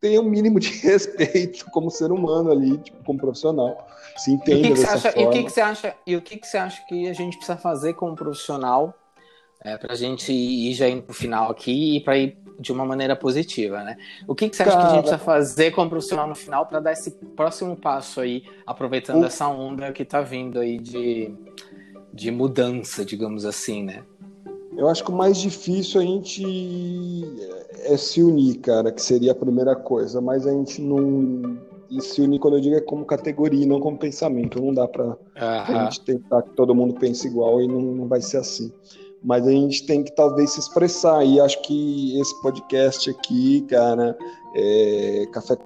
tenha 0.00 0.20
um 0.20 0.28
mínimo 0.28 0.60
de 0.60 0.68
respeito 0.80 1.66
como 1.70 1.90
ser 1.90 2.10
humano 2.10 2.50
ali, 2.50 2.78
tipo, 2.78 3.02
como 3.04 3.18
profissional, 3.18 3.86
se 4.16 4.32
entenda 4.32 4.68
dessa 4.68 4.94
acha, 4.94 5.12
forma. 5.12 5.22
E 5.22 5.26
o 5.26 5.30
que, 5.30 5.44
que 5.44 5.50
você 5.50 5.60
acha? 5.60 5.94
E 6.06 6.16
o 6.16 6.22
que, 6.22 6.36
que 6.36 6.46
você 6.46 6.56
acha 6.56 6.82
que 6.86 7.08
a 7.08 7.12
gente 7.12 7.36
precisa 7.36 7.56
fazer 7.58 7.94
como 7.94 8.14
profissional 8.14 8.94
é, 9.64 9.76
para 9.76 9.94
a 9.94 9.96
gente 9.96 10.32
ir 10.32 10.72
já 10.74 10.88
indo 10.88 11.02
para 11.02 11.12
o 11.12 11.14
final 11.14 11.50
aqui 11.50 11.96
e 11.96 12.00
para 12.00 12.16
ir 12.16 12.38
de 12.58 12.72
uma 12.72 12.84
maneira 12.84 13.16
positiva, 13.16 13.82
né? 13.82 13.96
O 14.26 14.34
que, 14.34 14.48
que 14.48 14.56
você 14.56 14.62
acha 14.62 14.72
Cara... 14.72 14.82
que 14.84 14.92
a 14.92 14.94
gente 14.94 15.02
precisa 15.02 15.24
fazer 15.24 15.70
como 15.72 15.90
profissional 15.90 16.26
no 16.28 16.34
final 16.34 16.66
para 16.66 16.80
dar 16.80 16.92
esse 16.92 17.10
próximo 17.10 17.76
passo 17.76 18.20
aí, 18.20 18.44
aproveitando 18.66 19.22
o... 19.22 19.26
essa 19.26 19.48
onda 19.48 19.92
que 19.92 20.02
está 20.02 20.20
vindo 20.20 20.58
aí 20.58 20.78
de, 20.78 21.34
de 22.12 22.30
mudança, 22.30 23.04
digamos 23.04 23.44
assim, 23.44 23.82
né? 23.82 24.04
Eu 24.76 24.88
acho 24.88 25.02
que 25.02 25.10
o 25.10 25.14
mais 25.14 25.38
difícil 25.38 26.00
a 26.00 26.04
gente 26.04 27.24
é 27.84 27.96
se 27.96 28.22
unir, 28.22 28.58
cara, 28.58 28.92
que 28.92 29.00
seria 29.00 29.32
a 29.32 29.34
primeira 29.34 29.74
coisa, 29.74 30.20
mas 30.20 30.46
a 30.46 30.52
gente 30.52 30.82
não. 30.82 31.58
E 31.90 32.00
se 32.00 32.20
unir, 32.20 32.38
quando 32.38 32.56
eu 32.56 32.60
digo, 32.60 32.76
é 32.76 32.80
como 32.80 33.04
categoria, 33.04 33.66
não 33.66 33.80
como 33.80 33.98
pensamento. 33.98 34.60
Não 34.60 34.74
dá 34.74 34.88
para 34.88 35.16
a 35.36 35.84
gente 35.84 36.04
tentar 36.04 36.42
que 36.42 36.50
todo 36.50 36.74
mundo 36.74 36.94
pense 36.94 37.26
igual 37.26 37.60
e 37.60 37.68
não, 37.68 37.80
não 37.80 38.08
vai 38.08 38.20
ser 38.20 38.38
assim 38.38 38.72
mas 39.22 39.44
a 39.44 39.50
gente 39.50 39.84
tem 39.86 40.04
que 40.04 40.14
talvez 40.14 40.50
se 40.50 40.60
expressar. 40.60 41.24
E 41.24 41.40
acho 41.40 41.60
que 41.62 42.20
esse 42.20 42.40
podcast 42.40 43.10
aqui, 43.10 43.62
cara, 43.62 44.16
é, 44.54 45.26
Café 45.32 45.56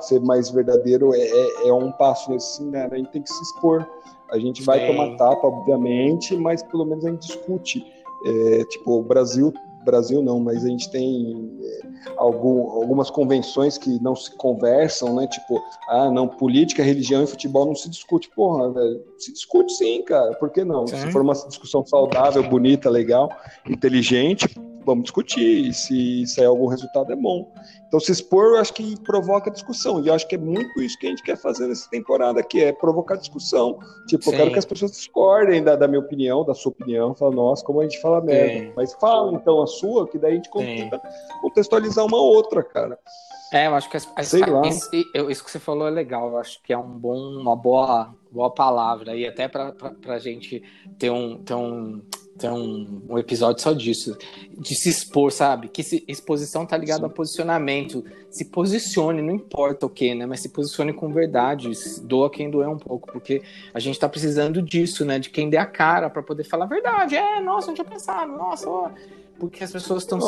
ser 0.00 0.20
mais 0.20 0.50
verdadeiro 0.50 1.14
é, 1.14 1.20
é, 1.20 1.68
é 1.68 1.72
um 1.72 1.92
passo 1.92 2.34
assim, 2.34 2.68
né? 2.70 2.88
A 2.90 2.96
gente 2.96 3.10
tem 3.10 3.22
que 3.22 3.30
se 3.30 3.42
expor. 3.42 3.86
A 4.30 4.38
gente 4.38 4.62
vai 4.62 4.80
Sim. 4.80 4.86
tomar 4.88 5.16
tapa, 5.16 5.46
obviamente, 5.46 6.36
mas 6.36 6.62
pelo 6.64 6.84
menos 6.84 7.04
a 7.06 7.10
gente 7.10 7.26
discute. 7.26 7.84
É, 8.24 8.64
tipo, 8.64 8.98
o 8.98 9.02
Brasil 9.02 9.52
Brasil 9.86 10.22
não, 10.22 10.38
mas 10.40 10.64
a 10.64 10.68
gente 10.68 10.90
tem 10.90 11.58
é, 11.62 11.80
algum, 12.16 12.70
algumas 12.70 13.08
convenções 13.08 13.78
que 13.78 14.02
não 14.02 14.14
se 14.14 14.30
conversam, 14.36 15.14
né? 15.14 15.26
Tipo, 15.26 15.62
ah, 15.88 16.10
não, 16.10 16.28
política, 16.28 16.82
religião 16.82 17.22
e 17.22 17.26
futebol 17.26 17.64
não 17.64 17.74
se 17.74 17.88
discute. 17.88 18.28
Porra, 18.34 18.70
velho, 18.72 19.02
se 19.16 19.32
discute 19.32 19.72
sim, 19.72 20.02
cara, 20.02 20.34
por 20.34 20.50
que 20.50 20.64
não? 20.64 20.86
Sim. 20.86 20.96
Se 20.96 21.10
for 21.12 21.22
uma 21.22 21.32
discussão 21.32 21.86
saudável, 21.86 22.42
bonita, 22.42 22.90
legal, 22.90 23.30
inteligente, 23.66 24.46
vamos 24.86 25.02
discutir. 25.02 25.74
Se 25.74 26.26
sair 26.26 26.46
algum 26.46 26.66
resultado, 26.66 27.12
é 27.12 27.16
bom. 27.16 27.52
Então, 27.88 27.98
se 27.98 28.12
expor, 28.12 28.44
eu 28.44 28.56
acho 28.56 28.72
que 28.72 28.98
provoca 29.02 29.50
discussão. 29.50 30.02
E 30.02 30.08
eu 30.08 30.14
acho 30.14 30.26
que 30.26 30.36
é 30.36 30.38
muito 30.38 30.80
isso 30.80 30.96
que 30.98 31.06
a 31.06 31.10
gente 31.10 31.22
quer 31.22 31.36
fazer 31.36 31.66
nessa 31.66 31.90
temporada, 31.90 32.42
que 32.42 32.62
é 32.62 32.72
provocar 32.72 33.16
discussão. 33.16 33.78
Tipo, 34.06 34.24
Sim. 34.24 34.30
eu 34.30 34.36
quero 34.36 34.52
que 34.52 34.58
as 34.58 34.64
pessoas 34.64 34.92
discordem 34.92 35.62
da, 35.62 35.74
da 35.76 35.88
minha 35.88 36.00
opinião, 36.00 36.44
da 36.44 36.54
sua 36.54 36.70
opinião. 36.70 37.14
Fala, 37.14 37.34
nossa, 37.34 37.64
como 37.64 37.80
a 37.80 37.82
gente 37.82 38.00
fala 38.00 38.20
merda. 38.20 38.72
Mas 38.76 38.94
fala, 38.94 39.32
então, 39.34 39.60
a 39.60 39.66
sua, 39.66 40.08
que 40.08 40.18
daí 40.18 40.32
a 40.32 40.34
gente 40.36 40.50
tenta 40.50 41.00
contextualizar 41.42 42.04
uma 42.04 42.18
outra, 42.18 42.62
cara. 42.62 42.98
É, 43.52 43.68
eu 43.68 43.74
acho 43.74 43.88
que 43.88 43.96
as, 43.96 44.08
as, 44.16 44.32
isso, 44.32 45.44
que 45.44 45.50
você 45.50 45.58
falou 45.58 45.86
é 45.86 45.90
legal. 45.90 46.30
Eu 46.30 46.38
acho 46.38 46.60
que 46.62 46.72
é 46.72 46.78
um 46.78 46.98
bom, 46.98 47.16
uma 47.40 47.54
boa, 47.54 48.12
boa 48.30 48.50
palavra. 48.50 49.14
E 49.14 49.26
até 49.26 49.46
para 49.46 49.72
a 50.08 50.18
gente 50.18 50.62
ter 50.98 51.10
um, 51.10 51.38
ter 51.38 51.54
um 51.54 52.02
tem 52.38 52.50
um, 52.50 53.02
um, 53.08 53.18
episódio 53.18 53.62
só 53.62 53.72
disso, 53.72 54.16
de 54.58 54.74
se 54.74 54.88
expor, 54.88 55.32
sabe? 55.32 55.68
Que 55.68 55.82
se, 55.82 56.04
exposição 56.06 56.66
tá 56.66 56.76
ligada 56.76 57.06
a 57.06 57.10
posicionamento. 57.10 58.04
Se 58.30 58.44
posicione, 58.44 59.22
não 59.22 59.34
importa 59.34 59.86
o 59.86 59.90
que, 59.90 60.14
né? 60.14 60.26
Mas 60.26 60.40
se 60.40 60.50
posicione 60.50 60.92
com 60.92 61.12
verdade, 61.12 61.70
doa 62.02 62.30
quem 62.30 62.50
doer 62.50 62.68
um 62.68 62.78
pouco, 62.78 63.10
porque 63.10 63.42
a 63.72 63.80
gente 63.80 63.98
tá 63.98 64.08
precisando 64.08 64.60
disso, 64.60 65.04
né? 65.04 65.18
De 65.18 65.30
quem 65.30 65.48
dê 65.48 65.56
a 65.56 65.66
cara 65.66 66.10
para 66.10 66.22
poder 66.22 66.44
falar 66.44 66.66
a 66.66 66.68
verdade. 66.68 67.16
É, 67.16 67.40
nossa, 67.40 67.68
não 67.68 67.74
tinha 67.74 67.84
pensado, 67.84 68.32
nossa, 68.32 68.68
ó 68.68 68.90
porque 69.38 69.64
as 69.64 69.72
pessoas 69.72 70.02
estão 70.02 70.18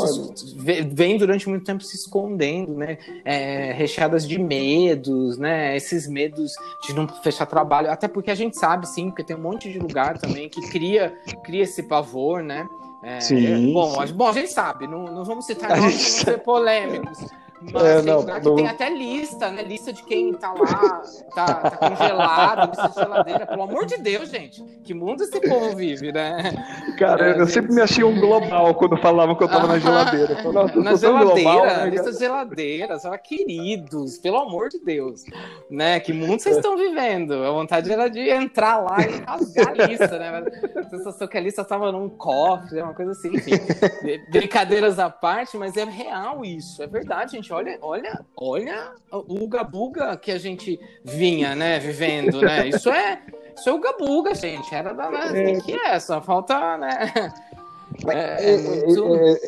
vêm 0.92 1.18
durante 1.18 1.49
muito 1.49 1.64
tempo 1.64 1.83
se 1.83 1.97
escondendo, 1.97 2.75
né? 2.75 2.99
É, 3.25 3.73
recheadas 3.73 4.27
de 4.27 4.38
medos, 4.38 5.38
né? 5.38 5.77
Esses 5.77 6.07
medos 6.09 6.53
de 6.87 6.94
não 6.94 7.09
fechar 7.09 7.47
trabalho, 7.47 7.90
até 7.90 8.09
porque 8.09 8.31
a 8.31 8.35
gente 8.35 8.59
sabe, 8.59 8.87
sim, 8.88 9.07
porque 9.11 9.25
tem 9.25 9.37
um 9.37 9.40
monte 9.40 9.71
de 9.73 9.79
lugar 9.79 10.18
também 10.18 10.49
que 10.49 10.61
cria, 10.71 11.14
cria 11.44 11.62
esse 11.62 11.83
pavor, 11.83 12.42
né? 12.42 12.66
É, 13.03 13.21
sim, 13.21 13.73
bom, 13.73 13.90
sim. 13.90 14.01
A, 14.01 14.07
bom, 14.14 14.29
a 14.29 14.33
gente 14.33 14.53
sabe, 14.53 14.87
não, 14.87 15.05
não 15.05 15.25
vamos 15.25 15.47
citar 15.47 15.71
nomes, 15.71 15.85
vamos 15.85 16.03
ser 16.03 16.38
polêmicos. 16.38 17.18
Mas 17.61 17.83
é, 17.83 18.03
não, 18.03 18.23
não... 18.23 18.57
tem 18.57 18.68
até 18.68 18.88
lista, 18.88 19.51
né? 19.51 19.62
Lista 19.62 19.92
de 19.92 20.03
quem 20.05 20.33
tá 20.33 20.53
lá, 20.53 21.03
tá, 21.35 21.55
tá 21.71 21.77
congelado, 21.88 22.68
lista 22.71 22.88
de 22.88 22.94
geladeira. 22.94 23.47
Pelo 23.47 23.62
amor 23.62 23.85
de 23.85 23.97
Deus, 23.97 24.31
gente. 24.31 24.62
Que 24.85 24.94
mundo 24.94 25.23
esse 25.23 25.40
povo 25.40 25.75
vive, 25.75 26.12
né? 26.12 26.53
Cara, 26.99 27.37
é, 27.37 27.40
eu 27.40 27.47
sempre 27.47 27.73
me 27.73 27.81
achei 27.81 28.05
um 28.05 28.18
global 28.21 28.75
quando 28.75 28.97
falavam 28.97 29.35
que 29.35 29.42
eu 29.42 29.49
tava 29.49 29.66
na 29.66 29.79
geladeira. 29.79 30.37
Falava, 30.37 30.81
na 30.81 30.94
geladeira, 30.94 31.35
global, 31.35 31.66
né, 31.66 31.90
lista 31.90 32.12
de 32.12 32.18
geladeiras. 32.18 33.03
Fala, 33.03 33.18
queridos, 33.18 34.18
pelo 34.18 34.38
amor 34.38 34.68
de 34.68 34.79
Deus. 34.79 35.25
Né? 35.68 35.99
Que 35.99 36.12
mundo 36.12 36.40
vocês 36.40 36.57
estão 36.57 36.77
vivendo? 36.77 37.44
A 37.44 37.51
vontade 37.51 37.92
era 37.92 38.09
de 38.09 38.21
entrar 38.31 38.79
lá 38.79 38.99
e 39.01 39.25
rasgar 39.27 39.68
a 39.68 39.87
lista, 39.87 40.18
né? 40.18 40.44
A 40.77 40.83
sensação 40.85 41.27
que 41.27 41.37
a 41.37 41.40
lista 41.40 41.64
tava 41.64 41.90
num 41.90 42.09
cofre, 42.09 42.81
uma 42.81 42.94
coisa 42.94 43.12
assim. 43.12 43.35
Enfim, 43.35 43.53
brincadeiras 44.31 44.99
à 44.99 45.11
parte, 45.11 45.57
mas 45.57 45.77
é 45.77 45.85
real 45.85 46.44
isso. 46.44 46.83
É 46.83 46.87
verdade, 46.87 47.33
gente 47.33 47.48
gente, 47.49 47.53
olha, 47.53 47.79
olha, 47.81 48.25
olha 48.37 48.93
o 49.11 49.45
Uga 49.45 50.17
que 50.17 50.31
a 50.31 50.39
gente 50.39 50.79
vinha, 51.03 51.55
né, 51.55 51.79
vivendo, 51.79 52.41
né? 52.41 52.69
Isso 52.69 52.91
é, 52.91 53.23
isso 53.57 53.69
é 53.69 53.73
o 53.73 53.81
Gabuga, 53.81 54.35
gente. 54.35 54.73
Era 54.73 54.93
da. 54.93 55.11
Né? 55.11 55.53
É. 55.53 55.61
que 55.61 55.73
é? 55.73 55.99
Só 55.99 56.21
falta, 56.21 56.77
né? 56.77 57.13
É, 58.07 58.51
é, 58.51 58.55
é, 58.55 58.59
muito... 58.59 59.39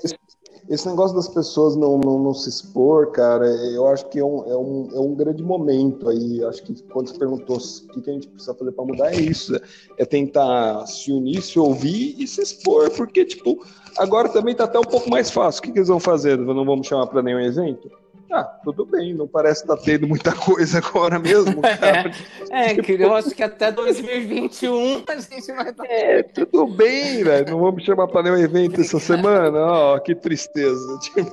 Esse 0.71 0.89
negócio 0.89 1.17
das 1.17 1.27
pessoas 1.27 1.75
não, 1.75 1.99
não, 1.99 2.17
não, 2.23 2.33
se 2.33 2.49
expor, 2.49 3.11
cara, 3.11 3.45
eu 3.45 3.89
acho 3.89 4.09
que 4.09 4.21
é 4.21 4.25
um, 4.25 4.45
é 4.49 4.57
um, 4.57 4.89
é 4.95 5.01
um 5.01 5.17
grande 5.17 5.43
momento 5.43 6.09
aí. 6.09 6.45
Acho 6.45 6.63
que 6.63 6.81
quando 6.85 7.09
você 7.09 7.19
perguntou 7.19 7.57
o 7.57 7.89
que, 7.89 8.01
que 8.01 8.09
a 8.09 8.13
gente 8.13 8.29
precisa 8.29 8.55
fazer 8.55 8.71
para 8.71 8.85
mudar, 8.85 9.13
é 9.13 9.17
isso: 9.17 9.61
é 9.99 10.05
tentar 10.05 10.87
se 10.87 11.11
unir, 11.11 11.43
se 11.43 11.59
ouvir 11.59 12.15
e 12.17 12.25
se 12.29 12.41
expor, 12.41 12.89
porque, 12.91 13.25
tipo, 13.25 13.67
agora 13.99 14.29
também 14.29 14.55
tá 14.55 14.63
até 14.63 14.79
um 14.79 14.85
pouco 14.85 15.11
mais 15.11 15.29
fácil. 15.29 15.59
O 15.59 15.63
que, 15.65 15.73
que 15.73 15.79
eles 15.81 15.89
vão 15.89 15.99
fazer? 15.99 16.39
Não 16.39 16.65
vamos 16.65 16.87
chamar 16.87 17.09
para 17.09 17.21
nenhum 17.21 17.41
evento? 17.41 17.91
Ah, 18.31 18.45
tudo 18.63 18.87
bem, 18.87 19.13
não 19.13 19.27
parece 19.27 19.63
estar 19.63 19.77
tá 19.77 19.83
tendo 19.83 20.07
muita 20.07 20.33
coisa 20.33 20.79
agora 20.79 21.19
mesmo. 21.19 21.61
Cara. 21.81 22.13
é, 22.51 22.75
tipo... 22.75 22.93
eu 22.93 23.15
acho 23.15 23.31
que 23.31 23.43
até 23.43 23.73
2021 23.73 25.03
a 25.07 25.17
gente 25.17 25.53
vai 25.53 25.71
estar. 25.71 25.85
Tá 25.85 25.93
é, 25.93 26.23
tudo 26.23 26.67
bem, 26.67 27.25
velho. 27.25 27.51
Não 27.51 27.61
vamos 27.61 27.83
chamar 27.83 28.07
para 28.07 28.23
nenhum 28.23 28.39
evento 28.39 28.81
essa 28.81 29.01
semana. 29.01 29.59
Ó, 29.59 29.97
oh, 29.97 30.01
que 30.01 30.15
tristeza. 30.15 30.99
Tipo, 31.01 31.33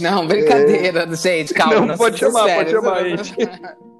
não, 0.00 0.26
brincadeira, 0.26 1.02
é... 1.02 1.16
gente, 1.16 1.52
calma. 1.52 1.86
Não, 1.86 1.96
pode 1.96 2.18
chamar, 2.18 2.54
pode 2.54 2.70
chamar, 2.70 2.98
a 2.98 3.08
gente. 3.08 3.34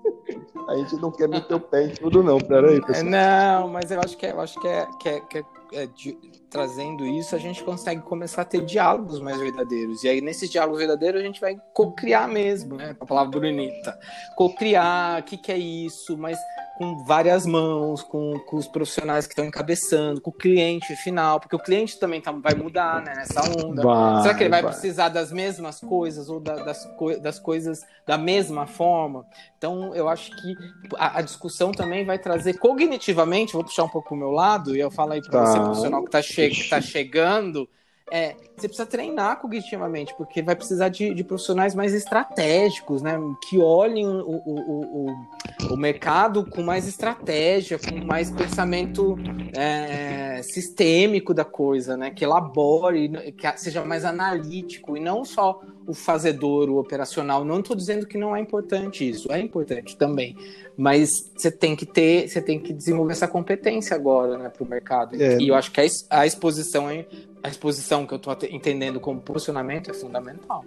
A 0.67 0.77
gente 0.77 0.97
não 0.97 1.11
quer 1.11 1.29
meter 1.29 1.55
o 1.55 1.61
pé 1.61 1.85
em 1.85 1.89
tudo, 1.91 2.23
não. 2.23 2.39
Peraí, 2.39 2.81
pessoal. 2.81 3.05
Não, 3.05 3.69
mas 3.69 3.91
eu 3.91 4.01
acho 4.01 4.17
que 4.17 4.25
é, 4.25 4.33
eu 4.33 4.41
acho 4.41 4.59
que 4.59 4.67
é, 4.67 4.87
que 4.99 5.09
é, 5.11 5.21
que 5.21 5.39
é, 5.39 5.45
é 5.73 5.87
de, 5.87 6.17
trazendo 6.55 7.05
isso, 7.05 7.35
a 7.35 7.39
gente 7.39 7.65
consegue 7.65 8.01
começar 8.03 8.43
a 8.43 8.45
ter 8.45 8.65
diálogos 8.65 9.19
mais 9.19 9.37
verdadeiros. 9.41 10.05
E 10.05 10.09
aí, 10.09 10.21
nesses 10.21 10.49
diálogos 10.49 10.79
verdadeiros, 10.79 11.21
a 11.21 11.25
gente 11.25 11.41
vai 11.41 11.61
co-criar 11.73 12.29
mesmo, 12.29 12.77
né? 12.77 12.95
A 13.01 13.05
palavra 13.05 13.41
bonita. 13.41 13.99
Co-criar, 14.37 15.21
o 15.21 15.25
que, 15.25 15.37
que 15.37 15.51
é 15.51 15.59
isso, 15.59 16.17
mas 16.17 16.39
com 16.77 17.05
várias 17.05 17.47
mãos, 17.47 18.03
com, 18.03 18.39
com 18.41 18.57
os 18.57 18.67
profissionais 18.67 19.27
que 19.27 19.33
estão 19.33 19.45
encabeçando, 19.45 20.21
com 20.21 20.31
o 20.31 20.33
cliente 20.33 20.95
final, 20.97 21.39
porque 21.39 21.55
o 21.55 21.59
cliente 21.59 21.99
também 21.99 22.21
tá, 22.21 22.33
vai 22.33 22.55
mudar 22.55 23.01
né, 23.01 23.15
nessa 23.15 23.43
onda. 23.43 23.83
Vai, 23.83 24.23
Será 24.23 24.35
que 24.35 24.43
ele 24.43 24.51
vai, 24.51 24.63
vai, 24.63 24.73
precisar 24.73 25.09
das 25.09 25.31
mesmas 25.31 25.81
coisas 25.81 26.29
ou 26.29 26.41
da, 26.41 26.57
das, 26.57 26.85
das 27.23 27.39
coisas 27.39 27.81
da 28.05 28.19
mesma 28.19 28.67
forma? 28.67 29.25
Então, 29.57 29.95
eu 29.95 30.09
acho 30.09 30.31
que 30.37 30.55
a, 30.97 31.19
a, 31.19 31.23
discussão 31.23 31.71
também 31.71 32.05
vai 32.05 32.19
trazer 32.19 32.59
cognitivamente, 32.59 33.53
vou 33.53 33.65
puxar 33.65 33.85
um 33.85 33.89
pouco 33.89 34.09
para 34.09 34.17
o 34.17 34.19
meu 34.19 34.31
lado, 34.31 34.77
e 34.77 34.81
eu 34.81 34.91
falo 34.91 35.13
aí 35.13 35.23
para 35.23 35.31
tá. 35.31 35.47
você, 35.47 35.61
profissional 35.61 36.03
que 36.03 36.09
está 36.09 36.23
che 36.51 36.69
tá 36.69 36.81
chegando 36.81 37.69
é, 38.11 38.37
você 38.57 38.69
precisa 38.69 38.87
treinar 38.87 39.41
cognitivamente, 39.41 40.15
porque 40.17 40.41
vai 40.41 40.55
precisar 40.55 40.89
de, 40.89 41.13
de 41.13 41.25
profissionais 41.25 41.75
mais 41.75 41.93
estratégicos, 41.93 43.03
né? 43.03 43.19
Que 43.49 43.59
olhem 43.59 44.07
o, 44.07 44.43
o, 44.45 45.07
o, 45.09 45.73
o 45.73 45.77
mercado 45.77 46.45
com 46.49 46.63
mais 46.63 46.87
estratégia, 46.87 47.79
com 47.79 48.05
mais 48.05 48.31
pensamento 48.31 49.17
é, 49.57 50.41
sistêmico 50.43 51.35
da 51.35 51.45
coisa, 51.45 51.97
né? 51.97 52.11
Que 52.11 52.25
elabore, 52.25 53.33
que 53.33 53.59
seja 53.59 53.85
mais 53.85 54.05
analítico 54.05 54.97
e 54.97 55.01
não 55.01 55.25
só 55.25 55.61
o 55.87 55.95
fazedor, 55.95 56.69
o 56.71 56.79
operacional. 56.79 57.45
Não 57.45 57.61
estou 57.61 57.77
dizendo 57.77 58.07
que 58.07 58.17
não 58.17 58.35
é 58.35 58.41
importante 58.41 59.09
isso, 59.09 59.31
é 59.33 59.41
importante 59.41 59.97
também. 59.97 60.37
Mas 60.77 61.31
você 61.37 61.51
tem 61.51 61.77
que 61.77 61.87
ter, 61.87 62.29
você 62.29 62.41
tem 62.41 62.59
que 62.59 62.73
desenvolver 62.73 63.13
essa 63.13 63.29
competência 63.29 63.95
agora, 63.95 64.39
né, 64.39 64.49
para 64.49 64.63
o 64.63 64.69
mercado. 64.69 65.21
É. 65.21 65.39
E 65.39 65.49
eu 65.49 65.55
acho 65.55 65.71
que 65.71 65.81
a, 66.11 66.27
exposição, 66.27 66.87
a 67.43 67.49
exposição 67.49 68.07
que 68.07 68.15
eu 68.15 68.17
estou 68.17 68.33
entendendo 68.51 69.01
como 69.01 69.21
posicionamento 69.21 69.91
é 69.91 69.95
fundamental. 69.95 70.65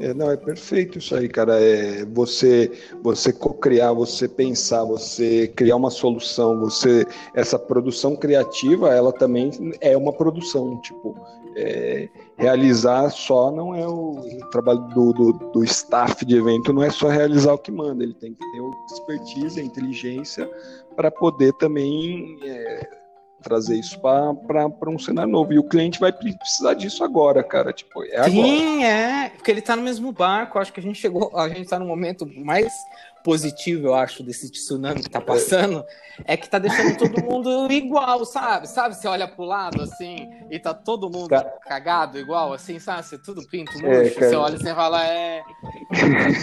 É, 0.00 0.12
não, 0.12 0.30
é 0.30 0.36
perfeito 0.36 0.98
isso 0.98 1.14
aí, 1.14 1.28
cara. 1.28 1.60
É 1.60 2.04
você, 2.04 2.70
você 3.02 3.32
co-criar, 3.32 3.92
você 3.92 4.28
pensar, 4.28 4.84
você 4.84 5.48
criar 5.48 5.76
uma 5.76 5.90
solução, 5.90 6.58
você 6.58 7.06
essa 7.34 7.58
produção 7.58 8.16
criativa, 8.16 8.92
ela 8.92 9.12
também 9.12 9.50
é 9.80 9.96
uma 9.96 10.12
produção. 10.12 10.80
Tipo, 10.80 11.16
é, 11.56 12.08
realizar 12.36 13.10
só 13.10 13.50
não 13.50 13.74
é 13.74 13.86
o, 13.86 14.18
o 14.18 14.50
trabalho 14.50 14.80
do, 14.88 15.12
do, 15.12 15.32
do, 15.32 15.64
staff 15.64 16.24
de 16.24 16.36
evento, 16.36 16.72
não 16.72 16.82
é 16.82 16.90
só 16.90 17.08
realizar 17.08 17.52
o 17.52 17.58
que 17.58 17.70
manda, 17.70 18.02
ele 18.02 18.14
tem 18.14 18.34
que 18.34 18.40
ter 18.40 18.60
a 18.60 18.92
expertise, 18.92 19.60
a 19.60 19.64
inteligência 19.64 20.50
para 20.96 21.10
poder 21.10 21.52
também 21.54 22.38
é, 22.42 23.03
trazer 23.44 23.78
isso 23.78 24.00
para 24.00 24.90
um 24.90 24.98
cenário 24.98 25.30
novo. 25.30 25.52
E 25.52 25.58
o 25.58 25.64
cliente 25.64 26.00
vai 26.00 26.12
precisar 26.12 26.74
disso 26.74 27.04
agora, 27.04 27.44
cara. 27.44 27.72
Tipo, 27.72 28.02
é 28.04 28.16
agora. 28.16 28.30
Sim, 28.30 28.84
é. 28.84 29.28
Porque 29.28 29.50
ele 29.50 29.60
está 29.60 29.76
no 29.76 29.82
mesmo 29.82 30.10
barco. 30.10 30.58
Acho 30.58 30.72
que 30.72 30.80
a 30.80 30.82
gente 30.82 30.98
chegou, 30.98 31.30
a 31.36 31.48
gente 31.48 31.62
está 31.62 31.78
no 31.78 31.86
momento 31.86 32.26
mais 32.44 32.72
positivo, 33.24 33.86
eu 33.88 33.94
acho, 33.94 34.22
desse 34.22 34.50
tsunami 34.50 35.02
que 35.02 35.08
tá 35.08 35.20
passando, 35.20 35.82
é 36.26 36.36
que 36.36 36.48
tá 36.48 36.58
deixando 36.58 36.98
todo 36.98 37.24
mundo 37.24 37.72
igual, 37.72 38.22
sabe? 38.26 38.68
Sabe, 38.68 38.94
você 38.94 39.08
olha 39.08 39.26
pro 39.26 39.44
lado, 39.44 39.82
assim, 39.82 40.30
e 40.50 40.58
tá 40.58 40.74
todo 40.74 41.08
mundo 41.08 41.30
tá. 41.30 41.42
cagado 41.66 42.18
igual, 42.18 42.52
assim, 42.52 42.78
sabe? 42.78 43.02
Você 43.02 43.16
tudo 43.16 43.42
pinto, 43.48 43.72
é, 43.78 43.80
murcho, 43.80 44.22
é, 44.22 44.28
você 44.28 44.36
olha 44.36 44.56
e 44.56 44.58
você 44.58 44.74
fala, 44.74 45.06
é... 45.06 45.42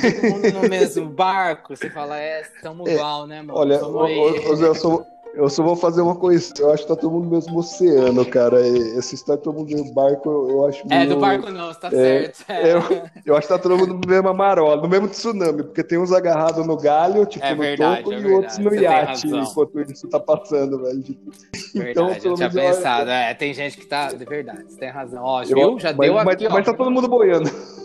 todo 0.02 0.34
mundo 0.34 0.62
no 0.64 0.70
mesmo 0.70 1.08
barco, 1.08 1.76
você 1.78 1.88
fala, 1.91 2.20
é, 2.20 2.41
estamos 2.41 2.89
é, 2.89 2.95
igual, 2.95 3.28
né, 3.28 3.43
mano? 3.43 3.60
Olha, 3.60 3.86
ô, 3.86 4.49
ô, 4.52 4.56
Zé, 4.56 4.68
eu 4.68 4.76
sou... 4.76 5.06
Eu 5.34 5.50
só 5.50 5.64
vou 5.64 5.76
fazer 5.76 6.02
uma 6.02 6.16
coisa. 6.16 6.54
Eu 6.60 6.74
acho 6.74 6.84
que 6.84 6.90
tá 6.90 6.96
todo 6.96 7.12
mundo 7.12 7.26
no 7.26 7.32
mesmo 7.32 7.58
oceano, 7.58 8.26
cara. 8.26 8.60
Esse 8.68 9.16
história 9.16 9.42
todo 9.42 9.56
mundo 9.56 9.76
no 9.76 9.94
barco, 9.94 10.30
eu 10.30 10.68
acho 10.68 10.84
É, 10.90 11.06
do 11.06 11.18
barco 11.18 11.50
não, 11.50 11.74
tá 11.74 11.88
é, 11.88 11.92
certo. 11.92 12.46
É. 12.50 12.74
Eu, 12.74 12.82
eu, 13.26 13.36
acho 13.36 13.48
que 13.48 13.54
tá 13.54 13.60
todo 13.60 13.78
mundo 13.78 13.94
no 13.94 14.08
mesmo 14.08 14.34
marola, 14.34 14.82
no 14.82 14.90
mesmo 14.90 15.08
tsunami, 15.08 15.64
porque 15.64 15.84
tem 15.84 15.98
uns 15.98 16.12
agarrados 16.12 16.66
no 16.66 16.76
galho, 16.76 17.26
tipo, 17.26 17.46
é 17.46 17.56
verdade, 17.56 18.04
no 18.04 18.10
topo, 18.10 18.14
é 18.14 18.20
e 18.20 18.34
outros 18.34 18.58
no 18.58 18.70
Você 18.70 18.80
iate, 18.80 19.28
enquanto 19.28 19.82
isso 19.82 20.08
tá 20.10 20.20
passando, 20.20 20.82
velho. 20.82 21.02
Tipo, 21.02 21.32
verdade, 21.76 21.92
então, 21.92 22.32
eu 22.32 22.36
tinha 22.36 22.50
pensado. 22.50 23.10
Eu... 23.10 23.14
É, 23.14 23.34
tem 23.34 23.54
gente 23.54 23.78
que 23.78 23.86
tá. 23.86 24.12
De 24.12 24.26
verdade, 24.26 24.66
você 24.68 24.78
tem 24.78 24.90
razão. 24.90 25.24
Ó, 25.24 25.44
eu, 25.44 25.48
viu? 25.48 25.80
Já 25.80 25.94
mas, 25.94 26.10
deu 26.10 26.16
mas, 26.16 26.28
aqui, 26.28 26.44
mas, 26.44 26.54
ó. 26.54 26.56
Mas 26.58 26.66
tá 26.66 26.74
todo 26.74 26.92
mundo 26.92 27.08
boiando. 27.08 27.50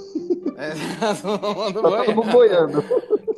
É, 0.59 0.71
tá 0.99 1.15
todo 1.15 1.55
mundo 1.55 1.83
tá 1.83 1.91
boiando. 1.91 2.07
Todo 2.07 2.15
mundo 2.15 2.33
boiando. 2.33 2.85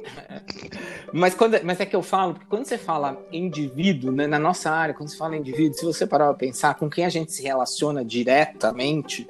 Mas, 1.12 1.34
quando, 1.34 1.58
mas 1.64 1.80
é 1.80 1.86
que 1.86 1.96
eu 1.96 2.02
falo, 2.02 2.34
porque 2.34 2.46
quando 2.50 2.66
você 2.66 2.76
fala 2.76 3.18
indivíduo, 3.32 4.12
né, 4.12 4.26
na 4.26 4.38
nossa 4.38 4.70
área, 4.70 4.94
quando 4.94 5.08
você 5.08 5.16
fala 5.16 5.34
indivíduo, 5.36 5.72
se 5.72 5.84
você 5.84 6.06
parar 6.06 6.26
para 6.26 6.34
pensar 6.34 6.74
com 6.74 6.90
quem 6.90 7.06
a 7.06 7.08
gente 7.08 7.32
se 7.32 7.42
relaciona 7.42 8.04
diretamente, 8.04 9.26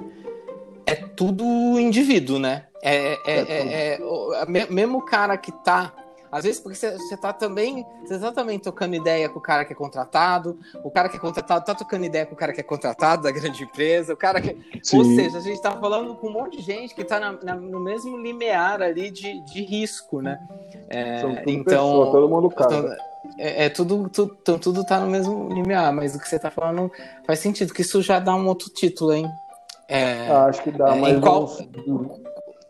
é 0.84 0.96
tudo 0.96 1.44
indivíduo, 1.78 2.40
né? 2.40 2.64
É, 2.82 2.96
é, 2.96 3.18
é, 3.26 3.92
é, 3.92 3.98
é 4.00 4.66
mesmo 4.68 4.98
o 4.98 5.02
cara 5.02 5.36
que 5.36 5.52
tá 5.52 5.92
às 6.30 6.44
vezes 6.44 6.60
porque 6.60 6.76
você, 6.76 7.16
tá 7.16 7.32
também, 7.32 7.86
você 8.02 8.18
tá 8.18 8.32
também 8.32 8.58
tocando 8.58 8.94
ideia 8.94 9.28
com 9.28 9.38
o 9.38 9.42
cara 9.42 9.64
que 9.64 9.72
é 9.72 9.76
contratado, 9.76 10.58
o 10.84 10.90
cara 10.90 11.08
que 11.08 11.16
é 11.16 11.20
contratado 11.20 11.64
tá 11.64 11.74
tocando 11.74 12.04
ideia 12.04 12.26
com 12.26 12.34
o 12.34 12.38
cara 12.38 12.52
que 12.52 12.60
é 12.60 12.64
contratado 12.64 13.22
da 13.22 13.30
grande 13.30 13.62
empresa, 13.64 14.12
o 14.12 14.16
cara 14.16 14.40
que. 14.40 14.56
Sim. 14.82 14.98
Ou 14.98 15.04
seja, 15.04 15.38
a 15.38 15.40
gente 15.40 15.60
tá 15.60 15.72
falando 15.72 16.14
com 16.16 16.28
um 16.28 16.32
monte 16.32 16.58
de 16.58 16.62
gente 16.62 16.94
que 16.94 17.04
tá 17.04 17.18
na, 17.18 17.32
na, 17.32 17.54
no 17.54 17.80
mesmo 17.80 18.16
limiar 18.16 18.82
ali 18.82 19.10
de, 19.10 19.40
de 19.44 19.62
risco, 19.62 20.20
né? 20.20 20.38
É, 20.88 21.42
então. 21.46 21.64
Pessoa, 21.64 22.12
todo 22.12 22.28
mundo. 22.28 22.52
Então, 22.52 22.96
é, 23.38 23.66
é, 23.66 23.68
tudo, 23.68 24.08
tudo, 24.08 24.58
tudo 24.58 24.84
tá 24.84 25.00
no 25.00 25.06
mesmo 25.06 25.48
limiar, 25.52 25.92
mas 25.92 26.14
o 26.14 26.18
que 26.18 26.28
você 26.28 26.38
tá 26.38 26.50
falando 26.50 26.90
faz 27.26 27.38
sentido, 27.40 27.74
que 27.74 27.82
isso 27.82 28.00
já 28.02 28.18
dá 28.18 28.34
um 28.34 28.46
outro 28.46 28.70
título, 28.70 29.12
hein? 29.12 29.30
É, 29.88 30.28
ah, 30.28 30.46
acho 30.46 30.62
que 30.62 30.70
dá, 30.70 30.94
é, 30.94 31.00
mas 31.00 31.20
qual, 31.20 31.48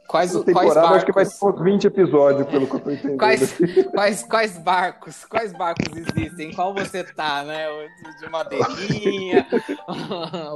Quais, 0.08 0.30
Essa 0.30 0.42
temporada 0.42 0.72
quais 0.72 0.74
barcos... 0.74 0.96
acho 0.96 1.06
que 1.06 1.12
vai 1.12 1.24
ser 1.26 1.44
uns 1.44 1.60
20 1.60 1.86
episódios, 1.86 2.48
pelo 2.48 2.66
que 2.66 2.74
eu 2.76 2.80
tô 2.80 2.90
entendendo. 2.90 3.18
Quais, 3.18 3.58
quais, 3.94 4.22
quais 4.22 4.58
barcos, 4.58 5.24
quais 5.26 5.52
barcos 5.52 5.86
existem? 5.94 6.50
Qual 6.54 6.72
você 6.72 7.04
tá, 7.04 7.44
né? 7.44 7.66
De 8.18 8.30
madeirinha, 8.30 9.46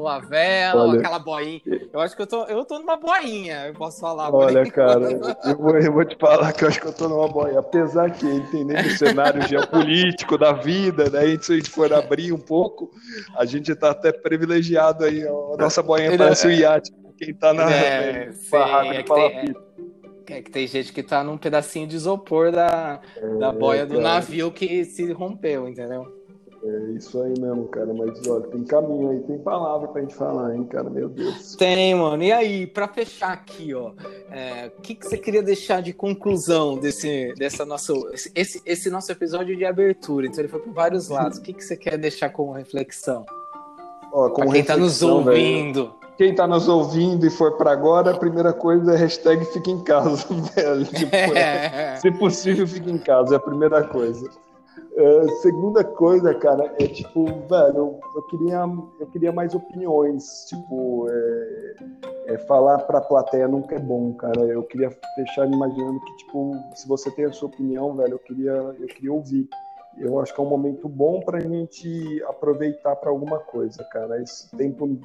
o 0.00 0.08
a 0.08 0.20
vela, 0.20 0.84
Olha, 0.84 1.00
aquela 1.00 1.18
boinha. 1.18 1.60
Eu 1.92 2.00
acho 2.00 2.16
que 2.16 2.22
eu 2.22 2.26
tô, 2.26 2.44
eu 2.44 2.64
tô 2.64 2.78
numa 2.78 2.96
boinha, 2.96 3.66
eu 3.66 3.74
posso 3.74 4.00
falar. 4.00 4.34
Olha, 4.34 4.64
cara, 4.70 5.12
eu 5.44 5.58
vou, 5.58 5.78
eu 5.78 5.92
vou 5.92 6.04
te 6.06 6.16
falar 6.16 6.50
que 6.54 6.64
eu 6.64 6.68
acho 6.68 6.80
que 6.80 6.86
eu 6.86 6.94
tô 6.94 7.06
numa 7.06 7.28
boinha. 7.28 7.58
Apesar 7.58 8.10
que, 8.10 8.24
entendendo 8.24 8.86
o 8.86 8.96
cenário 8.96 9.42
geopolítico 9.46 10.38
da 10.38 10.54
vida, 10.54 11.10
né? 11.10 11.36
Se 11.38 11.52
a 11.52 11.56
gente 11.56 11.68
for 11.68 11.92
abrir 11.92 12.32
um 12.32 12.38
pouco, 12.38 12.90
a 13.36 13.44
gente 13.44 13.74
tá 13.74 13.90
até 13.90 14.12
privilegiado 14.12 15.04
aí. 15.04 15.22
A 15.22 15.56
nossa 15.58 15.82
boinha 15.82 16.16
parece 16.16 16.46
o 16.46 16.50
um 16.50 16.54
iate 16.54 17.01
quem 17.22 17.34
tá 17.34 17.54
na 17.54 17.70
é, 17.70 18.26
né, 18.26 18.96
é 18.96 19.02
que, 19.02 19.14
tem, 19.14 19.24
é, 19.24 20.38
é, 20.38 20.42
que 20.42 20.50
tem 20.50 20.66
gente 20.66 20.92
que 20.92 21.02
tá 21.02 21.22
num 21.22 21.38
pedacinho 21.38 21.86
de 21.86 21.94
isopor 21.94 22.50
da, 22.50 23.00
é, 23.16 23.38
da 23.38 23.52
boia 23.52 23.86
do 23.86 24.00
navio 24.00 24.50
que 24.50 24.84
se 24.84 25.12
rompeu, 25.12 25.68
entendeu? 25.68 26.20
É 26.64 26.92
isso 26.92 27.20
aí 27.20 27.34
mesmo, 27.40 27.66
cara. 27.66 27.92
Mas 27.92 28.24
olha, 28.28 28.46
tem 28.46 28.62
caminho 28.62 29.10
aí, 29.10 29.20
tem 29.20 29.36
palavra 29.38 29.88
pra 29.88 30.00
gente 30.00 30.14
falar, 30.14 30.54
hein, 30.54 30.62
cara? 30.64 30.88
Meu 30.88 31.08
Deus. 31.08 31.56
Tem, 31.56 31.92
mano. 31.92 32.22
E 32.22 32.30
aí, 32.30 32.68
pra 32.68 32.86
fechar 32.86 33.32
aqui, 33.32 33.74
ó, 33.74 33.92
é, 34.30 34.70
o 34.78 34.80
que, 34.80 34.94
que 34.94 35.04
você 35.04 35.18
queria 35.18 35.42
deixar 35.42 35.82
de 35.82 35.92
conclusão 35.92 36.78
desse, 36.78 37.34
dessa 37.36 37.64
nosso, 37.64 38.08
esse, 38.32 38.62
esse 38.64 38.90
nosso 38.90 39.10
episódio 39.10 39.56
de 39.56 39.64
abertura? 39.64 40.26
Então 40.26 40.38
ele 40.38 40.48
foi 40.48 40.60
por 40.60 40.72
vários 40.72 41.08
lados. 41.08 41.38
O 41.38 41.42
que, 41.42 41.52
que 41.52 41.64
você 41.64 41.76
quer 41.76 41.98
deixar 41.98 42.30
como 42.30 42.52
reflexão? 42.52 43.26
Ó, 44.12 44.28
como 44.30 44.46
pra 44.46 44.54
quem 44.54 44.64
tá 44.64 44.76
nos 44.76 45.02
ouvindo. 45.02 45.86
Velho 45.86 46.01
quem 46.16 46.30
está 46.30 46.46
nos 46.46 46.68
ouvindo 46.68 47.26
e 47.26 47.30
for 47.30 47.56
para 47.56 47.72
agora, 47.72 48.10
a 48.10 48.18
primeira 48.18 48.52
coisa 48.52 48.94
é 48.94 48.96
hashtag 48.96 49.44
fica 49.46 49.70
em 49.70 49.82
casa, 49.82 50.26
velho. 50.54 50.86
É, 51.34 51.96
se 51.96 52.10
possível, 52.10 52.66
fica 52.66 52.90
em 52.90 52.98
casa, 52.98 53.34
é 53.34 53.36
a 53.36 53.40
primeira 53.40 53.82
coisa. 53.84 54.28
Uh, 54.92 55.28
segunda 55.40 55.82
coisa, 55.82 56.34
cara, 56.34 56.74
é 56.78 56.86
tipo, 56.86 57.24
velho, 57.24 57.76
eu, 57.76 58.00
eu, 58.14 58.22
queria, 58.24 58.60
eu 59.00 59.06
queria 59.06 59.32
mais 59.32 59.54
opiniões. 59.54 60.44
Tipo, 60.48 61.06
é, 61.08 61.74
é 62.34 62.38
falar 62.38 62.78
pra 62.80 63.00
plateia 63.00 63.48
nunca 63.48 63.74
é 63.74 63.78
bom, 63.78 64.12
cara. 64.14 64.40
Eu 64.40 64.62
queria 64.64 64.90
fechar 65.14 65.48
imaginando 65.48 65.98
que, 66.00 66.16
tipo, 66.18 66.54
se 66.74 66.86
você 66.86 67.10
tem 67.10 67.24
a 67.24 67.32
sua 67.32 67.48
opinião, 67.48 67.94
velho, 67.96 68.14
eu 68.14 68.18
queria, 68.18 68.52
eu 68.52 68.86
queria 68.86 69.12
ouvir. 69.12 69.48
Eu 69.96 70.20
acho 70.20 70.34
que 70.34 70.40
é 70.40 70.44
um 70.44 70.48
momento 70.48 70.88
bom 70.88 71.20
pra 71.20 71.40
gente 71.40 72.22
aproveitar 72.24 72.96
para 72.96 73.10
alguma 73.10 73.38
coisa, 73.38 73.82
cara. 73.84 74.20
Esse 74.22 74.54
tempo 74.56 74.98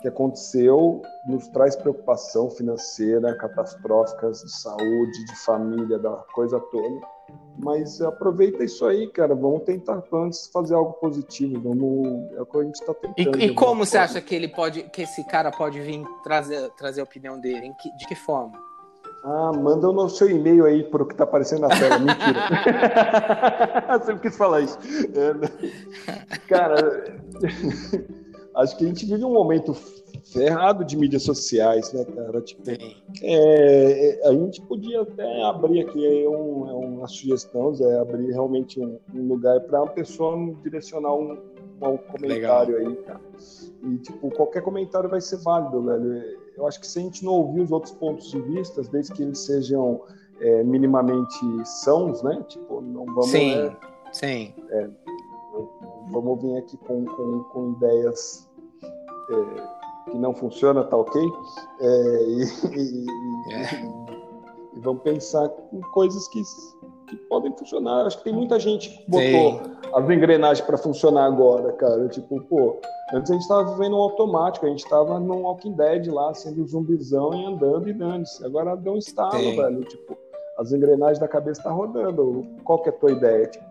que 0.00 0.08
aconteceu 0.08 1.02
nos 1.26 1.48
traz 1.48 1.76
preocupação 1.76 2.50
financeira, 2.50 3.34
catastróficas 3.36 4.42
de 4.42 4.52
saúde, 4.52 5.24
de 5.26 5.36
família, 5.44 5.98
da 5.98 6.12
coisa 6.34 6.58
toda. 6.58 7.06
Mas 7.58 8.00
aproveita 8.00 8.64
isso 8.64 8.86
aí, 8.86 9.08
cara. 9.08 9.34
Vamos 9.34 9.62
tentar 9.64 10.02
antes 10.12 10.48
fazer 10.52 10.74
algo 10.74 10.92
positivo. 10.94 11.60
Vamos, 11.60 12.32
é 12.32 12.40
o 12.40 12.46
que 12.46 12.58
a 12.58 12.62
gente 12.62 12.74
está 12.76 12.94
tentando. 12.94 13.38
E, 13.38 13.46
e 13.46 13.54
como 13.54 13.84
você 13.84 13.98
acha 13.98 14.20
que 14.20 14.34
ele 14.34 14.48
pode, 14.48 14.84
que 14.84 15.02
esse 15.02 15.24
cara 15.24 15.50
pode 15.50 15.80
vir 15.80 16.02
trazer, 16.22 16.70
trazer 16.70 17.00
a 17.00 17.04
opinião 17.04 17.38
dele? 17.38 17.72
Que, 17.80 17.94
de 17.96 18.06
que 18.06 18.14
forma? 18.14 18.52
Ah, 19.24 19.50
manda 19.52 19.90
o 19.90 20.08
seu 20.08 20.30
e-mail 20.30 20.64
aí 20.64 20.84
para 20.84 21.02
o 21.02 21.06
que 21.06 21.12
está 21.12 21.24
aparecendo 21.24 21.62
na 21.62 21.68
tela. 21.68 21.98
Mentira. 21.98 22.40
Sempre 24.06 24.28
quis 24.28 24.36
falar 24.36 24.60
isso. 24.60 24.78
É, 25.14 26.38
cara, 26.46 27.20
acho 28.58 28.76
que 28.76 28.84
a 28.84 28.88
gente 28.88 29.06
vive 29.06 29.24
um 29.24 29.32
momento 29.32 29.74
ferrado 30.32 30.84
de 30.84 30.96
mídias 30.96 31.22
sociais, 31.22 31.92
né, 31.92 32.04
cara? 32.04 32.40
Tipo, 32.40 32.62
é, 33.22 34.20
a 34.24 34.32
gente 34.32 34.60
podia 34.62 35.02
até 35.02 35.42
abrir 35.42 35.80
aqui 35.80 36.24
é 36.24 36.28
um, 36.28 36.68
é 36.68 36.74
uma 36.74 37.06
sugestão, 37.06 37.72
Zé, 37.72 37.98
abrir 37.98 38.32
realmente 38.32 38.80
um, 38.80 38.98
um 39.14 39.28
lugar 39.28 39.60
para 39.60 39.82
uma 39.82 39.90
pessoa 39.90 40.36
direcionar 40.62 41.14
um, 41.14 41.38
um 41.80 41.96
comentário 41.96 42.76
Legal. 42.76 42.90
aí, 42.90 42.96
cara. 43.04 43.20
E, 43.84 43.98
tipo, 43.98 44.30
qualquer 44.32 44.62
comentário 44.62 45.08
vai 45.08 45.20
ser 45.20 45.38
válido, 45.38 45.82
velho. 45.82 46.38
Eu 46.56 46.66
acho 46.66 46.80
que 46.80 46.86
se 46.86 46.98
a 46.98 47.02
gente 47.02 47.24
não 47.24 47.32
ouvir 47.32 47.62
os 47.62 47.70
outros 47.70 47.92
pontos 47.92 48.30
de 48.30 48.40
vista, 48.40 48.82
desde 48.82 49.12
que 49.12 49.22
eles 49.22 49.38
sejam 49.38 50.00
é, 50.40 50.64
minimamente 50.64 51.38
sãos, 51.64 52.22
né? 52.22 52.44
Tipo, 52.48 52.80
não 52.80 53.06
vamos. 53.06 53.30
Sim, 53.30 53.54
né, 53.54 53.76
sim. 54.12 54.54
É, 54.70 54.88
vamos 56.10 56.42
vir 56.42 56.58
aqui 56.58 56.76
com, 56.78 57.04
com, 57.04 57.44
com 57.44 57.72
ideias 57.72 58.47
é, 59.30 60.10
que 60.10 60.18
não 60.18 60.34
funcionam, 60.34 60.84
tá 60.84 60.96
ok? 60.96 61.20
É, 61.80 62.22
e, 62.24 62.42
e, 62.76 63.06
é. 63.52 63.84
e, 64.74 64.80
vamos 64.80 65.02
pensar 65.02 65.50
em 65.72 65.80
coisas 65.92 66.26
que, 66.28 66.42
que 67.08 67.16
podem 67.28 67.54
funcionar. 67.56 68.06
Acho 68.06 68.18
que 68.18 68.24
tem 68.24 68.32
muita 68.32 68.58
gente 68.58 68.90
que 68.90 69.10
botou 69.10 69.64
Sim. 69.64 69.72
as 69.94 70.10
engrenagens 70.10 70.66
para 70.66 70.78
funcionar 70.78 71.26
agora, 71.26 71.72
cara. 71.72 72.08
Tipo, 72.08 72.40
pô, 72.42 72.80
antes 73.12 73.30
a 73.30 73.34
gente 73.34 73.42
estava 73.42 73.72
vivendo 73.72 73.96
um 73.96 74.00
automático, 74.00 74.66
a 74.66 74.68
gente 74.68 74.84
estava 74.84 75.18
num 75.18 75.42
Walking 75.42 75.72
Dead 75.72 76.08
lá, 76.08 76.32
sendo 76.34 76.66
zumbizão 76.66 77.34
e 77.34 77.44
andando 77.44 77.88
e 77.88 77.92
dando-se. 77.92 78.44
Agora 78.44 78.76
deu 78.76 78.94
um 78.94 78.98
estalo, 78.98 79.38
Sim. 79.38 79.56
velho. 79.56 79.84
Tipo, 79.84 80.16
as 80.58 80.72
engrenagens 80.72 81.18
da 81.18 81.28
cabeça 81.28 81.62
tá 81.62 81.70
rodando. 81.70 82.46
Qual 82.64 82.80
que 82.82 82.88
é 82.88 82.92
a 82.92 82.96
tua 82.96 83.12
ideia? 83.12 83.46
Tipo, 83.46 83.64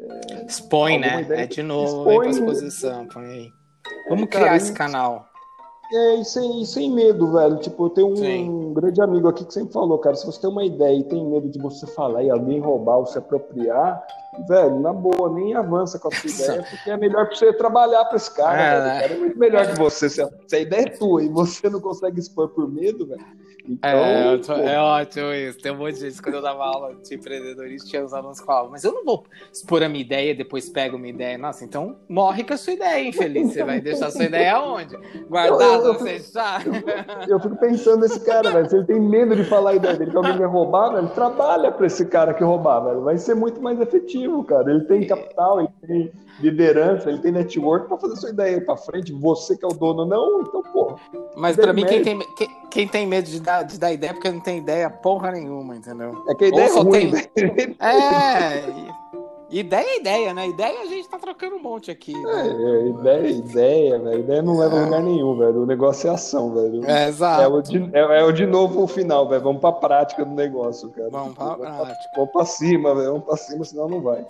é, 0.00 0.46
Expõe, 0.46 0.98
né? 0.98 1.26
É 1.28 1.46
de 1.46 1.62
novo, 1.62 1.86
Expõe, 1.86 2.06
vem 2.06 2.20
pra 2.20 2.30
exposição, 2.30 3.06
põe 3.06 3.26
aí. 3.26 3.59
Vamos 4.08 4.28
criar 4.28 4.44
cara, 4.44 4.56
esse 4.56 4.72
canal. 4.72 5.30
É, 5.92 6.14
e 6.20 6.24
sem, 6.24 6.62
e 6.62 6.66
sem 6.66 6.90
medo, 6.90 7.32
velho. 7.32 7.56
Tipo, 7.56 7.86
eu 7.86 7.90
tenho 7.90 8.12
um 8.12 8.16
Sim. 8.16 8.72
grande 8.72 9.02
amigo 9.02 9.28
aqui 9.28 9.44
que 9.44 9.52
sempre 9.52 9.72
falou, 9.72 9.98
cara, 9.98 10.14
se 10.14 10.24
você 10.24 10.40
tem 10.40 10.48
uma 10.48 10.64
ideia 10.64 10.96
e 10.96 11.04
tem 11.04 11.24
medo 11.26 11.48
de 11.48 11.58
você 11.58 11.84
falar 11.88 12.22
e 12.22 12.30
alguém 12.30 12.60
roubar 12.60 12.98
ou 12.98 13.06
se 13.06 13.18
apropriar, 13.18 14.00
velho, 14.48 14.78
na 14.78 14.92
boa, 14.92 15.32
nem 15.34 15.54
avança 15.54 15.98
com 15.98 16.06
a 16.06 16.10
sua 16.12 16.30
ideia, 16.30 16.66
porque 16.70 16.90
é 16.90 16.96
melhor 16.96 17.26
pra 17.26 17.34
você 17.34 17.52
trabalhar 17.52 18.04
pra 18.04 18.16
esse 18.16 18.32
cara, 18.32 18.60
é. 18.60 18.84
Né? 18.84 19.00
Cara 19.00 19.14
é 19.14 19.18
muito 19.18 19.38
melhor 19.38 19.66
que 19.66 19.78
você. 19.78 20.08
Se 20.08 20.22
a, 20.22 20.30
se 20.46 20.56
a, 20.56 20.60
ideia 20.60 20.82
é 20.82 20.90
tua 20.90 21.24
e 21.24 21.28
você 21.28 21.68
não 21.68 21.80
consegue 21.80 22.20
expor 22.20 22.48
por 22.50 22.70
medo, 22.70 23.06
velho. 23.06 23.26
Então, 23.68 23.90
é, 23.90 24.38
tô, 24.38 24.52
é 24.54 24.78
ótimo 24.78 25.32
isso. 25.32 25.58
Tem 25.58 25.72
um 25.72 25.76
monte 25.76 25.94
de 25.94 26.00
gente. 26.00 26.22
Quando 26.22 26.36
eu 26.36 26.42
dava 26.42 26.64
aula 26.64 26.94
de 26.94 27.14
empreendedorismo, 27.14 27.88
tinha 27.88 28.04
os 28.04 28.12
alunos 28.12 28.40
que 28.40 28.46
falavam, 28.46 28.70
mas 28.70 28.84
eu 28.84 28.92
não 28.92 29.04
vou 29.04 29.24
expor 29.52 29.82
a 29.82 29.88
minha 29.88 30.00
ideia, 30.00 30.34
depois 30.34 30.68
pego 30.68 30.98
minha 30.98 31.12
ideia. 31.12 31.36
Nossa, 31.38 31.64
então 31.64 31.96
morre 32.08 32.44
com 32.44 32.54
a 32.54 32.56
sua 32.56 32.72
ideia, 32.72 33.06
infeliz. 33.06 33.52
Você 33.52 33.64
vai 33.64 33.80
deixar 33.80 34.06
a 34.06 34.10
sua 34.10 34.24
ideia 34.24 34.54
aonde? 34.54 34.96
Guardada, 35.28 35.64
eu, 35.64 35.94
eu? 35.94 36.00
Eu, 36.00 37.28
eu, 37.28 37.40
fico 37.40 37.56
pensando 37.56 38.00
nesse 38.00 38.20
cara, 38.24 38.50
velho. 38.50 38.68
Se 38.68 38.76
ele 38.76 38.86
tem 38.86 39.00
medo 39.00 39.36
de 39.36 39.44
falar 39.44 39.70
a 39.70 39.74
ideia 39.74 39.96
dele, 39.96 40.10
que 40.10 40.16
alguém 40.16 40.36
vai 40.36 40.46
roubar, 40.46 40.94
velho, 40.94 41.08
trabalha 41.08 41.70
pra 41.70 41.86
esse 41.86 42.06
cara 42.06 42.34
que 42.34 42.42
roubar, 42.42 42.80
velho. 42.80 43.02
Vai 43.02 43.18
ser 43.18 43.34
muito 43.34 43.60
mais 43.60 43.80
efetivo, 43.80 44.44
cara. 44.44 44.70
Ele 44.70 44.84
tem 44.84 45.06
capital, 45.06 45.60
ele 45.60 45.68
tem 45.86 46.12
liderança, 46.40 47.08
ele 47.08 47.18
tem 47.18 47.32
network 47.32 47.88
para 47.88 47.98
fazer 47.98 48.16
sua 48.16 48.30
ideia 48.30 48.60
para 48.64 48.76
frente. 48.76 49.12
Você 49.12 49.56
que 49.56 49.64
é 49.64 49.68
o 49.68 49.72
dono, 49.72 50.04
não, 50.04 50.42
então, 50.42 50.62
pô. 50.72 50.96
Mas 51.36 51.56
para 51.56 51.72
mim, 51.72 51.84
quem 51.84 52.02
tem, 52.02 52.18
quem, 52.36 52.48
quem, 52.70 52.88
tem 52.88 53.06
medo 53.06 53.28
de 53.28 53.40
dar, 53.40 53.62
de 53.62 53.78
dar 53.78 53.92
ideia 53.92 54.10
é 54.10 54.12
porque 54.12 54.30
não 54.30 54.40
tem 54.40 54.58
ideia 54.58 54.90
porra 54.90 55.32
nenhuma, 55.32 55.76
entendeu? 55.76 56.24
É 56.28 56.34
que 56.34 56.44
a 56.44 56.48
ideia 56.48 56.72
Ou 56.72 56.78
é 56.78 56.82
ruim. 56.82 57.10
Tem... 57.34 57.76
é. 57.80 59.00
Ideia 59.50 59.84
é 59.84 59.98
ideia, 59.98 60.32
né? 60.32 60.48
Ideia 60.48 60.80
a 60.80 60.86
gente 60.86 61.08
tá 61.08 61.18
trocando 61.18 61.56
um 61.56 61.62
monte 61.62 61.90
aqui. 61.90 62.12
Né? 62.12 62.30
É, 62.30 62.46
é, 62.46 62.88
ideia 62.88 63.26
é 63.26 63.30
ideia, 63.30 63.98
velho. 63.98 64.18
Ideia 64.20 64.42
não 64.42 64.56
leva 64.56 64.78
a 64.78 64.84
lugar 64.84 65.02
nenhum, 65.02 65.36
velho. 65.36 65.62
O 65.62 65.66
negócio 65.66 66.08
é 66.08 66.14
ação, 66.14 66.54
velho. 66.54 66.88
É, 66.88 67.08
exato. 67.08 67.42
É 67.42 67.48
o 67.48 67.60
de, 67.60 67.90
é, 67.92 68.20
é 68.20 68.24
o 68.24 68.30
de 68.30 68.46
novo 68.46 68.84
o 68.84 68.86
final, 68.86 69.28
velho. 69.28 69.42
Vamos 69.42 69.60
pra 69.60 69.72
prática 69.72 70.24
do 70.24 70.32
negócio, 70.32 70.88
cara. 70.90 71.10
Vamos 71.10 71.34
pra 71.34 71.56
prática. 71.56 72.10
Vamos 72.14 72.30
pra 72.30 72.44
cima, 72.44 72.94
velho. 72.94 73.08
Vamos 73.08 73.24
pra 73.24 73.36
cima, 73.36 73.64
senão 73.64 73.88
não 73.88 74.00
vai. 74.00 74.24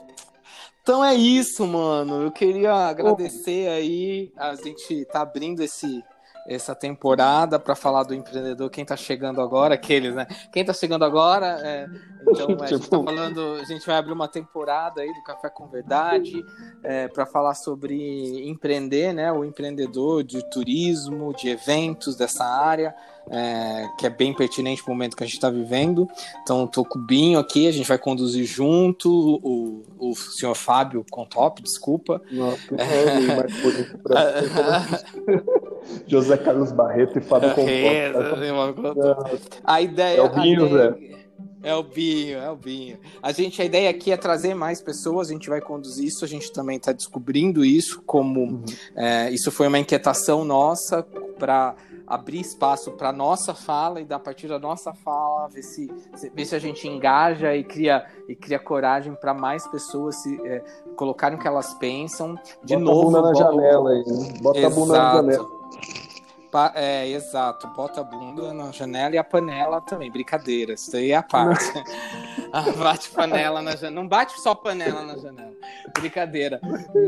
Então 0.91 1.05
é 1.05 1.15
isso, 1.15 1.65
mano. 1.69 2.21
Eu 2.21 2.33
queria 2.33 2.73
agradecer 2.73 3.69
aí. 3.69 4.33
A 4.37 4.57
gente 4.57 5.05
tá 5.05 5.21
abrindo 5.21 5.63
esse 5.63 6.03
essa 6.49 6.75
temporada 6.75 7.61
para 7.61 7.77
falar 7.77 8.03
do 8.03 8.13
empreendedor, 8.13 8.69
quem 8.71 8.83
está 8.83 8.97
chegando 8.97 9.41
agora, 9.41 9.75
aqueles, 9.75 10.15
né? 10.17 10.27
Quem 10.53 10.63
está 10.63 10.73
chegando 10.73 11.05
agora, 11.05 11.61
é, 11.63 11.87
então 12.23 12.57
é, 12.59 12.65
a 12.65 12.67
gente 12.67 12.91
tá 12.91 13.03
falando, 13.05 13.59
a 13.61 13.65
gente 13.65 13.87
vai 13.87 13.97
abrir 13.97 14.13
uma 14.13 14.27
temporada 14.27 15.01
aí 15.03 15.13
do 15.13 15.23
Café 15.23 15.49
com 15.49 15.69
Verdade 15.69 16.43
é, 16.83 17.07
para 17.07 17.25
falar 17.25 17.55
sobre 17.55 18.49
empreender, 18.49 19.13
né? 19.13 19.31
O 19.31 19.45
empreendedor 19.45 20.25
de 20.25 20.43
turismo, 20.51 21.33
de 21.35 21.51
eventos 21.51 22.17
dessa 22.17 22.45
área 22.45 22.97
é, 23.31 23.89
que 23.99 24.07
é 24.07 24.11
bem 24.11 24.35
pertinente 24.35 24.83
para 24.83 24.91
o 24.91 24.95
momento 24.95 25.17
que 25.17 25.23
a 25.23 25.27
gente 25.27 25.37
está 25.37 25.49
vivendo. 25.49 26.09
Então, 26.43 26.65
estou 26.65 26.85
com 26.85 26.99
o 26.99 27.03
Binho 27.03 27.39
aqui, 27.39 27.69
a 27.69 27.73
gente 27.73 27.87
vai 27.87 27.99
conduzir 27.99 28.45
junto, 28.45 29.09
o, 29.11 29.83
o 29.99 30.15
senhor 30.15 30.55
Fábio 30.55 31.05
Contop, 31.11 31.63
desculpa. 31.63 32.21
Nossa, 32.31 32.59
José 36.07 36.37
Carlos 36.37 36.73
Barreto 36.73 37.19
e 37.19 37.23
Fábio 37.23 37.51
Contop. 37.55 37.71
A 39.65 39.81
ideia. 39.81 40.19
É 40.19 40.23
o 40.23 40.29
Binho, 40.29 40.69
Zé. 40.69 41.21
É 41.63 41.75
o 41.75 41.83
Binho, 41.83 42.39
é 42.39 42.51
o 42.51 42.57
Binho. 42.57 42.99
A 43.23 43.33
gente, 43.33 43.61
a 43.61 43.65
ideia 43.65 43.91
aqui 43.91 44.11
é 44.11 44.17
trazer 44.17 44.55
mais 44.55 44.81
pessoas, 44.81 45.29
a 45.29 45.33
gente 45.33 45.49
vai 45.49 45.61
conduzir 45.61 46.07
isso, 46.07 46.25
a 46.25 46.29
gente 46.29 46.51
também 46.53 46.79
está 46.79 46.91
descobrindo 46.91 47.63
isso, 47.63 48.03
como 48.07 48.41
uhum. 48.41 48.65
é, 48.97 49.31
isso 49.31 49.51
foi 49.51 49.69
uma 49.69 49.79
inquietação 49.79 50.43
nossa 50.43 51.03
para 51.39 51.75
abrir 52.11 52.41
espaço 52.41 52.91
para 52.91 53.13
nossa 53.13 53.55
fala 53.55 54.01
e 54.01 54.07
a 54.13 54.19
partir 54.19 54.49
da 54.49 54.59
nossa 54.59 54.93
fala 54.93 55.47
ver 55.47 55.63
se, 55.63 55.89
ver 56.35 56.45
se 56.45 56.57
a 56.57 56.59
gente 56.59 56.89
engaja 56.89 57.55
e 57.55 57.63
cria 57.63 58.05
e 58.29 58.35
cria 58.35 58.59
coragem 58.59 59.15
para 59.15 59.33
mais 59.33 59.65
pessoas 59.69 60.17
se 60.17 60.45
é, 60.45 60.59
colocarem 60.97 61.39
o 61.39 61.41
que 61.41 61.47
elas 61.47 61.73
pensam 61.75 62.35
de 62.65 62.77
bota 62.77 62.85
novo 62.85 63.01
a 63.01 63.05
bunda 63.05 63.23
na 63.23 63.35
janela 63.35 63.91
aí 63.91 64.05
né? 64.05 64.35
bota 64.43 64.59
Exato. 64.59 64.75
a 64.75 64.77
bunda 64.77 64.93
na 64.99 65.15
janela 65.15 65.51
é, 66.75 67.09
exato. 67.09 67.67
Bota 67.69 68.01
a 68.01 68.05
bunda 68.05 68.53
na 68.53 68.73
janela 68.73 69.15
e 69.15 69.19
a 69.19 69.25
panela 69.25 69.81
também. 69.81 70.11
Brincadeira, 70.11 70.75
isso 70.75 70.91
daí 70.93 71.13
é 71.13 71.17
a 71.17 71.23
parte. 71.23 71.65
ah, 72.53 72.71
bate 72.73 73.11
panela 73.11 73.63
na 73.63 73.73
janela. 73.73 74.03
Não 74.03 74.09
bate 74.09 74.41
só 74.41 74.55
panela 74.55 75.03
na 75.03 75.17
janela. 75.17 75.53
Brincadeira. 75.99 76.61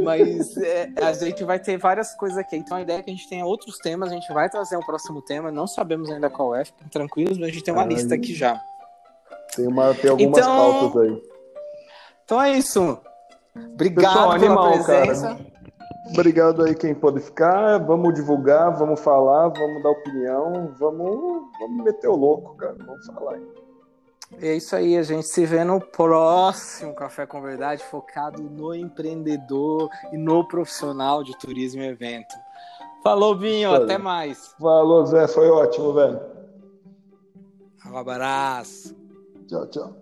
Mas 0.04 0.56
é, 0.56 0.90
a 1.00 1.12
gente 1.12 1.44
vai 1.44 1.58
ter 1.58 1.76
várias 1.76 2.14
coisas 2.14 2.38
aqui. 2.38 2.56
Então 2.56 2.76
a 2.76 2.82
ideia 2.82 2.98
é 2.98 3.02
que 3.02 3.10
a 3.10 3.14
gente 3.14 3.28
tenha 3.28 3.44
outros 3.44 3.78
temas. 3.78 4.10
A 4.10 4.14
gente 4.14 4.32
vai 4.32 4.48
trazer 4.48 4.76
um 4.76 4.82
próximo 4.82 5.20
tema. 5.22 5.50
Não 5.50 5.66
sabemos 5.66 6.10
ainda 6.10 6.30
qual 6.30 6.54
é. 6.54 6.64
Fiquem 6.64 6.88
tranquilos, 6.88 7.38
mas 7.38 7.48
a 7.48 7.52
gente 7.52 7.64
tem 7.64 7.74
uma 7.74 7.84
lista 7.84 8.14
aqui 8.14 8.34
já. 8.34 8.60
Tem, 9.54 9.66
uma, 9.66 9.94
tem 9.94 10.10
algumas 10.10 10.38
então... 10.38 10.56
pautas 10.56 11.02
aí. 11.02 11.22
Então 12.24 12.42
é 12.42 12.52
isso. 12.52 12.98
Obrigado 13.54 14.14
Pessoal, 14.14 14.30
pela 14.30 14.46
animal, 14.46 14.72
presença. 14.72 15.28
Cara. 15.28 15.51
Obrigado 16.12 16.62
aí 16.62 16.74
quem 16.74 16.94
pode 16.94 17.20
ficar. 17.20 17.78
Vamos 17.78 18.14
divulgar, 18.14 18.76
vamos 18.76 19.00
falar, 19.00 19.48
vamos 19.48 19.82
dar 19.82 19.90
opinião, 19.90 20.74
vamos, 20.78 21.42
vamos 21.58 21.84
meter 21.84 22.08
o 22.08 22.16
louco, 22.16 22.54
cara. 22.56 22.76
Vamos 22.84 23.06
falar 23.06 23.34
aí. 23.34 23.46
É 24.40 24.54
isso 24.54 24.74
aí, 24.74 24.96
a 24.96 25.02
gente 25.02 25.26
se 25.26 25.44
vê 25.44 25.62
no 25.62 25.78
próximo 25.78 26.94
Café 26.94 27.26
com 27.26 27.42
Verdade, 27.42 27.82
focado 27.84 28.42
no 28.42 28.74
empreendedor 28.74 29.90
e 30.10 30.16
no 30.16 30.46
profissional 30.48 31.22
de 31.22 31.36
turismo 31.38 31.82
e 31.82 31.88
evento. 31.88 32.34
Falou, 33.02 33.34
Binho, 33.34 33.70
Valeu. 33.70 33.84
até 33.84 33.98
mais. 33.98 34.54
Falou, 34.58 35.04
Zé, 35.04 35.28
foi 35.28 35.50
ótimo, 35.50 35.92
velho. 35.92 36.20
Um 37.84 37.96
abraço. 37.96 38.96
Tchau, 39.48 39.66
tchau. 39.66 40.01